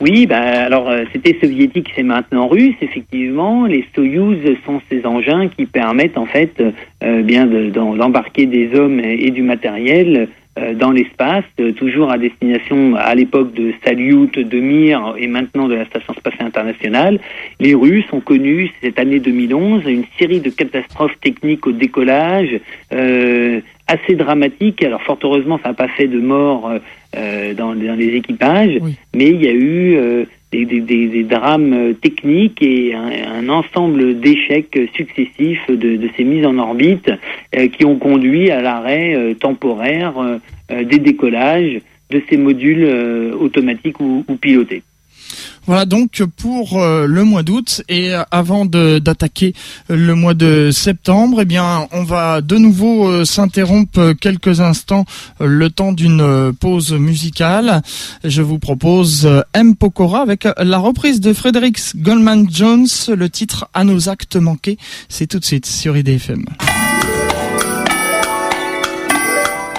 Oui, 0.00 0.26
bah, 0.26 0.40
alors 0.40 0.90
euh, 0.90 1.04
c'était 1.12 1.38
soviétique, 1.40 1.88
c'est 1.94 2.02
maintenant 2.02 2.48
russe, 2.48 2.74
effectivement. 2.80 3.66
Les 3.66 3.84
Soyouz 3.94 4.38
sont 4.66 4.80
ces 4.90 5.06
engins 5.06 5.48
qui 5.48 5.66
permettent 5.66 6.18
en 6.18 6.26
fait 6.26 6.60
euh, 7.04 7.22
bien 7.22 7.46
d'embarquer 7.46 8.46
des 8.46 8.74
hommes 8.74 8.98
et, 9.00 9.30
du 9.30 9.42
matériel 9.42 10.28
dans 10.78 10.90
l'espace, 10.90 11.46
toujours 11.78 12.10
à 12.10 12.18
destination 12.18 12.94
à 12.96 13.14
l'époque 13.14 13.54
de 13.54 13.72
Salyut, 13.82 14.38
de 14.38 14.60
Mir 14.60 15.14
et 15.16 15.26
maintenant 15.26 15.66
de 15.66 15.74
la 15.74 15.86
Station 15.86 16.12
spatiale 16.12 16.48
internationale. 16.48 17.20
Les 17.58 17.72
Russes 17.72 18.04
ont 18.12 18.20
connu 18.20 18.70
cette 18.82 18.98
année 18.98 19.18
2011 19.18 19.84
une 19.86 20.04
série 20.18 20.40
de 20.40 20.50
catastrophes 20.50 21.18
techniques 21.22 21.66
au 21.66 21.72
décollage, 21.72 22.60
assez 23.86 24.14
dramatique. 24.14 24.82
Alors 24.82 25.02
fort 25.02 25.18
heureusement, 25.22 25.58
ça 25.62 25.70
n'a 25.70 25.74
pas 25.74 25.88
fait 25.88 26.08
de 26.08 26.20
mort 26.20 26.68
euh, 26.68 26.78
euh, 27.16 27.54
dans, 27.54 27.74
dans, 27.74 27.94
les 27.94 28.14
équipages, 28.16 28.78
mais 29.14 29.26
il 29.26 29.42
y 29.42 29.48
a 29.48 29.52
eu 29.52 29.96
euh, 29.96 30.24
des, 30.52 31.24
drames 31.24 31.94
techniques 32.00 32.62
et 32.62 32.94
un, 32.94 33.48
ensemble 33.48 34.20
d'échecs 34.20 34.78
successifs 34.94 35.66
de, 35.68 36.08
ces 36.16 36.24
mises 36.24 36.46
en 36.46 36.58
orbite 36.58 37.10
qui 37.72 37.84
ont 37.86 37.96
conduit 37.96 38.50
à 38.50 38.60
l'arrêt 38.60 39.34
temporaire 39.40 40.12
des 40.68 40.98
décollages 40.98 41.80
de 42.10 42.22
ces 42.28 42.36
modules 42.36 42.84
automatiques 43.40 43.98
ou 44.00 44.24
pilotés. 44.38 44.82
Voilà 45.66 45.84
donc 45.84 46.22
pour 46.36 46.80
euh, 46.80 47.06
le 47.06 47.22
mois 47.22 47.44
d'août 47.44 47.82
et 47.88 48.12
euh, 48.12 48.22
avant 48.32 48.66
d'attaquer 48.66 49.54
le 49.88 50.14
mois 50.14 50.34
de 50.34 50.70
septembre, 50.72 51.42
eh 51.42 51.44
bien 51.44 51.86
on 51.92 52.02
va 52.02 52.40
de 52.40 52.56
nouveau 52.56 53.06
euh, 53.06 53.24
s'interrompre 53.24 54.12
quelques 54.20 54.60
instants 54.60 55.04
le 55.40 55.70
temps 55.70 55.92
d'une 55.92 56.52
pause 56.58 56.92
musicale. 56.92 57.82
Je 58.24 58.42
vous 58.42 58.58
propose 58.58 59.28
M 59.54 59.76
Pokora 59.76 60.20
avec 60.20 60.48
la 60.58 60.78
reprise 60.78 61.20
de 61.20 61.32
Frédéric 61.32 61.78
Goldman 61.96 62.48
Jones, 62.50 62.88
le 63.08 63.30
titre 63.30 63.68
À 63.72 63.84
nos 63.84 64.08
actes 64.08 64.36
manqués. 64.36 64.78
C'est 65.08 65.26
tout 65.26 65.38
de 65.38 65.44
suite 65.44 65.66
sur 65.66 65.96
IDFM. 65.96 66.44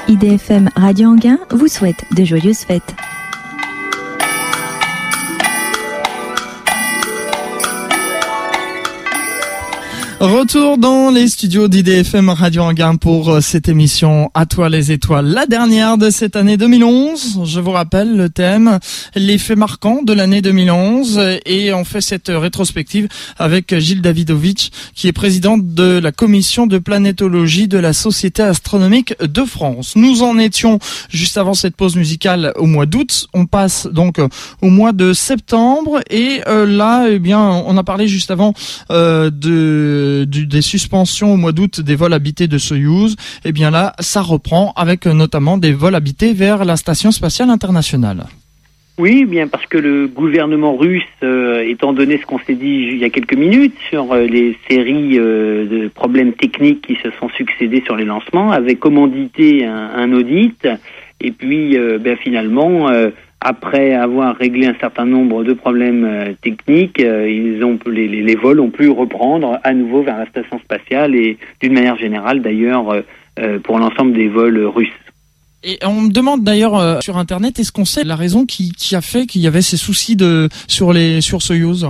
IDFM 0.08 0.70
Radio 0.76 1.10
Anguin 1.10 1.40
vous 1.52 1.68
souhaite 1.68 2.04
de 2.16 2.24
joyeuses 2.24 2.60
fêtes. 2.60 2.96
Retour 10.24 10.78
dans 10.78 11.10
les 11.10 11.28
studios 11.28 11.68
d'IDFM 11.68 12.30
Radio 12.30 12.62
Anguin 12.62 12.96
pour 12.96 13.30
euh, 13.30 13.42
cette 13.42 13.68
émission 13.68 14.32
À 14.34 14.46
toi 14.46 14.70
les 14.70 14.94
étoiles, 14.94 15.26
la 15.26 15.46
dernière 15.48 15.98
de 15.98 16.10
cette 16.10 16.38
année 16.38 16.56
2011. 16.56 17.42
Je 17.44 17.60
vous 17.60 17.72
rappelle 17.72 18.16
le 18.16 18.30
thème, 18.30 18.80
les 19.16 19.38
faits 19.38 19.58
marquants 19.58 20.02
de 20.02 20.14
l'année 20.14 20.42
2011 20.42 21.20
et 21.46 21.74
on 21.74 21.84
fait 21.84 22.00
cette 22.00 22.32
rétrospective 22.34 23.10
avec 23.38 23.78
Gilles 23.78 24.02
Davidovitch 24.02 24.70
qui 24.96 25.10
est 25.10 25.12
président 25.12 25.58
de 25.58 26.00
la 26.02 26.14
commission 26.14 26.68
de 26.68 26.78
planétologie 26.78 27.68
de 27.68 27.78
la 27.78 27.92
Société 27.92 28.44
astronomique 28.44 29.22
de 29.22 29.44
France. 29.44 29.98
Nous 29.98 30.24
en 30.24 30.40
étions 30.40 30.80
juste 31.10 31.38
avant 31.38 31.54
cette 31.54 31.76
pause 31.76 31.98
musicale 31.98 32.54
au 32.56 32.66
mois 32.66 32.86
d'août. 32.86 33.28
On 33.34 33.46
passe 33.46 33.88
donc 33.88 34.22
au 34.62 34.70
mois 34.70 34.94
de 34.94 35.12
septembre 35.12 36.00
et 36.10 36.40
euh, 36.48 36.66
là, 36.66 37.08
eh 37.10 37.20
bien, 37.20 37.42
on 37.42 37.76
a 37.76 37.84
parlé 37.84 38.08
juste 38.08 38.32
avant 38.32 38.54
euh, 38.90 39.30
de 39.30 40.13
des 40.26 40.62
suspensions 40.62 41.34
au 41.34 41.38
mois 41.38 41.52
d'août 41.52 41.82
des 41.82 41.96
vols 41.96 42.14
habités 42.14 42.48
de 42.48 42.58
Soyouz, 42.58 43.16
eh 43.46 43.52
bien 43.52 43.72
là, 43.72 43.94
ça 44.00 44.22
reprend 44.22 44.74
avec 44.76 45.08
euh, 45.08 45.14
notamment 45.14 45.58
des 45.58 45.74
vols 45.74 45.96
habités 45.96 46.34
vers 46.34 46.66
la 46.66 46.78
station 46.78 47.12
spatiale 47.12 47.50
internationale. 47.50 48.26
Oui, 49.00 49.26
bien 49.26 49.48
parce 49.48 49.66
que 49.66 49.80
le 49.80 50.08
gouvernement 50.08 50.76
russe, 50.78 51.04
euh, 51.24 51.68
étant 51.68 51.94
donné 51.94 52.20
ce 52.20 52.28
qu'on 52.28 52.38
s'est 52.38 52.54
dit 52.54 52.90
il 52.92 52.98
y 52.98 53.04
a 53.04 53.10
quelques 53.10 53.36
minutes 53.36 53.76
sur 53.90 54.14
euh, 54.14 54.28
les 54.28 54.56
séries 54.70 55.18
de 55.18 55.90
problèmes 55.94 56.34
techniques 56.34 56.86
qui 56.86 56.96
se 56.96 57.10
sont 57.20 57.30
succédés 57.30 57.82
sur 57.86 57.96
les 57.96 58.06
lancements, 58.06 58.52
avait 58.52 58.76
commandité 58.76 59.66
un, 59.66 60.14
audit 60.14 60.68
et 61.22 61.32
puis 61.32 61.78
ben, 62.00 62.18
finalement 62.18 62.90
après 63.44 63.94
avoir 63.94 64.38
réglé 64.38 64.68
un 64.68 64.76
certain 64.80 65.06
nombre 65.06 65.44
de 65.44 65.52
problèmes 65.52 66.06
euh, 66.06 66.34
techniques, 66.42 67.02
euh, 67.02 67.30
ils 67.30 67.62
ont, 67.64 67.78
les, 67.86 68.08
les, 68.08 68.36
vols 68.36 68.62
ont 68.62 68.70
pu 68.70 68.90
reprendre 68.90 69.60
à 69.64 69.74
nouveau 69.74 70.02
vers 70.02 70.18
la 70.18 70.26
station 70.28 70.60
spatiale 70.60 71.14
et 71.14 71.38
d'une 71.62 71.74
manière 71.74 71.98
générale 71.98 72.42
d'ailleurs 72.42 73.04
euh, 73.40 73.60
pour 73.60 73.80
l'ensemble 73.80 74.14
des 74.14 74.30
vols 74.30 74.66
russes. 74.66 74.88
Et 75.66 75.78
on 75.86 76.02
me 76.02 76.12
demande 76.12 76.44
d'ailleurs 76.44 77.02
sur 77.02 77.18
internet, 77.18 77.60
est-ce 77.60 77.72
qu'on 77.72 77.86
sait 77.86 78.04
la 78.04 78.16
raison 78.16 78.46
qui, 78.46 78.72
qui 78.72 78.96
a 78.96 79.02
fait 79.02 79.26
qu'il 79.26 79.42
y 79.42 79.48
avait 79.48 79.62
ces 79.62 79.78
soucis 79.78 80.16
de 80.16 80.50
sur 80.68 80.92
les 80.92 81.22
sur 81.22 81.42
Soyuz? 81.42 81.88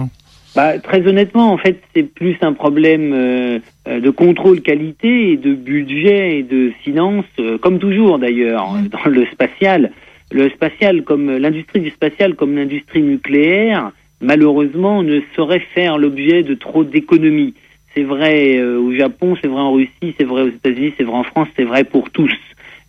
Bah, 0.56 0.78
très 0.78 1.08
honnêtement, 1.08 1.52
en 1.52 1.58
fait, 1.58 1.82
c'est 1.96 2.04
plus 2.04 2.38
un 2.42 2.54
problème 2.54 3.10
de 3.88 4.10
contrôle 4.12 4.62
qualité 4.62 5.32
et 5.32 5.38
de 5.38 5.56
budget 5.56 6.38
et 6.38 6.44
de 6.44 6.72
finance, 6.84 7.26
comme 7.62 7.80
toujours 7.80 8.20
d'ailleurs 8.20 8.76
dans 8.92 9.10
le 9.10 9.26
spatial 9.26 9.92
le 10.34 10.50
spatial 10.50 11.04
comme 11.04 11.32
l'industrie 11.38 11.80
du 11.80 11.92
spatial 11.92 12.36
comme 12.36 12.56
l'industrie 12.56 13.04
nucléaire, 13.04 13.92
malheureusement, 14.20 15.04
ne 15.04 15.22
saurait 15.36 15.66
faire 15.74 15.98
l'objet 15.98 16.42
de 16.42 16.56
trop 16.56 16.84
d'économies. 16.84 17.54
C'est 17.94 18.04
vrai 18.04 18.58
euh, 18.58 18.80
au 18.80 18.94
Japon, 18.94 19.38
c'est 19.40 19.48
vrai 19.48 19.62
en 19.62 19.74
Russie, 19.74 20.16
c'est 20.18 20.24
vrai 20.24 20.42
aux 20.42 20.50
États-Unis, 20.50 20.94
c'est 20.98 21.04
vrai 21.04 21.16
en 21.16 21.24
France, 21.24 21.48
c'est 21.56 21.64
vrai 21.64 21.84
pour 21.84 22.10
tous. 22.10 22.34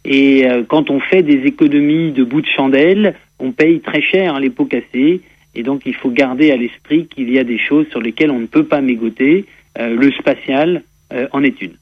Et 0.06 0.46
euh, 0.46 0.62
quand 0.66 0.90
on 0.90 1.00
fait 1.00 1.22
des 1.22 1.46
économies 1.46 2.12
de 2.12 2.24
bout 2.24 2.40
de 2.40 2.46
chandelle, 2.46 3.14
on 3.38 3.52
paye 3.52 3.80
très 3.80 4.00
cher 4.00 4.40
les 4.40 4.50
pots 4.50 4.64
cassés. 4.64 5.20
Et 5.54 5.62
donc 5.62 5.82
il 5.84 5.94
faut 5.94 6.10
garder 6.10 6.50
à 6.50 6.56
l'esprit 6.56 7.06
qu'il 7.06 7.30
y 7.30 7.38
a 7.38 7.44
des 7.44 7.58
choses 7.58 7.86
sur 7.90 8.00
lesquelles 8.00 8.30
on 8.30 8.40
ne 8.40 8.46
peut 8.46 8.64
pas 8.64 8.80
mégoter. 8.80 9.44
Euh, 9.78 9.94
le 9.94 10.10
spatial, 10.12 10.82
euh, 11.14 11.28
en 11.32 11.42
étude. 11.44 11.72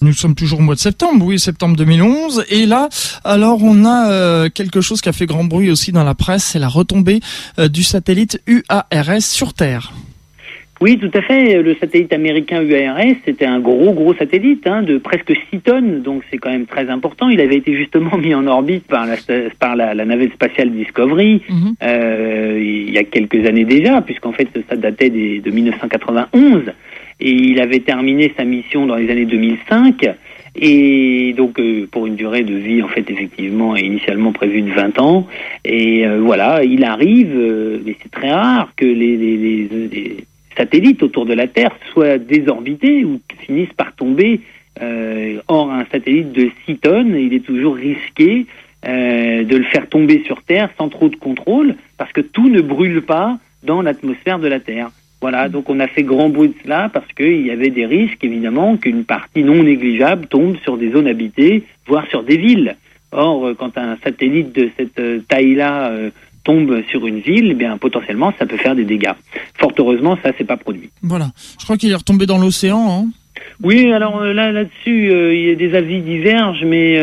Nous 0.00 0.12
sommes 0.12 0.34
toujours 0.34 0.60
au 0.60 0.62
mois 0.62 0.74
de 0.74 0.80
septembre, 0.80 1.26
oui, 1.26 1.38
septembre 1.38 1.76
2011. 1.76 2.46
Et 2.50 2.64
là, 2.64 2.88
alors, 3.22 3.62
on 3.62 3.84
a 3.84 4.10
euh, 4.10 4.48
quelque 4.48 4.80
chose 4.80 5.02
qui 5.02 5.10
a 5.10 5.12
fait 5.12 5.26
grand 5.26 5.44
bruit 5.44 5.70
aussi 5.70 5.92
dans 5.92 6.04
la 6.04 6.14
presse, 6.14 6.44
c'est 6.44 6.58
la 6.58 6.68
retombée 6.68 7.20
euh, 7.58 7.68
du 7.68 7.82
satellite 7.82 8.40
UARS 8.46 9.20
sur 9.20 9.52
Terre. 9.52 9.92
Oui, 10.80 10.98
tout 10.98 11.10
à 11.12 11.20
fait. 11.20 11.62
Le 11.62 11.76
satellite 11.76 12.14
américain 12.14 12.62
UARS, 12.62 13.16
c'était 13.26 13.44
un 13.44 13.60
gros, 13.60 13.92
gros 13.92 14.14
satellite 14.14 14.66
hein, 14.66 14.82
de 14.82 14.96
presque 14.96 15.34
6 15.50 15.60
tonnes, 15.60 16.00
donc 16.02 16.22
c'est 16.30 16.38
quand 16.38 16.50
même 16.50 16.66
très 16.66 16.88
important. 16.88 17.28
Il 17.28 17.40
avait 17.40 17.56
été 17.56 17.76
justement 17.76 18.16
mis 18.18 18.34
en 18.34 18.46
orbite 18.46 18.86
par 18.86 19.06
la, 19.06 19.16
par 19.58 19.76
la, 19.76 19.94
navette 19.94 20.32
spatiale 20.32 20.70
Discovery 20.70 21.42
mhm. 21.48 21.74
il 22.58 22.90
y 22.90 22.98
a 22.98 23.04
quelques 23.04 23.46
années 23.46 23.66
déjà, 23.66 24.00
puisqu'en 24.00 24.32
fait 24.32 24.48
ça 24.68 24.76
datait 24.76 25.10
de 25.10 25.50
1991 25.50 26.72
et 27.20 27.30
il 27.30 27.60
avait 27.60 27.80
terminé 27.80 28.32
sa 28.36 28.44
mission 28.44 28.86
dans 28.86 28.96
les 28.96 29.10
années 29.10 29.26
2005 29.26 30.06
et 30.54 31.32
donc 31.36 31.58
euh, 31.58 31.86
pour 31.90 32.06
une 32.06 32.16
durée 32.16 32.42
de 32.42 32.54
vie 32.54 32.82
en 32.82 32.88
fait 32.88 33.08
effectivement 33.10 33.76
initialement 33.76 34.32
prévue 34.32 34.62
de 34.62 34.72
20 34.72 34.98
ans. 34.98 35.26
Et 35.64 36.06
euh, 36.06 36.20
voilà 36.20 36.62
il 36.64 36.84
arrive 36.84 37.32
euh, 37.34 37.80
mais 37.84 37.96
c'est 38.02 38.10
très 38.10 38.30
rare 38.30 38.72
que 38.76 38.84
les, 38.84 40.16
satellites 40.56 41.02
autour 41.02 41.24
de 41.24 41.32
la 41.32 41.46
Terre 41.46 41.74
soient 41.92 42.18
désorbités 42.18 43.04
ou 43.04 43.20
finissent 43.38 43.72
par 43.72 43.94
tomber 43.94 44.40
or 45.48 45.70
un 45.70 45.84
satellite 45.90 46.32
de 46.32 46.50
6 46.66 46.76
tonnes. 46.78 47.16
Il 47.16 47.32
est 47.32 47.44
toujours 47.44 47.74
risqué 47.74 48.46
de 48.84 49.56
le 49.56 49.64
faire 49.64 49.88
tomber 49.88 50.22
sur 50.26 50.42
Terre 50.42 50.68
sans 50.76 50.88
trop 50.88 51.08
de 51.08 51.16
contrôle 51.16 51.76
parce 51.96 52.12
que 52.12 52.20
tout 52.20 52.50
ne 52.50 52.60
brûle 52.60 53.00
pas 53.00 53.38
dans 53.62 53.80
l'atmosphère 53.80 54.38
de 54.38 54.48
la 54.48 54.60
Terre 54.60 54.90
voilà, 55.22 55.48
donc 55.48 55.70
on 55.70 55.78
a 55.78 55.86
fait 55.86 56.02
grand 56.02 56.28
bruit 56.28 56.48
de 56.48 56.54
cela 56.64 56.90
parce 56.92 57.06
qu'il 57.16 57.46
y 57.46 57.52
avait 57.52 57.70
des 57.70 57.86
risques, 57.86 58.22
évidemment, 58.24 58.76
qu'une 58.76 59.04
partie 59.04 59.44
non 59.44 59.62
négligeable 59.62 60.26
tombe 60.26 60.56
sur 60.64 60.76
des 60.76 60.90
zones 60.90 61.06
habitées, 61.06 61.62
voire 61.86 62.04
sur 62.08 62.24
des 62.24 62.36
villes. 62.36 62.76
Or, 63.12 63.46
euh, 63.46 63.54
quand 63.54 63.78
un 63.78 63.96
satellite 64.02 64.52
de 64.52 64.70
cette 64.76 64.98
euh, 64.98 65.20
taille-là 65.28 65.90
euh, 65.92 66.10
tombe 66.42 66.82
sur 66.90 67.06
une 67.06 67.20
ville, 67.20 67.50
eh 67.52 67.54
bien 67.54 67.78
potentiellement 67.78 68.32
ça 68.36 68.46
peut 68.46 68.56
faire 68.56 68.74
des 68.74 68.84
dégâts. 68.84 69.12
Fort 69.54 69.72
heureusement, 69.78 70.18
ça 70.24 70.32
s'est 70.36 70.44
pas 70.44 70.56
produit. 70.56 70.90
Voilà. 71.02 71.28
Je 71.56 71.64
crois 71.64 71.76
qu'il 71.76 71.92
est 71.92 71.94
retombé 71.94 72.26
dans 72.26 72.38
l'océan. 72.38 72.84
Hein 72.90 73.06
oui, 73.62 73.92
alors 73.92 74.24
là 74.24 74.50
là-dessus, 74.50 75.12
il 75.34 75.48
y 75.48 75.50
a 75.50 75.54
des 75.54 75.76
avis 75.76 76.00
divergents, 76.00 76.66
mais 76.66 77.00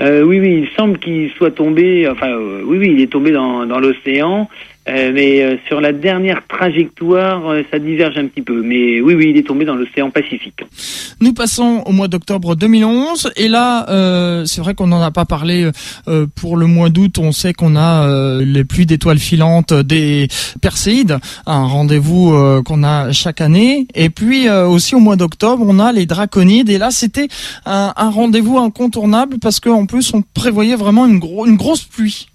oui, 0.00 0.40
oui, 0.40 0.64
il 0.64 0.68
semble 0.76 0.98
qu'il 0.98 1.30
soit 1.36 1.52
tombé. 1.52 2.08
Enfin, 2.08 2.36
oui, 2.64 2.78
oui, 2.78 2.94
il 2.96 3.00
est 3.00 3.12
tombé 3.12 3.30
dans, 3.30 3.64
dans 3.64 3.78
l'océan. 3.78 4.48
Euh, 4.86 5.12
mais 5.14 5.42
euh, 5.42 5.56
sur 5.66 5.80
la 5.80 5.92
dernière 5.92 6.42
trajectoire, 6.46 7.48
euh, 7.48 7.62
ça 7.70 7.78
diverge 7.78 8.18
un 8.18 8.26
petit 8.26 8.42
peu. 8.42 8.62
Mais 8.62 9.00
oui, 9.00 9.14
oui, 9.14 9.28
il 9.30 9.38
est 9.38 9.46
tombé 9.46 9.64
dans 9.64 9.76
l'océan 9.76 10.10
Pacifique. 10.10 10.60
Nous 11.20 11.32
passons 11.32 11.82
au 11.86 11.92
mois 11.92 12.08
d'octobre 12.08 12.54
2011. 12.54 13.32
Et 13.36 13.48
là, 13.48 13.86
c'est 14.46 14.60
vrai 14.60 14.74
qu'on 14.74 14.86
n'en 14.86 15.00
a 15.00 15.10
pas 15.10 15.24
parlé 15.24 15.70
pour 16.34 16.56
le 16.56 16.66
mois 16.66 16.90
d'août. 16.90 17.18
On 17.18 17.32
sait 17.32 17.52
qu'on 17.52 17.76
a 17.76 18.40
les 18.40 18.64
pluies 18.64 18.86
d'étoiles 18.86 19.18
filantes 19.18 19.72
des 19.72 20.28
Perséides, 20.60 21.18
un 21.46 21.64
rendez-vous 21.64 22.62
qu'on 22.64 22.82
a 22.82 23.12
chaque 23.12 23.40
année. 23.40 23.86
Et 23.94 24.10
puis 24.10 24.48
aussi 24.50 24.94
au 24.94 25.00
mois 25.00 25.16
d'octobre, 25.16 25.64
on 25.66 25.78
a 25.78 25.92
les 25.92 26.06
Draconides. 26.06 26.68
Et 26.68 26.78
là, 26.78 26.90
c'était 26.90 27.28
un, 27.64 27.92
un 27.96 28.10
rendez-vous 28.10 28.58
incontournable 28.58 29.38
parce 29.40 29.60
qu'en 29.60 29.86
plus, 29.86 30.12
on 30.14 30.22
prévoyait 30.22 30.76
vraiment 30.76 31.06
une, 31.06 31.20
une 31.46 31.56
grosse 31.56 31.84
pluie. 31.84 32.28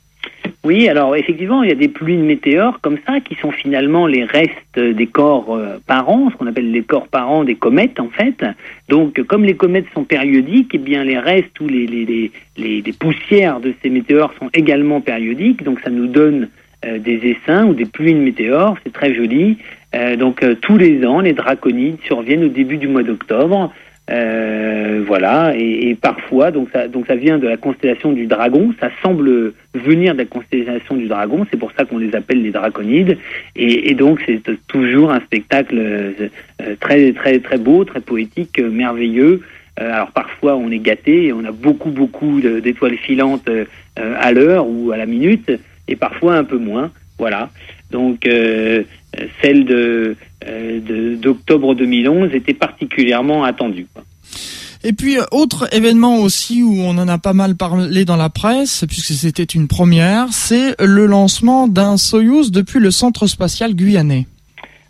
Oui, 0.66 0.90
alors 0.90 1.16
effectivement, 1.16 1.64
il 1.64 1.70
y 1.70 1.72
a 1.72 1.76
des 1.76 1.88
pluies 1.88 2.18
de 2.18 2.22
météores 2.22 2.82
comme 2.82 2.98
ça 3.08 3.22
qui 3.22 3.36
sont 3.36 3.52
finalement 3.52 4.08
les 4.08 4.26
restes 4.26 4.78
des 4.78 5.08
corps 5.08 5.56
euh, 5.56 5.78
parents, 5.88 6.30
ce 6.30 6.36
qu'on 6.36 6.48
appelle 6.48 6.72
les 6.72 6.84
corps 6.84 7.08
parents 7.08 7.46
des 7.46 7.56
comètes 7.56 7.98
en 7.98 8.10
fait. 8.10 8.44
Donc, 8.90 9.24
comme 9.24 9.46
les 9.46 9.56
comètes 9.56 9.86
sont 9.94 10.04
périodiques, 10.04 10.72
eh 10.74 10.78
bien 10.78 11.06
les 11.06 11.18
restes 11.18 11.58
ou 11.62 11.68
les, 11.68 11.88
les, 11.88 12.32
les, 12.58 12.82
les 12.82 12.94
poussières 12.94 13.62
de 13.62 13.74
ces 13.82 13.90
météores 13.90 14.34
sont 14.38 14.50
également 14.54 15.00
périodiques. 15.00 15.64
Donc, 15.64 15.80
ça 15.80 15.90
nous 15.90 16.08
donne 16.08 16.50
euh, 16.86 16.98
des 16.98 17.22
essaims 17.24 17.70
ou 17.70 17.74
des 17.74 17.86
pluies 17.86 18.14
de 18.14 18.20
météores. 18.20 18.76
C'est 18.84 18.92
très 18.92 19.16
joli. 19.16 19.58
Euh, 19.96 20.18
donc, 20.18 20.46
tous 20.60 20.78
les 20.78 21.06
ans, 21.06 21.22
les 21.22 21.34
draconides 21.34 22.00
surviennent 22.04 22.44
au 22.44 22.50
début 22.50 22.78
du 22.78 22.90
mois 22.90 23.04
d'octobre. 23.04 23.72
Euh, 24.10 25.04
voilà, 25.06 25.54
et, 25.56 25.96
parfois, 25.96 26.50
donc 26.50 26.70
ça, 26.74 26.88
donc 26.88 27.06
ça 27.06 27.16
vient 27.16 27.38
de 27.38 27.48
la 27.48 27.58
constellation 27.58 28.12
du 28.12 28.26
dragon, 28.26 28.74
ça 28.80 28.90
semble 29.04 29.54
venir 29.76 30.14
de 30.14 30.20
la 30.20 30.26
constellation 30.26 30.96
du 30.96 31.08
dragon, 31.08 31.46
c'est 31.52 31.58
pour 31.58 31.72
ça 31.74 31.86
qu'on 31.86 32.00
les 32.00 32.16
appelle 32.16 32.42
les 32.42 32.52
draconides, 32.52 33.18
et, 33.56 33.94
donc 33.94 34.24
c'est 34.26 34.42
toujours 34.68 35.12
un 35.12 35.20
spectacle 35.20 35.78
euh, 35.78 36.30
très 36.80 37.12
très 37.14 37.40
très 37.40 37.58
beau, 37.58 37.86
très 37.86 38.00
poétique, 38.00 38.60
merveilleux. 38.60 39.42
Euh, 39.80 39.94
alors 39.94 40.12
parfois 40.12 40.56
on 40.56 40.72
est 40.72 40.80
gâté, 40.80 41.28
et 41.28 41.34
on 41.34 41.46
a 41.46 41.52
beaucoup 41.52 41.92
beaucoup 41.92 42.42
d'étoiles 42.42 42.98
filantes 42.98 43.50
à 43.96 44.32
l'heure 44.32 44.68
ou 44.68 44.92
à 44.92 44.98
la 44.98 45.06
minute, 45.06 45.52
et 45.88 45.96
parfois 45.96 46.36
un 46.36 46.44
peu 46.44 46.58
moins. 46.58 46.92
Voilà. 47.20 47.50
Donc 47.92 48.28
celle 49.42 49.66
de 49.66 50.16
d'octobre 50.42 51.76
2011 51.76 52.34
était 52.34 52.54
particulièrement 52.54 53.44
attendue. 53.44 53.88
Et 54.84 54.94
puis, 54.94 55.18
autre 55.32 55.68
événement 55.76 56.20
aussi 56.20 56.64
où 56.64 56.74
on 56.80 56.98
en 56.98 57.08
a 57.10 57.18
pas 57.18 57.34
mal 57.34 57.56
parlé 57.58 58.06
dans 58.06 58.16
la 58.16 58.30
presse, 58.30 58.86
puisque 58.88 59.12
c'était 59.12 59.44
une 59.44 59.68
première, 59.68 60.28
c'est 60.32 60.80
le 60.80 61.06
lancement 61.06 61.68
d'un 61.68 61.98
Soyuz 61.98 62.52
depuis 62.52 62.80
le 62.80 62.90
centre 62.90 63.28
spatial 63.28 63.74
guyanais. 63.74 64.26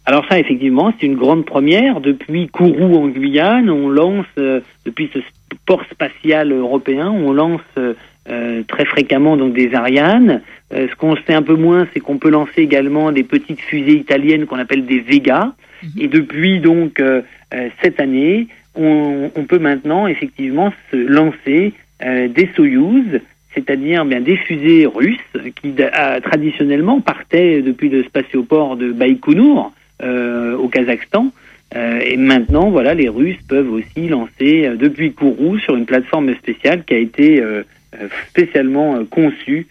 Alors 0.06 0.26
ça, 0.30 0.40
effectivement, 0.40 0.94
c'est 1.00 1.08
une 1.08 1.16
grande 1.16 1.46
première. 1.46 2.02
Depuis 2.02 2.48
Kourou 2.48 2.96
en 2.98 3.08
Guyane, 3.08 3.70
on 3.70 3.90
lance, 3.90 4.26
euh, 4.38 4.60
depuis 4.86 5.10
ce 5.14 5.20
port 5.66 5.84
spatial 5.92 6.52
européen, 6.52 7.10
on 7.10 7.32
lance 7.32 7.62
euh, 7.78 8.64
très 8.68 8.86
fréquemment 8.86 9.38
donc 9.38 9.54
des 9.54 9.74
Ariane. 9.74 10.42
Euh, 10.72 10.88
ce 10.90 10.96
qu'on 10.96 11.16
sait 11.16 11.34
un 11.34 11.42
peu 11.42 11.56
moins, 11.56 11.88
c'est 11.94 12.00
qu'on 12.00 12.18
peut 12.18 12.30
lancer 12.30 12.62
également 12.62 13.12
des 13.12 13.24
petites 13.24 13.62
fusées 13.62 13.98
italiennes 13.98 14.46
qu'on 14.46 14.60
appelle 14.60 14.86
des 14.86 15.00
Vega. 15.00 15.54
Mhm. 15.84 15.90
Et 15.98 16.08
depuis 16.08 16.60
donc 16.60 17.02
cette 17.82 18.00
année, 18.00 18.48
on, 18.76 19.46
peut 19.48 19.60
maintenant 19.60 20.08
effectivement 20.08 20.72
se 20.92 20.96
lancer 20.96 21.74
euh, 22.04 22.28
des 22.28 22.50
Soyouz, 22.56 23.20
c'est-à-dire 23.54 24.06
bien 24.06 24.22
des 24.22 24.38
fusées 24.38 24.86
russes 24.86 25.18
qui 25.62 25.74
traditionnellement 26.24 27.02
partaient 27.02 27.62
depuis 27.62 27.90
le 27.90 28.04
spatioport 28.04 28.78
de 28.78 28.92
Baïkonour 28.92 29.74
euh, 30.02 30.56
au 30.56 30.68
Kazakhstan. 30.68 31.32
Euh, 31.76 32.00
et 32.00 32.18
maintenant, 32.18 32.70
voilà, 32.70 32.94
les 32.94 33.10
Russes 33.10 33.40
peuvent 33.48 33.72
aussi 33.72 34.08
lancer 34.08 34.72
depuis 34.80 35.14
Kourou 35.14 35.60
sur 35.60 35.76
une 35.76 35.86
plateforme 35.86 36.34
spéciale 36.36 36.84
qui 36.84 36.94
a 36.94 36.98
été 36.98 37.44
spécialement 38.30 39.04
conçue 39.06 39.68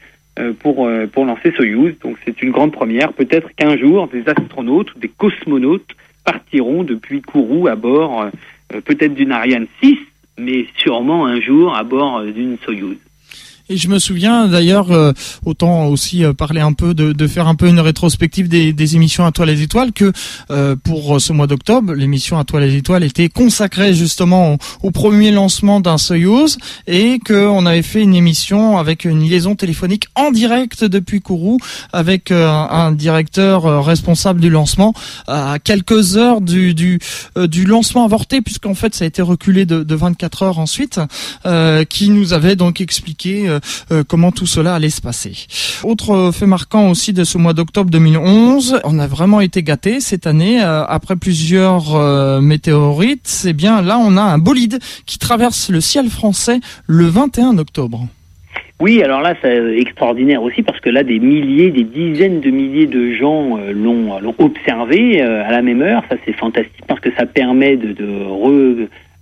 pour, 0.60 0.88
pour 1.12 1.24
lancer 1.24 1.52
Soyouz. 1.52 1.94
Donc 2.02 2.16
c'est 2.24 2.42
une 2.42 2.50
grande 2.50 2.72
première. 2.72 3.12
Peut-être 3.12 3.54
qu'un 3.56 3.76
jour, 3.76 4.08
des 4.08 4.22
astronautes 4.28 4.94
ou 4.94 4.98
des 4.98 5.08
cosmonautes 5.08 5.94
partiront 6.24 6.84
depuis 6.84 7.22
Kourou 7.22 7.68
à 7.68 7.76
bord 7.76 8.30
euh, 8.74 8.80
peut-être 8.80 9.14
d'une 9.14 9.32
Ariane 9.32 9.66
6, 9.82 9.96
mais 10.38 10.66
sûrement 10.76 11.26
un 11.26 11.40
jour 11.40 11.74
à 11.74 11.84
bord 11.84 12.18
euh, 12.18 12.30
d'une 12.30 12.58
Soyuz. 12.58 12.98
Et 13.70 13.76
je 13.76 13.88
me 13.88 13.98
souviens 13.98 14.48
d'ailleurs, 14.48 14.92
euh, 14.92 15.12
autant 15.44 15.86
aussi 15.88 16.24
euh, 16.24 16.32
parler 16.32 16.62
un 16.62 16.72
peu 16.72 16.94
de, 16.94 17.12
de, 17.12 17.26
faire 17.26 17.48
un 17.48 17.54
peu 17.54 17.68
une 17.68 17.80
rétrospective 17.80 18.48
des, 18.48 18.72
des 18.72 18.96
émissions 18.96 19.26
à 19.26 19.32
toi 19.32 19.44
les 19.44 19.60
étoiles, 19.60 19.92
que 19.92 20.10
euh, 20.50 20.74
pour 20.74 21.20
ce 21.20 21.34
mois 21.34 21.46
d'octobre, 21.46 21.92
l'émission 21.92 22.38
à 22.38 22.44
toi 22.44 22.60
les 22.60 22.76
étoiles 22.76 23.04
était 23.04 23.28
consacrée 23.28 23.92
justement 23.92 24.56
au, 24.82 24.90
premier 24.90 25.30
lancement 25.32 25.80
d'un 25.80 25.98
Soyuz 25.98 26.56
et 26.86 27.18
qu'on 27.18 27.66
avait 27.66 27.82
fait 27.82 28.02
une 28.02 28.14
émission 28.14 28.78
avec 28.78 29.04
une 29.04 29.20
liaison 29.20 29.54
téléphonique 29.54 30.06
en 30.14 30.30
direct 30.30 30.82
depuis 30.82 31.20
Kourou 31.20 31.58
avec 31.92 32.32
un 32.32 32.92
directeur 32.92 33.84
responsable 33.84 34.40
du 34.40 34.50
lancement 34.50 34.94
à 35.28 35.58
quelques 35.62 36.16
heures 36.16 36.40
du, 36.40 36.74
du, 36.74 36.98
du 37.36 37.64
lancement 37.64 38.04
avorté, 38.04 38.40
puisqu'en 38.40 38.74
fait 38.74 38.94
ça 38.94 39.04
a 39.04 39.06
été 39.06 39.22
reculé 39.22 39.66
de, 39.66 39.84
de 39.84 39.94
24 39.94 40.42
heures 40.42 40.58
ensuite, 40.58 41.00
qui 41.88 42.08
nous 42.08 42.32
avait 42.32 42.56
donc 42.56 42.80
expliqué 42.80 43.57
euh, 43.57 43.57
comment 44.06 44.32
tout 44.32 44.46
cela 44.46 44.74
allait 44.74 44.90
se 44.90 45.00
passer. 45.00 45.46
Autre 45.84 46.30
fait 46.32 46.46
marquant 46.46 46.90
aussi 46.90 47.12
de 47.12 47.24
ce 47.24 47.38
mois 47.38 47.52
d'octobre 47.52 47.90
2011, 47.90 48.80
on 48.84 48.98
a 48.98 49.06
vraiment 49.06 49.40
été 49.40 49.62
gâté 49.62 50.00
cette 50.00 50.26
année 50.26 50.62
euh, 50.62 50.84
après 50.86 51.16
plusieurs 51.16 51.94
euh, 51.94 52.40
météorites. 52.40 53.26
C'est 53.26 53.52
bien 53.52 53.82
là 53.82 53.98
on 53.98 54.16
a 54.16 54.22
un 54.22 54.38
bolide 54.38 54.78
qui 55.06 55.18
traverse 55.18 55.70
le 55.70 55.80
ciel 55.80 56.08
français 56.08 56.60
le 56.86 57.06
21 57.06 57.58
octobre. 57.58 58.06
Oui, 58.80 59.02
alors 59.02 59.22
là, 59.22 59.34
c'est 59.42 59.76
extraordinaire 59.76 60.40
aussi 60.40 60.62
parce 60.62 60.78
que 60.78 60.88
là, 60.88 61.02
des 61.02 61.18
milliers, 61.18 61.72
des 61.72 61.82
dizaines 61.82 62.40
de 62.40 62.50
milliers 62.50 62.86
de 62.86 63.12
gens 63.12 63.58
l'ont 63.72 64.34
observé 64.38 65.20
à 65.20 65.50
la 65.50 65.62
même 65.62 65.82
heure. 65.82 66.04
Ça, 66.08 66.14
c'est 66.24 66.32
fantastique 66.32 66.84
parce 66.86 67.00
que 67.00 67.10
ça 67.18 67.26
permet 67.26 67.76
de, 67.76 67.96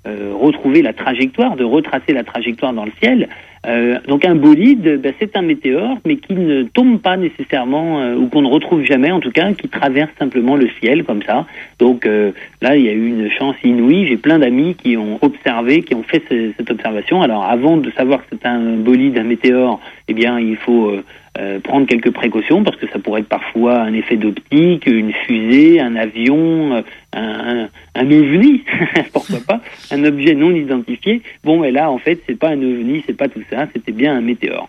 retrouver 0.07 0.83
la 0.83 0.93
trajectoire, 0.93 1.57
de 1.57 1.65
retracer 1.65 2.13
la 2.13 2.25
trajectoire 2.25 2.73
dans 2.73 2.85
le 2.85 2.93
ciel. 3.03 3.29
Euh, 3.67 3.99
donc 4.07 4.25
un 4.25 4.37
bolide, 4.37 5.01
ben, 5.01 5.13
c'est 5.19 5.37
un 5.37 5.43
météore, 5.43 5.99
mais 6.05 6.17
qui 6.17 6.35
ne 6.35 6.63
tombe 6.65 7.01
pas 7.01 7.17
nécessairement, 7.17 8.01
euh, 8.01 8.15
ou 8.15 8.29
qu'on 8.29 8.43
ne 8.43 8.49
retrouve 8.49 8.85
jamais 8.85 9.11
en 9.11 9.19
tout 9.19 9.33
cas, 9.33 9.53
qui 9.55 9.69
traverse 9.69 10.11
simplement 10.19 10.55
le 10.57 10.69
ciel 10.81 11.05
comme 11.05 11.23
ça. 11.23 11.47
Donc 11.79 12.07
euh, 12.07 12.31
là, 12.63 12.77
il 12.77 12.85
y 12.85 12.89
a 12.89 12.93
eu 12.93 13.09
une 13.09 13.31
chance 13.31 13.57
inouïe. 13.65 14.07
J'ai 14.07 14.17
plein 14.17 14.39
d'amis 14.39 14.77
qui 14.77 14.97
ont 14.97 15.19
observé, 15.21 15.83
qui 15.83 15.95
ont 15.95 16.05
fait 16.05 16.23
cette 16.29 16.71
observation. 16.71 17.23
Alors 17.23 17.45
avant 17.45 17.77
de 17.77 17.91
savoir 17.93 18.21
que 18.21 18.27
c'est 18.31 18.47
un 18.47 18.77
bolide, 18.77 19.19
un 19.19 19.25
météore, 19.25 19.81
eh 20.07 20.15
bien 20.15 20.39
il 20.39 20.57
faut 20.57 20.93
euh, 21.39 21.61
prendre 21.61 21.87
quelques 21.87 22.13
précautions 22.13 22.65
parce 22.65 22.77
que 22.77 22.89
ça 22.89 22.99
pourrait 22.99 23.21
être 23.21 23.29
parfois 23.29 23.81
un 23.81 23.93
effet 23.93 24.17
d'optique, 24.17 24.87
une 24.87 25.13
fusée, 25.13 25.81
un 25.81 25.97
avion, 25.97 26.77
euh, 26.77 26.83
un, 27.13 27.69
un, 27.95 28.11
ovni, 28.11 28.65
pourquoi 29.13 29.39
pas, 29.47 29.61
un 29.91 30.05
objet 30.05 30.35
non 30.35 30.53
identifié. 30.53 31.23
Bon, 31.45 31.63
et 31.65 31.71
là, 31.71 31.91
en 31.91 31.99
fait, 31.99 32.21
c'est 32.27 32.39
pas 32.39 32.51
un 32.51 32.63
ovni, 32.63 33.03
c'est 33.07 33.17
pas 33.17 33.29
tout 33.29 33.43
ça, 33.51 33.67
c'était 33.73 33.93
bien 33.93 34.17
un 34.17 34.21
météore. 34.21 34.69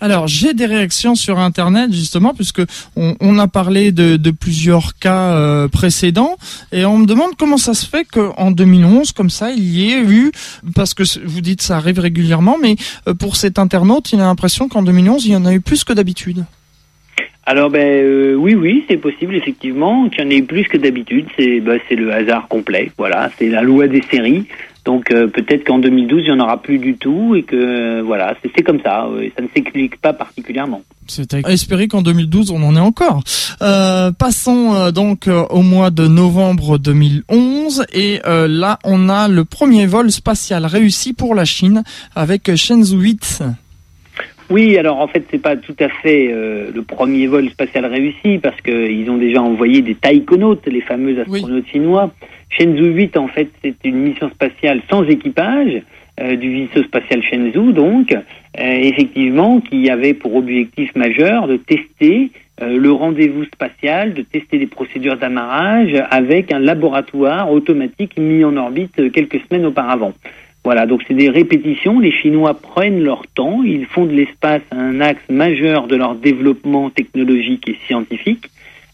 Alors 0.00 0.28
j'ai 0.28 0.54
des 0.54 0.66
réactions 0.66 1.14
sur 1.14 1.38
internet 1.38 1.92
justement 1.92 2.34
puisque 2.34 2.62
on, 2.96 3.38
a 3.38 3.48
parlé 3.48 3.92
de, 3.92 4.30
plusieurs 4.30 4.96
cas 4.98 5.32
euh, 5.32 5.68
précédents 5.68 6.36
et 6.72 6.84
on 6.84 6.98
me 6.98 7.06
demande 7.06 7.30
comment 7.38 7.56
ça 7.56 7.74
se 7.74 7.86
fait 7.88 8.04
qu'en 8.04 8.50
2011 8.50 9.12
comme 9.12 9.30
ça 9.30 9.50
il 9.50 9.64
y 9.64 9.92
ait 9.92 10.02
eu 10.02 10.32
parce 10.74 10.94
que 10.94 11.02
vous 11.24 11.40
dites 11.40 11.62
ça 11.62 11.76
arrive 11.76 11.98
régulièrement 11.98 12.56
mais 12.60 12.76
euh, 13.08 13.14
pour 13.14 13.36
cet 13.36 13.58
internaute 13.58 14.12
il 14.12 14.20
a 14.20 14.24
l'impression 14.24 14.68
qu'en 14.68 14.82
2011 14.82 15.26
il 15.26 15.32
y 15.32 15.36
en 15.36 15.46
a 15.46 15.54
eu 15.54 15.60
plus 15.60 15.84
que 15.84 15.92
d'habitude. 15.92 16.44
Alors 17.46 17.68
ben 17.68 18.04
euh, 18.04 18.34
oui 18.34 18.54
oui 18.54 18.84
c'est 18.88 18.96
possible 18.96 19.34
effectivement 19.34 20.08
qu'il 20.08 20.24
y 20.24 20.26
en 20.26 20.30
ait 20.30 20.42
plus 20.42 20.64
que 20.64 20.78
d'habitude. 20.78 21.26
C'est 21.38 21.60
bah, 21.60 21.74
c'est 21.88 21.96
le 21.96 22.12
hasard 22.12 22.48
complet 22.48 22.90
voilà. 22.96 23.30
C'est 23.38 23.48
la 23.48 23.62
loi 23.62 23.86
des 23.86 24.02
séries 24.10 24.46
donc 24.84 25.10
euh, 25.10 25.28
peut-être 25.28 25.64
qu'en 25.64 25.78
2012, 25.78 26.24
il 26.26 26.32
n'y 26.34 26.40
en 26.40 26.44
aura 26.44 26.60
plus 26.60 26.78
du 26.78 26.96
tout 26.96 27.34
et 27.34 27.42
que 27.42 27.56
euh, 27.56 28.02
voilà, 28.02 28.36
c'est 28.42 28.62
comme 28.62 28.80
ça. 28.82 29.08
ça 29.36 29.42
ne 29.42 29.48
s'explique 29.54 29.98
pas 30.00 30.12
particulièrement. 30.12 30.82
C'est 31.06 31.34
à 31.34 31.52
espérer 31.52 31.88
qu'en 31.88 32.02
2012, 32.02 32.50
on 32.50 32.62
en 32.62 32.76
est 32.76 32.80
encore. 32.80 33.22
Euh, 33.62 34.10
passons 34.12 34.90
donc 34.90 35.28
au 35.28 35.62
mois 35.62 35.90
de 35.90 36.06
novembre 36.06 36.78
2011 36.78 37.86
et 37.92 38.20
là, 38.24 38.78
on 38.84 39.08
a 39.08 39.28
le 39.28 39.44
premier 39.44 39.86
vol 39.86 40.10
spatial 40.10 40.66
réussi 40.66 41.12
pour 41.12 41.34
la 41.34 41.44
Chine 41.44 41.82
avec 42.14 42.54
Shenzhou 42.54 43.00
8. 43.00 43.42
Oui, 44.50 44.76
alors 44.76 45.00
en 45.00 45.08
fait, 45.08 45.24
c'est 45.30 45.40
pas 45.40 45.56
tout 45.56 45.76
à 45.80 45.88
fait 45.88 46.28
le 46.28 46.82
premier 46.82 47.26
vol 47.26 47.48
spatial 47.50 47.86
réussi 47.86 48.38
parce 48.38 48.60
qu'ils 48.60 49.10
ont 49.10 49.18
déjà 49.18 49.42
envoyé 49.42 49.82
des 49.82 49.94
taïkonautes, 49.94 50.66
les 50.66 50.82
fameux 50.82 51.18
astronautes 51.20 51.68
chinois. 51.70 52.12
Shenzhou 52.58 52.86
8, 52.86 53.16
en 53.16 53.28
fait, 53.28 53.48
c'est 53.62 53.76
une 53.84 53.96
mission 53.96 54.30
spatiale 54.30 54.80
sans 54.88 55.02
équipage 55.04 55.82
euh, 56.20 56.36
du 56.36 56.52
vaisseau 56.52 56.84
spatial 56.84 57.22
Shenzhou, 57.22 57.72
donc, 57.72 58.12
euh, 58.12 58.20
effectivement, 58.60 59.60
qui 59.60 59.90
avait 59.90 60.14
pour 60.14 60.36
objectif 60.36 60.94
majeur 60.94 61.48
de 61.48 61.56
tester 61.56 62.30
euh, 62.62 62.76
le 62.78 62.92
rendez-vous 62.92 63.44
spatial, 63.46 64.14
de 64.14 64.22
tester 64.22 64.58
les 64.58 64.68
procédures 64.68 65.16
d'amarrage 65.16 66.00
avec 66.10 66.52
un 66.52 66.60
laboratoire 66.60 67.50
automatique 67.50 68.16
mis 68.16 68.44
en 68.44 68.56
orbite 68.56 69.10
quelques 69.10 69.40
semaines 69.48 69.66
auparavant. 69.66 70.12
Voilà, 70.64 70.86
donc 70.86 71.02
c'est 71.08 71.14
des 71.14 71.28
répétitions. 71.28 71.98
Les 71.98 72.12
Chinois 72.12 72.54
prennent 72.54 73.02
leur 73.02 73.26
temps, 73.34 73.62
ils 73.64 73.84
font 73.84 74.06
de 74.06 74.12
l'espace 74.12 74.62
un 74.70 75.00
axe 75.00 75.28
majeur 75.28 75.88
de 75.88 75.96
leur 75.96 76.14
développement 76.14 76.90
technologique 76.90 77.68
et 77.68 77.76
scientifique. 77.86 78.46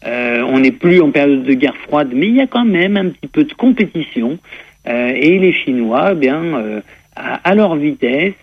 Euh, 0.05 0.41
on 0.47 0.59
n'est 0.59 0.71
plus 0.71 1.01
en 1.01 1.11
période 1.11 1.43
de 1.43 1.53
guerre 1.53 1.77
froide, 1.87 2.09
mais 2.13 2.27
il 2.27 2.35
y 2.35 2.41
a 2.41 2.47
quand 2.47 2.65
même 2.65 2.97
un 2.97 3.09
petit 3.09 3.27
peu 3.27 3.43
de 3.43 3.53
compétition. 3.53 4.39
Euh, 4.87 5.13
et 5.15 5.37
les 5.37 5.53
Chinois, 5.53 6.09
eh 6.13 6.15
bien, 6.15 6.43
euh, 6.43 6.81
à, 7.15 7.53
leur 7.53 7.75
vitesse, 7.75 8.33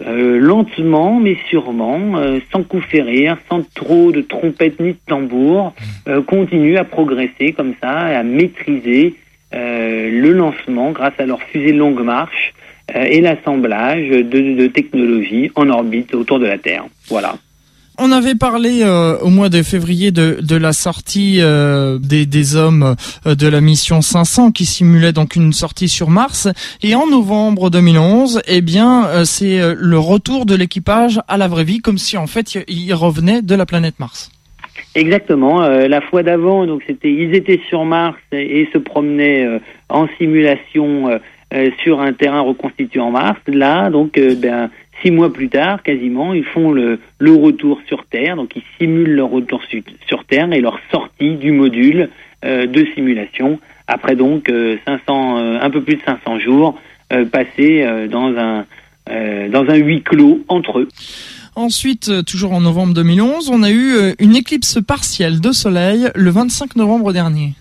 lentement 0.00 1.18
mais 1.18 1.36
sûrement, 1.48 2.20
sans 2.52 2.62
coup 2.62 2.80
férir, 2.80 3.36
sans 3.50 3.62
trop 3.74 4.12
de 4.12 4.20
trompettes 4.20 4.78
ni 4.78 4.92
de 4.92 4.98
tambours, 5.06 5.74
continuent 6.26 6.76
à 6.76 6.84
progresser 6.84 7.52
comme 7.52 7.74
ça, 7.80 7.90
à 7.90 8.22
maîtriser 8.22 9.14
le 9.52 10.30
lancement 10.32 10.92
grâce 10.92 11.14
à 11.18 11.26
leur 11.26 11.42
fusée 11.42 11.72
longue 11.72 12.04
marche 12.04 12.52
et 12.94 13.20
l'assemblage 13.22 14.08
de, 14.08 14.22
de 14.22 14.66
technologies 14.66 15.50
en 15.56 15.68
orbite 15.70 16.14
autour 16.14 16.38
de 16.38 16.46
la 16.46 16.58
Terre. 16.58 16.84
Voilà. 17.08 17.34
On 18.00 18.12
avait 18.12 18.36
parlé 18.36 18.82
euh, 18.84 19.18
au 19.18 19.28
mois 19.28 19.48
de 19.48 19.60
février 19.60 20.12
de, 20.12 20.56
la 20.56 20.72
sortie 20.72 21.38
euh, 21.40 21.98
des, 21.98 22.54
hommes 22.54 22.94
euh, 23.26 23.34
de 23.34 23.48
la 23.48 23.60
mission 23.60 24.02
500 24.02 24.52
qui 24.52 24.66
simulait 24.66 25.12
donc 25.12 25.34
une 25.34 25.52
sortie 25.52 25.88
sur 25.88 26.08
Mars. 26.08 26.46
Et 26.84 26.94
en 26.94 27.08
novembre 27.08 27.70
2011, 27.70 28.42
eh 28.46 28.60
bien, 28.60 29.24
c'est 29.24 29.58
le 29.74 29.98
retour 29.98 30.46
de 30.46 30.54
l'équipage 30.54 31.20
à 31.26 31.36
la 31.38 31.48
vraie 31.48 31.64
vie, 31.64 31.80
comme 31.80 31.98
si 31.98 32.16
en 32.16 32.28
fait 32.28 32.64
il 32.68 32.94
revenait 32.94 33.42
de 33.42 33.54
la 33.56 33.66
planète 33.66 33.98
Mars. 33.98 34.30
Exactement. 34.94 35.60
la 35.68 36.00
fois 36.00 36.22
d'avant, 36.22 36.66
donc 36.66 36.82
c'était, 36.86 37.12
ils 37.12 37.34
étaient 37.34 37.60
sur 37.68 37.84
Mars 37.84 38.16
et, 38.30 38.60
et 38.60 38.68
se 38.72 38.78
promenaient 38.78 39.60
en 39.88 40.06
simulation 40.18 41.20
sur 41.82 42.00
un 42.00 42.12
terrain 42.12 42.42
reconstitué 42.42 43.00
en 43.00 43.10
Mars. 43.10 43.40
Là, 43.48 43.90
donc, 43.90 44.12
ben, 44.18 44.70
Six 45.02 45.10
mois 45.10 45.32
plus 45.32 45.48
tard, 45.48 45.82
quasiment, 45.82 46.34
ils 46.34 46.44
font 46.44 46.72
le, 46.72 46.98
le 47.18 47.32
retour 47.32 47.80
sur 47.86 48.04
Terre, 48.06 48.36
donc 48.36 48.56
ils 48.56 48.62
simulent 48.78 49.14
leur 49.14 49.30
retour 49.30 49.62
sur 50.06 50.24
Terre 50.24 50.52
et 50.52 50.60
leur 50.60 50.80
sortie 50.90 51.36
du 51.36 51.52
module 51.52 52.08
euh, 52.44 52.66
de 52.66 52.86
simulation, 52.94 53.58
après 53.88 54.14
donc 54.14 54.46
500, 54.46 55.38
euh, 55.38 55.40
euh, 55.40 55.58
un 55.60 55.70
peu 55.70 55.82
plus 55.82 55.96
de 55.96 56.02
500 56.06 56.38
jours 56.38 56.80
passés 57.32 57.86
dans, 58.10 58.36
un, 58.36 58.66
dans 59.48 59.66
un 59.66 59.74
huis 59.76 60.02
clos 60.02 60.44
entre 60.46 60.80
eux. 60.80 60.88
Ensuite, 61.56 62.24
toujours 62.26 62.52
en 62.52 62.60
novembre 62.60 62.92
2011, 62.92 63.50
on 63.50 63.62
a 63.62 63.70
eu 63.70 63.94
une 64.18 64.36
éclipse 64.36 64.78
partielle 64.86 65.40
de 65.40 65.52
soleil 65.52 66.10
le 66.14 66.30
25 66.30 66.76
novembre 66.76 67.14
dernier. 67.14 67.54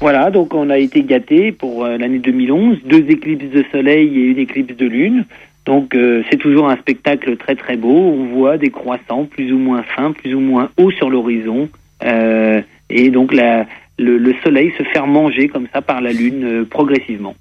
Voilà, 0.00 0.30
donc 0.30 0.54
on 0.54 0.70
a 0.70 0.78
été 0.78 1.02
gâté 1.02 1.50
pour 1.50 1.84
l'année 1.84 2.20
2011, 2.20 2.78
deux 2.84 3.04
éclipses 3.10 3.50
de 3.50 3.64
soleil 3.72 4.06
et 4.16 4.26
une 4.26 4.38
éclipse 4.38 4.76
de 4.76 4.86
lune. 4.86 5.24
Donc 5.68 5.94
euh, 5.94 6.22
c'est 6.30 6.38
toujours 6.38 6.70
un 6.70 6.78
spectacle 6.78 7.36
très 7.36 7.54
très 7.54 7.76
beau. 7.76 7.94
On 7.94 8.24
voit 8.24 8.56
des 8.56 8.70
croissants 8.70 9.26
plus 9.26 9.52
ou 9.52 9.58
moins 9.58 9.82
fins, 9.82 10.12
plus 10.12 10.34
ou 10.34 10.40
moins 10.40 10.70
hauts 10.78 10.90
sur 10.90 11.10
l'horizon. 11.10 11.68
Euh, 12.02 12.62
et 12.88 13.10
donc 13.10 13.34
la, 13.34 13.66
le, 13.98 14.32
soleil 14.42 14.72
se 14.78 14.82
fait 14.82 15.02
manger 15.02 15.48
comme 15.48 15.66
ça 15.70 15.82
par 15.82 16.00
la 16.00 16.12
lune 16.12 16.42
euh, 16.42 16.64
progressivement. 16.64 17.34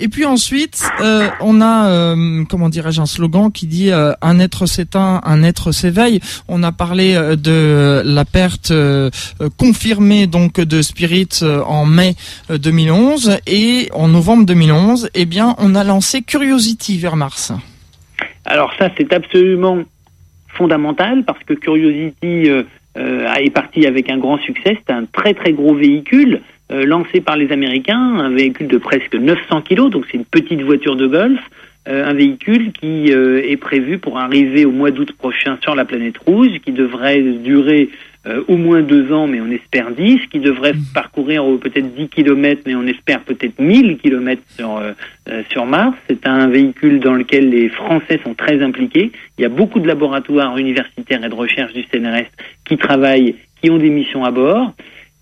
Et 0.00 0.08
puis 0.08 0.24
ensuite, 0.24 0.80
euh, 1.00 1.28
on 1.40 1.60
a, 1.60 1.88
euh, 1.88 2.44
comment 2.48 2.68
dirais-je, 2.68 3.00
un 3.00 3.06
slogan 3.06 3.50
qui 3.50 3.66
dit 3.66 3.90
euh, 3.90 4.12
un 4.22 4.38
être 4.38 4.66
s'éteint, 4.66 5.20
un 5.24 5.42
être 5.42 5.72
s'éveille. 5.72 6.20
On 6.46 6.62
a 6.62 6.70
parlé 6.70 7.14
de 7.14 8.02
la 8.04 8.24
perte 8.24 8.72
confirmée 9.56 10.26
donc 10.26 10.60
de 10.60 10.82
Spirit 10.82 11.28
en 11.42 11.84
mai 11.84 12.14
2011 12.48 13.38
et 13.46 13.88
en 13.92 14.08
novembre 14.08 14.46
2011, 14.46 15.10
eh 15.14 15.26
bien, 15.26 15.54
on 15.58 15.74
a 15.74 15.82
lancé 15.82 16.22
Curiosity 16.22 16.98
vers 16.98 17.16
Mars. 17.16 17.52
Alors 18.44 18.72
ça, 18.78 18.90
c'est 18.96 19.12
absolument 19.12 19.78
fondamental 20.48 21.24
parce 21.24 21.42
que 21.44 21.54
Curiosity 21.54 22.50
est 22.96 23.50
parti 23.50 23.86
avec 23.86 24.10
un 24.10 24.18
grand 24.18 24.38
succès. 24.38 24.78
C'est 24.86 24.92
un 24.92 25.06
très 25.06 25.34
très 25.34 25.52
gros 25.52 25.74
véhicule. 25.74 26.42
Euh, 26.70 26.84
lancé 26.84 27.22
par 27.22 27.38
les 27.38 27.50
Américains, 27.50 28.18
un 28.18 28.28
véhicule 28.28 28.68
de 28.68 28.76
presque 28.76 29.14
900 29.14 29.62
kg, 29.62 29.88
donc 29.88 30.04
c'est 30.10 30.18
une 30.18 30.26
petite 30.26 30.60
voiture 30.60 30.96
de 30.96 31.06
golf, 31.06 31.40
euh, 31.88 32.04
un 32.04 32.12
véhicule 32.12 32.72
qui 32.72 33.10
euh, 33.10 33.40
est 33.42 33.56
prévu 33.56 33.96
pour 33.96 34.18
arriver 34.18 34.66
au 34.66 34.70
mois 34.70 34.90
d'août 34.90 35.10
prochain 35.12 35.56
sur 35.62 35.74
la 35.74 35.86
planète 35.86 36.18
rouge, 36.18 36.58
qui 36.62 36.72
devrait 36.72 37.22
durer 37.22 37.88
au 38.46 38.58
moins 38.58 38.82
deux 38.82 39.10
ans, 39.10 39.26
mais 39.26 39.40
on 39.40 39.50
espère 39.50 39.90
10, 39.90 40.26
qui 40.30 40.38
devrait 40.38 40.74
mmh. 40.74 40.92
parcourir 40.92 41.44
peut-être 41.62 41.94
10 41.94 42.08
km, 42.08 42.60
mais 42.66 42.74
on 42.74 42.86
espère 42.86 43.20
peut-être 43.20 43.58
1000 43.58 43.96
km 43.96 44.42
sur, 44.54 44.82
sur 45.48 45.64
Mars. 45.64 45.96
C'est 46.10 46.26
un 46.26 46.46
véhicule 46.48 47.00
dans 47.00 47.14
lequel 47.14 47.48
les 47.48 47.70
Français 47.70 48.20
sont 48.22 48.34
très 48.34 48.62
impliqués. 48.62 49.12
Il 49.38 49.42
y 49.42 49.44
a 49.46 49.48
beaucoup 49.48 49.80
de 49.80 49.86
laboratoires 49.86 50.58
universitaires 50.58 51.24
et 51.24 51.28
de 51.30 51.34
recherche 51.34 51.72
du 51.72 51.84
CNRS 51.84 52.26
qui 52.66 52.76
travaillent, 52.76 53.36
qui 53.62 53.70
ont 53.70 53.78
des 53.78 53.88
missions 53.88 54.24
à 54.24 54.30
bord. 54.30 54.74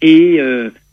Et 0.03 0.41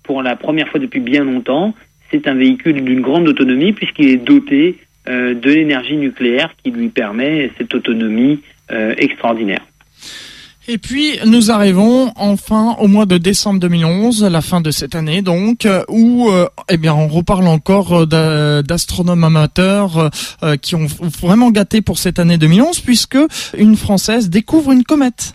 pour 0.03 0.21
la 0.21 0.35
première 0.35 0.67
fois 0.69 0.79
depuis 0.79 0.99
bien 0.99 1.23
longtemps, 1.23 1.73
c'est 2.11 2.27
un 2.27 2.35
véhicule 2.35 2.83
d'une 2.83 3.01
grande 3.01 3.27
autonomie 3.27 3.73
puisqu'il 3.73 4.09
est 4.09 4.17
doté 4.17 4.77
euh, 5.09 5.33
de 5.33 5.49
l'énergie 5.49 5.97
nucléaire 5.97 6.53
qui 6.63 6.71
lui 6.71 6.89
permet 6.89 7.51
cette 7.57 7.73
autonomie 7.73 8.39
euh, 8.71 8.93
extraordinaire. 8.97 9.61
Et 10.69 10.77
puis 10.77 11.19
nous 11.25 11.51
arrivons 11.51 12.13
enfin 12.15 12.77
au 12.79 12.87
mois 12.87 13.05
de 13.05 13.17
décembre 13.17 13.59
2011, 13.59 14.23
la 14.23 14.41
fin 14.41 14.61
de 14.61 14.71
cette 14.71 14.95
année 14.95 15.21
donc, 15.21 15.67
où 15.89 16.29
euh, 16.29 16.47
eh 16.69 16.77
bien 16.77 16.93
on 16.93 17.09
reparle 17.09 17.47
encore 17.47 18.07
d'astronomes 18.07 19.25
amateurs 19.25 20.09
qui 20.61 20.75
ont 20.75 20.85
vraiment 21.19 21.51
gâté 21.51 21.81
pour 21.81 21.97
cette 21.97 22.17
année 22.17 22.37
2011 22.37 22.79
puisque 22.79 23.17
une 23.57 23.75
française 23.75 24.29
découvre 24.29 24.71
une 24.71 24.85
comète. 24.85 25.33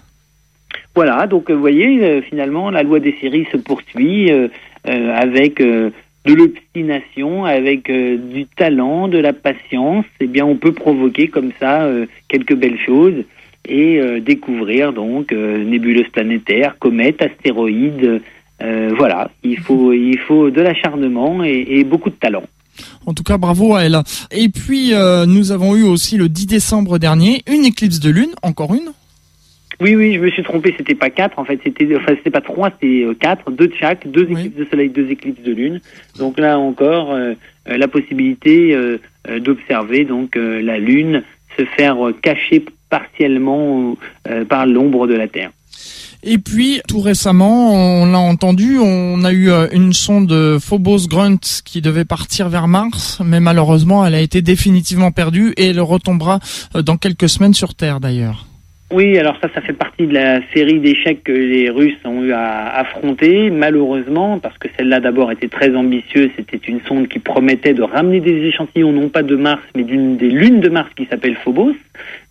Voilà, 0.99 1.29
donc 1.29 1.49
euh, 1.49 1.55
vous 1.55 1.61
voyez, 1.61 2.03
euh, 2.03 2.23
finalement, 2.23 2.71
la 2.71 2.83
loi 2.83 2.99
des 2.99 3.15
séries 3.21 3.47
se 3.53 3.57
poursuit 3.57 4.33
euh, 4.33 4.49
avec 4.85 5.63
de 5.63 5.93
l'obstination, 6.27 7.45
avec 7.45 7.89
du 7.89 8.47
talent, 8.47 9.07
de 9.07 9.19
la 9.19 9.33
patience. 9.33 10.05
Eh 10.19 10.27
bien, 10.27 10.45
on 10.45 10.57
peut 10.57 10.73
provoquer 10.73 11.29
comme 11.29 11.53
ça 11.61 11.89
quelques 12.27 12.57
belles 12.57 12.81
choses 12.85 13.23
et 13.69 14.01
découvrir 14.21 14.93
donc 14.93 15.31
nébuleuses 15.33 16.09
planétaires, 16.11 16.77
comètes, 16.79 17.23
astéroïdes. 17.23 18.21
voilà, 18.61 19.31
il 19.45 19.59
faut, 19.59 19.93
il 19.93 20.19
faut 20.19 20.51
de 20.51 20.61
l'acharnement 20.61 21.45
et, 21.45 21.65
et 21.69 21.85
beaucoup 21.85 22.11
de 22.11 22.17
talent. 22.17 22.45
En 23.07 23.15
tout 23.15 23.23
cas, 23.23 23.39
bravo 23.39 23.77
à 23.77 23.85
elle. 23.85 24.01
Et 24.33 24.49
puis, 24.49 24.93
nous 25.27 25.53
avons 25.53 25.77
eu 25.77 25.85
aussi 25.85 26.17
le 26.17 26.29
10 26.29 26.47
décembre 26.47 26.99
dernier 26.99 27.43
une 27.47 27.65
éclipse 27.65 28.01
de 28.01 28.11
lune, 28.11 28.33
encore 28.43 28.75
une 28.75 28.93
oui, 29.81 29.95
oui, 29.95 30.15
je 30.15 30.19
me 30.19 30.31
suis 30.31 30.43
trompé. 30.43 30.75
C'était 30.77 30.95
pas 30.95 31.11
quatre, 31.11 31.39
en 31.39 31.45
fait. 31.45 31.61
C'était, 31.63 31.89
enfin, 31.97 32.15
c'était 32.17 32.31
pas 32.31 32.41
trois, 32.41 32.71
c'était 32.71 33.05
euh, 33.05 33.15
quatre, 33.15 33.51
deux 33.51 33.69
de 33.69 33.75
chaque, 33.79 34.09
deux 34.09 34.29
éclipses 34.31 34.57
de 34.57 34.65
soleil, 34.65 34.89
deux 34.89 35.09
éclipses 35.11 35.43
de 35.43 35.53
lune. 35.53 35.81
Donc 36.19 36.39
là 36.39 36.59
encore, 36.59 37.13
euh, 37.13 37.35
euh, 37.69 37.77
la 37.77 37.87
possibilité 37.87 38.77
d'observer 39.41 40.05
donc 40.05 40.37
la 40.37 40.79
lune 40.79 41.23
se 41.59 41.65
faire 41.65 41.97
cacher 42.23 42.65
partiellement 42.89 43.97
par 44.49 44.65
l'ombre 44.65 45.07
de 45.07 45.15
la 45.15 45.29
Terre. 45.29 45.51
Et 46.23 46.39
puis, 46.39 46.81
tout 46.89 47.01
récemment, 47.01 47.73
on 47.75 48.07
l'a 48.11 48.19
entendu, 48.19 48.79
on 48.79 49.23
a 49.25 49.33
eu 49.33 49.51
une 49.73 49.93
sonde 49.93 50.59
Phobos 50.59 51.09
Grunt 51.09 51.41
qui 51.65 51.83
devait 51.83 52.07
partir 52.07 52.49
vers 52.49 52.69
Mars, 52.69 53.21
mais 53.23 53.41
malheureusement, 53.41 54.05
elle 54.07 54.15
a 54.15 54.21
été 54.21 54.41
définitivement 54.41 55.13
perdue 55.13 55.53
et 55.59 55.67
elle 55.67 55.81
retombera 55.81 56.41
dans 56.75 56.97
quelques 56.97 57.29
semaines 57.29 57.55
sur 57.55 57.75
Terre 57.75 58.01
d'ailleurs. 58.01 58.47
Oui, 58.91 59.19
alors 59.19 59.37
ça, 59.43 59.51
ça 59.55 59.61
fait 59.61 59.75
partie 59.75 60.07
de 60.07 60.15
la 60.15 60.41
série 60.55 60.81
d'échecs 60.81 61.23
que 61.23 61.33
les 61.33 61.69
Russes 61.69 61.99
ont 62.07 62.25
eu 62.25 62.33
à 62.33 62.69
affronter, 62.75 63.51
malheureusement, 63.51 64.39
parce 64.39 64.57
que 64.57 64.69
celle-là 64.79 64.99
d'abord 65.01 65.31
était 65.31 65.49
très 65.49 65.77
ambitieuse. 65.77 66.31
C'était 66.37 66.57
une 66.57 66.81
sonde 66.89 67.07
qui 67.07 67.19
promettait 67.19 67.75
de 67.75 67.83
ramener 67.83 68.21
des 68.21 68.47
échantillons, 68.47 68.93
non 68.93 69.11
pas 69.11 69.23
de 69.23 69.37
Mars, 69.37 69.63
mais 69.77 69.85
d'une 69.85 70.17
des 70.17 70.31
lunes 70.31 70.61
de 70.61 70.71
Mars 70.71 70.89
qui 70.97 71.05
s'appelle 71.05 71.37
Phobos. 71.37 71.75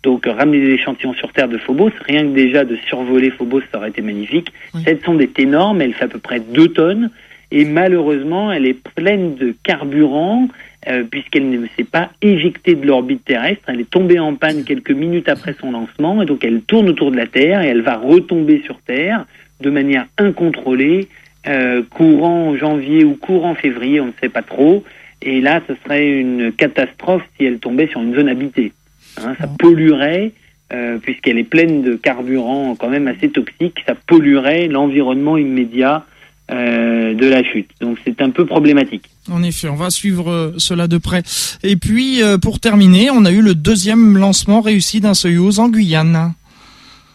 Donc 0.02 0.26
ramener 0.26 0.58
des 0.58 0.72
échantillons 0.72 1.14
sur 1.14 1.32
Terre 1.32 1.48
de 1.48 1.58
Phobos, 1.58 1.92
rien 2.04 2.22
que 2.22 2.34
déjà 2.34 2.64
de 2.64 2.74
survoler 2.88 3.30
Phobos, 3.30 3.62
ça 3.70 3.78
aurait 3.78 3.90
été 3.90 4.02
magnifique. 4.02 4.52
Cette 4.84 5.04
sonde 5.04 5.22
est 5.22 5.38
énorme, 5.38 5.80
elle 5.80 5.94
fait 5.94 6.06
à 6.06 6.08
peu 6.08 6.18
près 6.18 6.40
2 6.40 6.68
tonnes, 6.68 7.10
et 7.52 7.64
malheureusement, 7.66 8.50
elle 8.50 8.66
est 8.66 8.76
pleine 8.94 9.36
de 9.36 9.54
carburant 9.62 10.48
euh, 10.88 11.04
puisqu'elle 11.04 11.50
ne 11.50 11.66
s'est 11.76 11.84
pas 11.84 12.10
éjectée 12.22 12.74
de 12.74 12.86
l'orbite 12.86 13.24
terrestre. 13.24 13.62
Elle 13.66 13.80
est 13.80 13.90
tombée 13.90 14.18
en 14.18 14.34
panne 14.34 14.64
quelques 14.64 14.90
minutes 14.90 15.28
après 15.28 15.54
son 15.60 15.72
lancement, 15.72 16.22
et 16.22 16.26
donc 16.26 16.44
elle 16.44 16.62
tourne 16.62 16.88
autour 16.88 17.10
de 17.10 17.16
la 17.16 17.26
Terre 17.26 17.62
et 17.62 17.68
elle 17.68 17.82
va 17.82 17.96
retomber 17.96 18.62
sur 18.64 18.80
Terre 18.80 19.26
de 19.60 19.70
manière 19.70 20.06
incontrôlée, 20.16 21.08
euh, 21.46 21.82
courant 21.90 22.56
janvier 22.56 23.04
ou 23.04 23.16
courant 23.16 23.54
février, 23.54 24.00
on 24.00 24.06
ne 24.06 24.12
sait 24.20 24.28
pas 24.28 24.42
trop. 24.42 24.84
Et 25.20 25.40
là, 25.40 25.60
ce 25.68 25.74
serait 25.84 26.08
une 26.08 26.52
catastrophe 26.52 27.22
si 27.36 27.44
elle 27.44 27.58
tombait 27.58 27.88
sur 27.88 28.00
une 28.00 28.14
zone 28.14 28.28
habitée. 28.28 28.72
Hein, 29.18 29.34
ça 29.40 29.48
polluerait, 29.58 30.32
euh, 30.72 30.98
puisqu'elle 30.98 31.38
est 31.38 31.44
pleine 31.44 31.82
de 31.82 31.94
carburant 31.96 32.76
quand 32.76 32.88
même 32.88 33.08
assez 33.08 33.28
toxique, 33.28 33.82
ça 33.86 33.94
polluerait 33.94 34.68
l'environnement 34.68 35.36
immédiat 35.36 36.04
euh, 36.50 37.12
de 37.12 37.26
la 37.28 37.44
chute. 37.44 37.68
Donc 37.78 37.98
c'est 38.06 38.22
un 38.22 38.30
peu 38.30 38.46
problématique. 38.46 39.02
En 39.30 39.42
effet, 39.42 39.68
on 39.68 39.74
va 39.74 39.90
suivre 39.90 40.30
euh, 40.30 40.52
cela 40.56 40.88
de 40.88 40.96
près. 40.96 41.20
Et 41.62 41.76
puis 41.76 42.22
euh, 42.22 42.38
pour 42.38 42.58
terminer, 42.58 43.10
on 43.10 43.26
a 43.26 43.30
eu 43.30 43.42
le 43.42 43.54
deuxième 43.54 44.16
lancement 44.16 44.62
réussi 44.62 45.02
d'un 45.02 45.12
Soyuz 45.12 45.60
en 45.60 45.68
Guyane. 45.68 46.32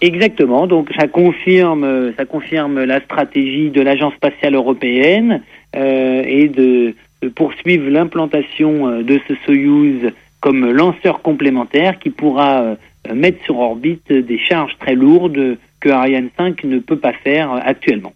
Exactement. 0.02 0.68
Donc 0.68 0.92
ça 1.00 1.08
confirme, 1.08 2.14
ça 2.16 2.26
confirme 2.26 2.84
la 2.84 3.02
stratégie 3.02 3.72
de 3.72 3.82
l'agence 3.82 4.14
spatiale 4.14 4.54
européenne 4.54 5.42
et 5.74 6.50
de, 6.50 6.94
de 7.24 7.30
poursuivre 7.30 7.90
l'implantation 7.90 9.02
de 9.02 9.20
ce 9.28 9.34
Soyuz 9.46 10.12
comme 10.42 10.70
lanceur 10.70 11.24
complémentaire 11.24 11.98
qui 11.98 12.12
pourra 12.12 12.76
mettre 13.12 13.44
sur 13.46 13.58
orbite 13.58 14.12
des 14.12 14.38
charges 14.38 14.78
très 14.78 14.94
lourdes 14.94 15.58
que 15.80 15.90
Ariane 15.90 16.30
5 16.38 16.66
ne 16.66 16.78
peut 16.78 17.00
pas 17.00 17.14
faire 17.14 17.52
actuellement. 17.54 18.14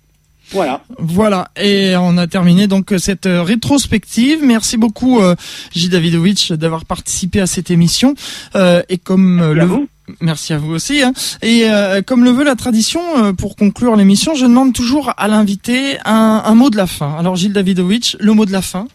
Voilà. 0.51 0.83
Voilà. 0.97 1.49
Et 1.61 1.95
on 1.97 2.17
a 2.17 2.27
terminé 2.27 2.67
donc 2.67 2.93
cette 2.97 3.25
euh, 3.25 3.43
rétrospective. 3.43 4.39
Merci 4.43 4.77
beaucoup, 4.77 5.19
euh, 5.19 5.35
J. 5.73 5.89
Davidovich, 5.89 6.51
d'avoir 6.53 6.85
participé 6.85 7.41
à 7.41 7.47
cette 7.47 7.71
émission. 7.71 8.15
Euh, 8.55 8.81
et 8.89 8.97
comme 8.97 9.53
le, 9.53 9.87
Merci 10.21 10.53
à 10.53 10.57
vous 10.57 10.73
aussi. 10.73 11.03
Hein. 11.03 11.11
Et 11.41 11.63
euh, 11.65 12.01
comme 12.01 12.23
le 12.23 12.31
veut 12.31 12.45
la 12.45 12.55
tradition, 12.55 13.01
euh, 13.17 13.33
pour 13.33 13.55
conclure 13.55 13.95
l'émission, 13.95 14.35
je 14.35 14.45
demande 14.45 14.73
toujours 14.73 15.13
à 15.17 15.27
l'invité 15.27 15.97
un, 16.05 16.41
un, 16.45 16.55
mot 16.55 16.69
de 16.69 16.77
la 16.77 16.87
fin. 16.87 17.15
Alors 17.19 17.35
Gilles 17.35 17.51
Davidovitch, 17.51 18.15
le 18.19 18.33
mot 18.33 18.45
de 18.45 18.51
la 18.51 18.61
fin 18.61 18.87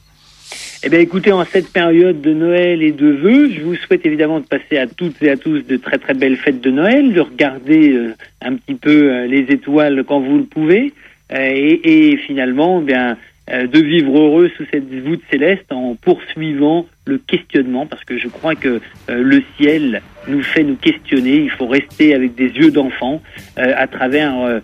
eh 0.85 0.89
bien, 0.89 0.99
écoutez, 0.99 1.31
en 1.31 1.45
cette 1.45 1.69
période 1.69 2.21
de 2.21 2.35
Noël 2.35 2.83
et 2.83 2.91
de 2.91 3.07
vœux, 3.07 3.49
je 3.55 3.63
vous 3.63 3.77
souhaite 3.77 4.05
évidemment 4.05 4.41
de 4.41 4.45
passer 4.45 4.79
à 4.79 4.89
toutes 4.89 5.23
et 5.23 5.31
à 5.31 5.37
tous 5.37 5.61
de 5.61 5.77
très 5.77 5.97
très 5.97 6.13
belles 6.13 6.37
fêtes 6.37 6.61
de 6.61 6.73
Noël, 6.73 7.15
de 7.15 7.21
regarder 7.21 7.93
euh, 7.93 8.15
un 8.43 8.57
petit 8.57 8.75
peu 8.75 9.25
les 9.27 9.47
étoiles 9.49 10.03
quand 10.05 10.19
vous 10.19 10.39
le 10.39 10.45
pouvez, 10.45 10.93
et, 11.35 12.11
et, 12.13 12.17
finalement, 12.19 12.81
eh 12.81 12.85
bien 12.85 13.17
euh, 13.51 13.67
de 13.67 13.81
vivre 13.81 14.17
heureux 14.17 14.51
sous 14.57 14.65
cette 14.73 14.89
voûte 14.89 15.21
céleste 15.29 15.73
en 15.73 15.97
poursuivant 15.97 16.87
le 17.07 17.19
questionnement, 17.19 17.87
parce 17.87 18.05
que 18.05 18.17
je 18.17 18.29
crois 18.29 18.55
que 18.55 18.81
euh, 19.11 19.23
le 19.23 19.43
ciel 19.57 20.01
nous 20.29 20.45
fait 20.45 20.63
nous 20.63 20.77
questionner, 20.77 21.39
il 21.39 21.51
faut 21.51 21.67
rester 21.67 22.15
avec 22.15 22.37
des 22.37 22.47
yeux 22.47 22.71
d'enfant 22.71 23.21
euh, 23.59 23.75
à 23.77 23.89
travers 23.89 24.61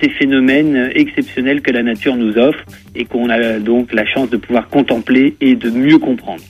ces 0.00 0.10
phénomènes 0.10 0.92
exceptionnels 0.94 1.60
que 1.60 1.72
la 1.72 1.82
nature 1.82 2.14
nous 2.14 2.38
offre 2.38 2.64
et 2.94 3.04
qu'on 3.04 3.30
a 3.30 3.58
donc 3.58 3.92
la 3.92 4.06
chance 4.06 4.30
de 4.30 4.36
pouvoir 4.36 4.68
contempler 4.68 5.34
et 5.40 5.56
de 5.56 5.68
mieux 5.68 5.98
comprendre. 5.98 6.42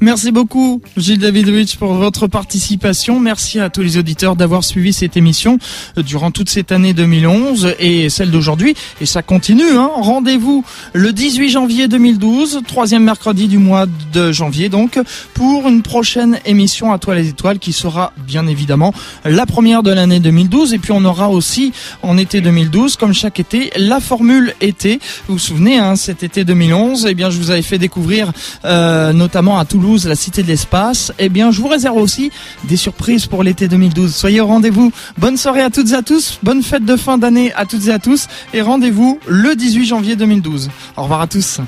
Merci 0.00 0.30
beaucoup, 0.32 0.82
Gilles 0.96 1.18
Davidovich, 1.18 1.76
pour 1.76 1.94
votre 1.94 2.26
participation. 2.26 3.20
Merci 3.20 3.60
à 3.60 3.70
tous 3.70 3.82
les 3.82 3.98
auditeurs 3.98 4.36
d'avoir 4.36 4.64
suivi 4.64 4.92
cette 4.92 5.16
émission 5.16 5.58
euh, 5.98 6.02
durant 6.02 6.30
toute 6.30 6.48
cette 6.48 6.72
année 6.72 6.94
2011 6.94 7.74
et 7.78 8.08
celle 8.08 8.30
d'aujourd'hui. 8.30 8.74
Et 9.00 9.06
ça 9.06 9.22
continue. 9.22 9.70
Hein. 9.70 9.90
Rendez-vous 9.94 10.64
le 10.92 11.12
18 11.12 11.50
janvier 11.50 11.88
2012, 11.88 12.62
troisième 12.66 13.04
mercredi 13.04 13.48
du 13.48 13.58
mois 13.58 13.86
de 14.12 14.32
janvier, 14.32 14.68
donc, 14.68 14.98
pour 15.34 15.68
une 15.68 15.82
prochaine 15.82 16.38
émission 16.44 16.92
à 16.92 16.98
toi 16.98 17.14
les 17.14 17.28
étoiles 17.28 17.58
qui 17.58 17.72
sera 17.72 18.12
bien 18.26 18.46
évidemment 18.46 18.92
la 19.24 19.46
première 19.46 19.82
de 19.82 19.92
l'année 19.92 20.20
2012. 20.20 20.74
Et 20.74 20.78
puis 20.78 20.92
on 20.92 21.04
aura 21.04 21.28
aussi 21.28 21.72
en 22.02 22.18
été 22.18 22.40
2012, 22.40 22.96
comme 22.96 23.14
chaque 23.14 23.40
été, 23.40 23.70
la 23.76 24.00
formule 24.00 24.54
été. 24.60 25.00
Vous 25.28 25.34
vous 25.34 25.38
souvenez, 25.38 25.78
hein, 25.78 25.96
cet 25.96 26.22
été 26.22 26.44
2011, 26.44 27.06
eh 27.08 27.14
bien, 27.14 27.30
je 27.30 27.38
vous 27.38 27.50
avais 27.50 27.62
fait 27.62 27.78
découvrir 27.78 28.32
euh, 28.64 29.12
notamment 29.12 29.58
à 29.60 29.66
Toulouse 29.66 30.06
la 30.06 30.16
cité 30.16 30.42
de 30.42 30.48
l'espace, 30.48 31.12
eh 31.18 31.28
bien, 31.28 31.50
je 31.50 31.60
vous 31.60 31.68
réserve 31.68 31.98
aussi 31.98 32.30
des 32.64 32.76
surprises 32.76 33.26
pour 33.26 33.42
l'été 33.42 33.68
2012. 33.68 34.14
Soyez 34.14 34.40
au 34.40 34.46
rendez-vous. 34.46 34.90
Bonne 35.18 35.36
soirée 35.36 35.60
à 35.60 35.68
toutes 35.68 35.90
et 35.90 35.94
à 35.94 36.02
tous. 36.02 36.38
Bonne 36.42 36.62
fête 36.62 36.84
de 36.84 36.96
fin 36.96 37.18
d'année 37.18 37.52
à 37.52 37.66
toutes 37.66 37.86
et 37.86 37.92
à 37.92 37.98
tous. 37.98 38.26
Et 38.54 38.62
rendez-vous 38.62 39.20
le 39.28 39.54
18 39.54 39.84
janvier 39.84 40.16
2012. 40.16 40.70
Au 40.96 41.02
revoir 41.02 41.20
à 41.20 41.26
tous. 41.26 41.60